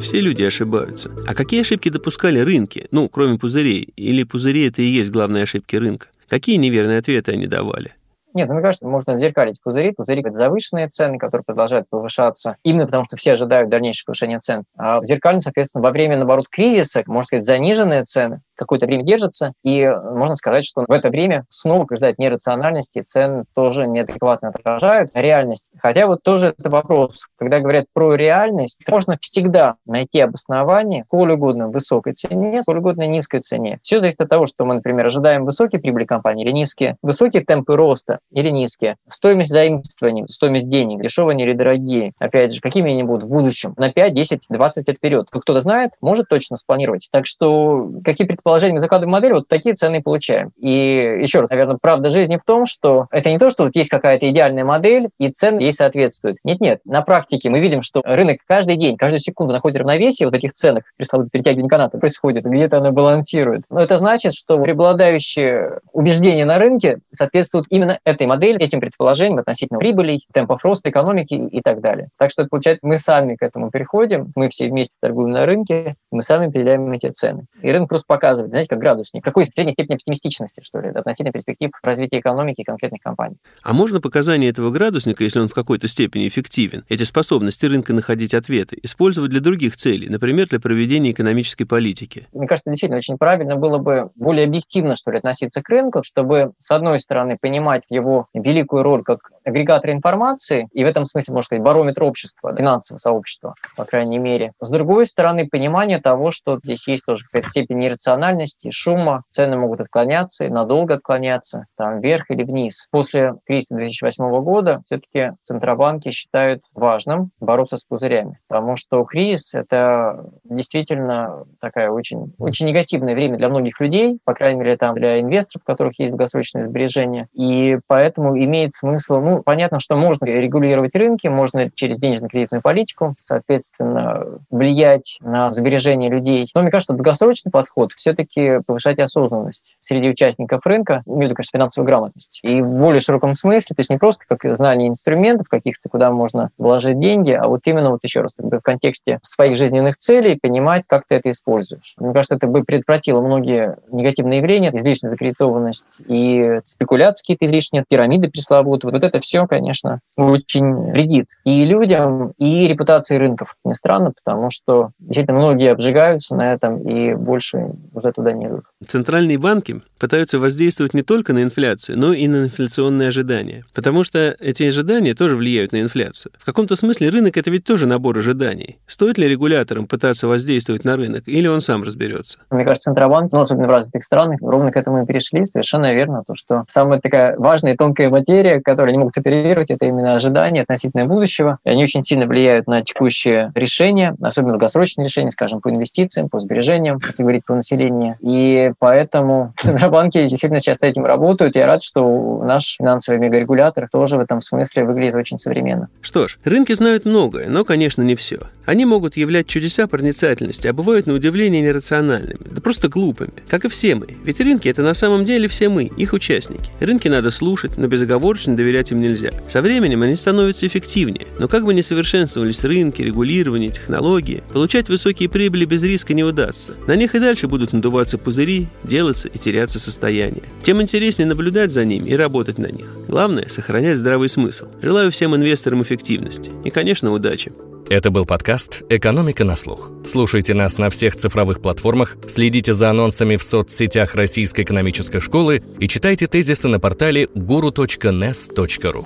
Все 0.05 0.21
люди 0.21 0.43
ошибаются. 0.43 1.11
А 1.27 1.35
какие 1.35 1.63
ошибки 1.63 1.89
допускали 1.89 2.39
рынки? 2.39 2.87
Ну, 2.91 3.09
кроме 3.09 3.39
пузырей. 3.39 3.89
Или 3.97 4.25
пузыри– 4.25 4.69
это 4.69 4.83
и 4.83 4.85
есть 4.85 5.11
главные 5.11 5.45
ошибки 5.45 5.77
рынка? 5.77 6.09
Какие 6.29 6.57
неверные 6.57 6.99
ответы 6.99 7.33
они 7.33 7.47
давали? 7.47 7.95
Нет, 8.35 8.49
ну, 8.49 8.55
мне 8.55 8.63
кажется, 8.63 8.87
можно 8.87 9.19
зеркалить 9.19 9.63
пузыри. 9.63 9.93
Пузыри– 9.93 10.21
это 10.25 10.33
завышенные 10.33 10.89
цены, 10.89 11.17
которые 11.17 11.43
продолжают 11.47 11.89
повышаться, 11.89 12.59
именно 12.65 12.85
потому 12.85 13.05
что 13.05 13.17
все 13.17 13.33
ожидают 13.33 13.71
дальнейшего 13.71 14.09
повышения 14.09 14.41
цен. 14.41 14.65
А 14.77 15.01
в 15.01 15.05
зеркальном, 15.05 15.41
соответственно, 15.41 15.83
во 15.83 15.91
время, 15.91 16.17
наоборот, 16.17 16.49
кризиса, 16.51 17.03
можно 17.07 17.27
сказать, 17.27 17.47
заниженные 17.47 18.05
цены, 18.05 18.43
какое-то 18.55 18.87
время 18.87 19.05
держатся, 19.05 19.53
и 19.63 19.87
можно 19.87 20.35
сказать, 20.37 20.65
что 20.65 20.85
в 20.87 20.93
это 20.93 21.11
время 21.11 21.45
снова 21.49 21.87
ждать 21.97 22.19
нерациональности, 22.19 23.03
цены 23.07 23.45
тоже 23.55 23.87
неадекватно 23.87 24.49
отражают 24.49 25.11
реальность. 25.15 25.71
Хотя 25.79 26.07
вот 26.07 26.23
тоже 26.23 26.55
это 26.59 26.71
вопрос. 26.71 27.27
Когда 27.37 27.61
говорят 27.61 27.87
про 27.93 28.15
реальность, 28.15 28.81
можно 28.89 29.19
всегда 29.21 29.75
найти 29.87 30.21
обоснование 30.21 31.05
сколь 31.07 31.33
угодно 31.33 31.69
высокой 31.69 32.15
цене, 32.15 32.63
сколь 32.63 32.79
угодно 32.79 33.07
низкой 33.07 33.41
цене. 33.41 33.79
Все 33.83 34.01
зависит 34.01 34.21
от 34.21 34.29
того, 34.29 34.47
что 34.47 34.65
мы, 34.65 34.75
например, 34.75 35.07
ожидаем 35.07 35.45
высокие 35.45 35.81
прибыли 35.81 36.05
компании 36.05 36.45
или 36.45 36.53
низкие, 36.53 36.97
высокие 37.03 37.45
темпы 37.45 37.77
роста 37.77 38.19
или 38.31 38.51
низкие, 38.51 38.97
стоимость 39.09 39.51
заимствований, 39.51 40.25
стоимость 40.29 40.69
денег, 40.69 41.03
дешевые 41.03 41.39
или 41.39 41.53
дорогие, 41.53 42.13
опять 42.19 42.55
же, 42.55 42.61
какими 42.61 42.93
они 42.93 43.03
будут 43.03 43.25
в 43.25 43.29
будущем, 43.29 43.75
на 43.77 43.91
5, 43.91 44.15
10, 44.15 44.47
20 44.49 44.89
лет 44.89 44.97
вперед. 44.97 45.27
Кто-то 45.31 45.61
знает, 45.61 45.93
может 46.01 46.29
точно 46.29 46.57
спланировать. 46.57 47.09
Так 47.11 47.27
что 47.27 47.91
какие 48.05 48.27
предположения 48.27 48.44
мы 48.45 48.79
закладываем 48.79 49.13
модель, 49.13 49.33
вот 49.33 49.49
такие 49.49 49.75
цены 49.75 50.03
получаем. 50.03 50.51
И 50.59 51.19
еще 51.21 51.41
раз, 51.41 51.51
наверное, 51.51 51.79
правда 51.81 52.11
жизни 52.11 52.37
в 52.37 52.45
том, 52.45 52.67
что 52.67 53.07
это 53.11 53.31
не 53.31 53.39
то, 53.39 53.51
что 53.51 53.65
вот 53.65 53.77
есть 53.77 53.91
какая-то 53.91 54.31
идеальная 54.31 54.65
модель, 54.65 55.09
и 55.19 55.31
цены 55.31 55.61
ей 55.61 55.73
соответствуют. 55.73 56.39
Нет-нет, 56.45 56.81
на 56.85 57.03
практике 57.03 57.51
мы 57.51 57.61
видим, 57.61 57.83
что 57.83 58.03
рынок 58.05 58.39
каждый 58.47 58.77
день, 58.77 58.97
каждую 58.97 59.21
секунду 59.21 59.53
находит 59.53 59.79
равновесие 59.79 60.27
вот 60.27 60.37
этих 60.37 60.53
ценах, 60.53 60.85
пресловутых 60.97 61.33
перетягивания 61.33 61.69
каната 61.69 61.99
происходит, 61.99 62.45
где-то 62.45 62.79
оно 62.79 62.93
балансирует. 62.93 63.63
Но 63.71 63.81
это 63.81 63.97
значит, 63.97 64.35
что 64.35 64.59
преобладающее 64.59 65.81
убеждение 65.93 66.45
на 66.45 66.59
рынке 66.59 66.99
соответствует 67.13 67.67
именно 67.71 67.99
этой 68.05 68.27
модели, 68.27 68.61
этим 68.61 68.81
предположениям 68.81 69.39
относительно 69.39 69.79
прибылей, 69.79 70.27
темпов 70.33 70.65
роста 70.65 70.91
экономики 70.91 71.35
и 71.35 71.61
так 71.63 71.81
далее. 71.81 72.09
Так 72.19 72.31
что, 72.31 72.47
получается, 72.47 72.89
мы 72.89 72.99
сами 72.99 73.37
к 73.37 73.43
этому 73.43 73.71
переходим, 73.71 74.27
мы 74.35 74.49
все 74.49 74.69
вместе 74.69 74.97
торгуем 75.01 75.31
на 75.31 75.47
рынке, 75.47 75.95
мы 76.11 76.23
сами 76.23 76.49
определяем 76.49 76.91
эти 76.93 77.11
цены. 77.11 77.45
И 77.63 77.71
рынок 77.71 77.89
просто 77.89 78.07
показывает, 78.07 78.34
знаете, 78.35 78.69
как 78.69 78.79
градусник, 78.79 79.25
какой 79.25 79.47
средней 79.47 79.73
степени 79.73 79.97
оптимистичности, 79.97 80.61
что 80.63 80.81
ли, 80.81 80.89
относительно 80.89 81.33
перспектив 81.33 81.71
развития 81.83 82.21
экономики 82.21 82.63
конкретных 82.63 83.01
компаний. 83.01 83.37
А 83.63 83.73
можно 83.73 84.01
показания 84.01 84.49
этого 84.49 84.71
градусника, 84.71 85.25
если 85.25 85.41
он 85.41 85.49
в 85.49 85.55
какой-то 85.55 85.89
степени 85.89 86.29
эффективен, 86.29 86.85
эти 86.89 87.03
способности 87.05 87.67
рынка 87.67 87.93
находить 87.93 88.35
ответы, 88.35 88.79
использовать 88.83 89.31
для 89.31 89.41
других 89.41 89.77
целей, 89.77 90.09
например, 90.09 90.49
для 90.49 90.61
проведения 90.61 91.13
экономической 91.13 91.65
политики? 91.65 92.27
Мне 92.33 92.47
кажется, 92.47 92.71
действительно 92.71 92.99
очень 92.99 93.19
правильно 93.19 93.57
было 93.57 93.79
бы 93.79 94.11
более 94.15 94.47
объективно, 94.47 94.97
что 94.97 95.11
ли, 95.11 95.19
относиться 95.19 95.63
к 95.63 95.69
рынку, 95.69 96.03
чтобы, 96.03 96.53
с 96.59 96.71
одной 96.71 97.01
стороны, 97.01 97.39
понимать 97.41 97.83
его 97.89 98.29
великую 98.35 98.83
роль 98.83 99.03
как 99.03 99.31
агрегатор 99.45 99.91
информации, 99.91 100.69
и 100.73 100.85
в 100.85 100.87
этом 100.87 101.05
смысле, 101.05 101.35
можно 101.35 101.47
сказать, 101.47 101.65
барометр 101.65 102.05
общества, 102.05 102.55
финансового 102.57 102.99
сообщества, 102.99 103.55
по 103.77 103.85
крайней 103.85 104.19
мере. 104.19 104.53
С 104.61 104.71
другой 104.71 105.07
стороны, 105.07 105.47
понимание 105.49 106.01
того, 106.01 106.31
что 106.31 106.59
здесь 106.63 106.89
есть 106.89 107.05
тоже 107.05 107.25
какая-то 107.25 107.51
степень 107.51 107.79
нерациональности, 108.25 108.71
шума, 108.71 109.23
цены 109.31 109.57
могут 109.57 109.81
отклоняться, 109.81 110.45
и 110.45 110.49
надолго 110.49 110.95
отклоняться, 110.95 111.67
там, 111.77 112.01
вверх 112.01 112.31
или 112.31 112.43
вниз. 112.43 112.87
После 112.91 113.35
кризиса 113.47 113.75
2008 113.75 114.43
года 114.43 114.83
все-таки 114.87 115.33
центробанки 115.45 116.11
считают 116.11 116.63
важным 116.75 117.31
бороться 117.41 117.77
с 117.77 117.85
пузырями, 117.85 118.39
потому 118.49 118.77
что 118.77 119.05
кризис— 119.05 119.55
это 119.55 120.31
действительно 120.45 121.45
такая 121.61 121.91
очень, 121.91 122.35
очень 122.39 122.67
негативное 122.67 123.15
время 123.15 123.37
для 123.37 123.49
многих 123.49 123.81
людей, 123.81 124.19
по 124.25 124.35
крайней 124.35 124.61
мере, 124.61 124.77
там 124.77 124.95
для 124.95 125.21
инвесторов, 125.21 125.63
у 125.67 125.71
которых 125.71 125.99
есть 125.99 126.11
долгосрочные 126.11 126.65
сбережения, 126.65 127.29
и 127.33 127.79
поэтому 127.87 128.39
имеет 128.39 128.73
смысл, 128.73 129.21
ну, 129.21 129.43
понятно, 129.43 129.81
что 129.81 129.97
можно 129.97 130.25
регулировать 130.25 130.95
рынки, 130.95 131.27
можно 131.27 131.71
через 131.75 131.99
денежно-кредитную 131.99 132.63
политику, 132.63 133.15
соответственно, 133.21 134.39
влиять 134.51 135.19
на 135.21 135.51
сбережения 135.51 136.09
людей. 136.09 136.51
Но 136.55 136.63
мне 136.63 136.71
кажется, 136.71 136.95
долгосрочный 136.95 137.51
подход 137.51 137.93
все 137.93 138.14
все-таки 138.15 138.61
повышать 138.67 138.99
осознанность 138.99 139.77
среди 139.83 140.09
участников 140.09 140.65
рынка, 140.65 141.03
имею 141.07 141.21
в 141.21 141.25
виду, 141.25 141.35
конечно, 141.35 141.59
финансовую 141.59 141.87
грамотность. 141.87 142.41
И 142.43 142.63
в 142.63 142.69
более 142.69 143.01
широком 143.01 143.35
смысле, 143.35 143.75
то 143.75 143.81
есть 143.81 143.91
не 143.91 143.99
просто 143.99 144.25
как 144.29 144.57
знание 144.57 144.89
инструментов 144.89 145.49
каких-то, 145.49 145.89
куда 145.89 146.11
можно 146.11 146.51
вложить 146.59 146.99
деньги, 146.99 147.33
а 147.33 147.47
вот 147.49 147.61
именно, 147.65 147.91
вот 147.91 148.01
еще 148.03 148.21
раз, 148.21 148.35
как 148.35 148.47
бы 148.47 148.59
в 148.59 148.63
контексте 148.63 149.19
своих 149.23 149.57
жизненных 149.57 149.97
целей 149.97 150.39
понимать, 150.41 150.85
как 150.87 151.05
ты 151.09 151.17
это 151.17 151.31
используешь. 151.31 151.95
Мне 151.99 152.13
кажется, 152.13 152.37
это 152.37 152.47
бы 152.47 152.65
предотвратило 152.65 153.21
многие 153.21 153.77
негативные 153.91 154.39
явления, 154.39 154.71
излишняя 154.75 155.11
закредитованность 155.11 155.87
и 156.07 156.61
спекуляции 156.65 157.23
какие-то 157.23 157.45
излишние, 157.47 157.85
пирамиды 157.89 158.29
пресловутые. 158.29 158.93
Вот 158.93 159.03
это 159.03 159.21
все, 159.21 159.47
конечно, 159.47 160.01
очень 160.17 160.93
вредит 160.93 161.29
и 161.45 161.65
людям, 161.65 162.33
и 162.39 162.67
репутации 162.69 163.17
рынков. 163.17 163.57
Не 163.65 163.75
странно, 163.75 164.13
потому 164.13 164.51
что 164.51 164.91
действительно 164.99 165.39
многие 165.39 165.73
обжигаются 165.73 166.37
на 166.37 166.53
этом 166.53 166.79
и 166.79 167.15
больше 167.15 167.71
уже 167.93 168.04
туда 168.13 168.33
не 168.33 168.47
идут. 168.47 168.65
Центральные 168.89 169.39
банки 169.39 169.81
пытаются 169.99 170.39
воздействовать 170.39 170.95
не 170.95 171.03
только 171.03 171.33
на 171.33 171.43
инфляцию, 171.43 171.99
но 171.99 172.13
и 172.13 172.29
на 172.29 172.45
инфляционные 172.45 173.09
ожидания. 173.09 173.65
Потому 173.75 174.05
что 174.05 174.37
эти 174.39 174.65
ожидания 174.65 175.15
тоже 175.15 175.37
влияют 175.37 175.73
на 175.73 175.81
инфляцию. 175.81 176.33
В 176.39 176.45
каком-то 176.45 176.77
смысле 176.77 177.09
рынок— 177.09 177.37
это 177.39 177.51
ведь 177.51 177.65
тоже 177.65 177.87
набор 177.87 178.19
ожиданий. 178.19 178.79
Стоит 178.87 179.17
ли 179.19 179.27
регуляторам 179.27 179.87
пытаться 179.87 180.29
воздействовать 180.29 180.85
на 180.85 180.97
рынок, 180.97 181.23
или 181.27 181.47
он 181.47 181.61
сам 181.61 181.83
разберется? 181.83 182.39
Мне 182.51 182.65
кажется, 182.65 182.91
Центробанк, 182.91 183.33
ну, 183.33 183.41
особенно 183.41 183.67
в 183.67 183.71
развитых 183.71 184.05
странах, 184.05 184.41
ровно 184.43 184.71
к 184.71 184.77
этому 184.77 185.03
и 185.03 185.07
перешли. 185.07 185.45
Совершенно 185.47 185.95
верно. 185.95 186.23
То, 186.27 186.35
что 186.35 186.65
самая 186.69 187.01
такая 187.01 187.39
важная 187.39 187.73
и 187.73 187.77
тонкая 187.77 188.11
материя, 188.11 188.61
которую 188.61 188.91
они 188.91 188.99
могут 188.99 189.17
оперировать, 189.17 189.71
это 189.71 189.87
именно 189.87 190.15
ожидания 190.15 190.63
относительно 190.63 191.07
будущего. 191.07 191.59
И 191.65 191.71
они 191.71 191.83
очень 191.83 192.03
сильно 192.03 192.27
влияют 192.27 192.67
на 192.67 192.83
текущие 192.83 193.53
решения, 193.55 194.15
особенно 194.21 194.53
долгосрочные 194.53 195.07
решения, 195.07 195.31
скажем, 195.31 195.63
по 195.63 195.71
инвестициям, 195.71 196.29
по 196.29 196.41
сбережениям, 196.41 197.01
если 197.07 197.23
говорить 197.23 197.45
про 197.47 197.57
население. 197.57 198.17
И 198.21 198.73
поэтому 198.79 199.53
Центробанки 199.59 200.19
действительно 200.19 200.61
сейчас 200.61 200.79
с 200.79 200.83
этим 200.83 201.05
работают. 201.05 201.57
Я 201.57 201.67
рад, 201.67 201.83
что 201.83 202.43
наш 202.45 202.77
финансовый 202.79 203.19
мегарегулятор 203.19 203.89
тоже 203.91 204.17
в 204.17 204.21
этом 204.21 204.41
смысле 204.41 204.85
выглядит 204.85 205.15
очень 205.15 205.39
современно. 205.39 205.89
Что 206.01 206.29
ж, 206.29 206.39
рынки 206.45 206.73
знают 206.75 207.05
многое, 207.05 207.49
но, 207.49 207.65
конечно, 207.65 208.03
не 208.03 208.15
все. 208.15 208.41
Они 208.67 208.85
могут 208.87 209.17
являть 209.17 209.47
чудеса 209.47 209.87
проницательности, 209.87 210.69
а 210.69 210.73
бывают 210.73 211.07
на 211.07 211.15
удивление 211.15 211.61
нерациональными, 211.61 212.39
да 212.51 212.61
просто 212.61 212.89
глупыми, 212.89 213.33
как 213.49 213.65
и 213.65 213.69
все 213.69 213.95
мы. 213.95 214.07
Ведь 214.25 214.41
рынки— 214.41 214.69
это 214.71 214.83
на 214.83 214.95
самом 214.95 215.25
деле 215.25 215.49
все 215.49 215.69
мы, 215.69 215.85
их 215.85 216.13
участники. 216.13 216.71
Рынки 216.81 217.09
надо 217.09 217.31
слушать, 217.31 217.77
но 217.77 217.87
безоговорочно 217.87 218.57
доверять 218.57 218.91
им 218.91 219.01
нельзя. 219.01 219.31
Со 219.49 219.61
временем 219.61 220.03
они 220.03 220.17
становятся 220.17 220.67
эффективнее, 220.67 221.27
но 221.39 221.49
как 221.49 221.65
бы 221.65 221.75
ни 221.75 221.83
совершенствовались 221.83 222.65
рынки, 222.65 223.03
регулирование, 223.03 223.71
технологии, 223.71 224.43
получать 224.53 224.89
высокие 224.89 225.29
прибыли 225.29 225.65
без 225.65 225.83
риска 225.83 226.15
не 226.15 226.25
удастся. 226.25 226.73
На 226.87 226.97
них 226.97 227.15
и 227.15 227.19
дальше 227.19 227.49
будут 227.49 227.73
надуваться 227.73 228.19
пузыри, 228.19 228.64
делаться 228.83 229.29
и 229.29 229.39
теряться 229.39 229.79
состояние. 229.79 230.43
Тем 230.63 230.81
интереснее 230.83 231.27
наблюдать 231.27 231.71
за 231.71 231.85
ними 231.85 232.11
и 232.11 232.17
работать 232.17 232.59
на 232.59 232.67
них. 232.67 232.87
Главное– 233.09 233.47
сохранять 233.49 233.99
здравый 233.99 234.29
смысл. 234.29 234.67
Желаю 234.83 235.11
всем 235.11 235.35
инвесторам 235.35 235.83
эффективности. 235.83 236.51
И, 236.65 236.71
конечно, 236.71 237.13
удачи. 237.13 237.53
Это 237.91 238.11
был 238.11 238.25
подкаст 238.25 238.83
«Экономика 238.89 239.45
на 239.45 239.57
слух». 239.57 239.91
Слушайте 240.07 240.55
нас 240.55 240.79
на 240.79 240.89
всех 240.89 241.17
цифровых 241.17 241.61
платформах, 241.61 242.17
следите 242.27 242.73
за 242.73 242.91
анонсами 242.91 243.37
в 243.37 243.43
соцсетях 243.43 244.15
Российской 244.15 244.63
экономической 244.63 245.21
школы 245.21 245.63
и 245.79 245.87
читайте 245.87 246.27
тезисы 246.27 246.69
на 246.69 246.81
портале 246.81 247.25
guru.nes.ru. 247.35 249.05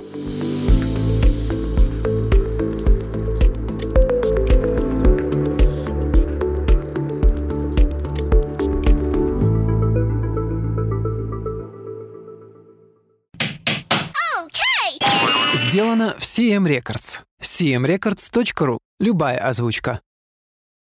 Сделано 16.08 16.14
в 16.18 16.22
CM 16.22 16.66
Records. 16.66 17.22
cmrecords.ru. 17.42 18.78
Любая 19.00 19.38
озвучка. 19.38 20.00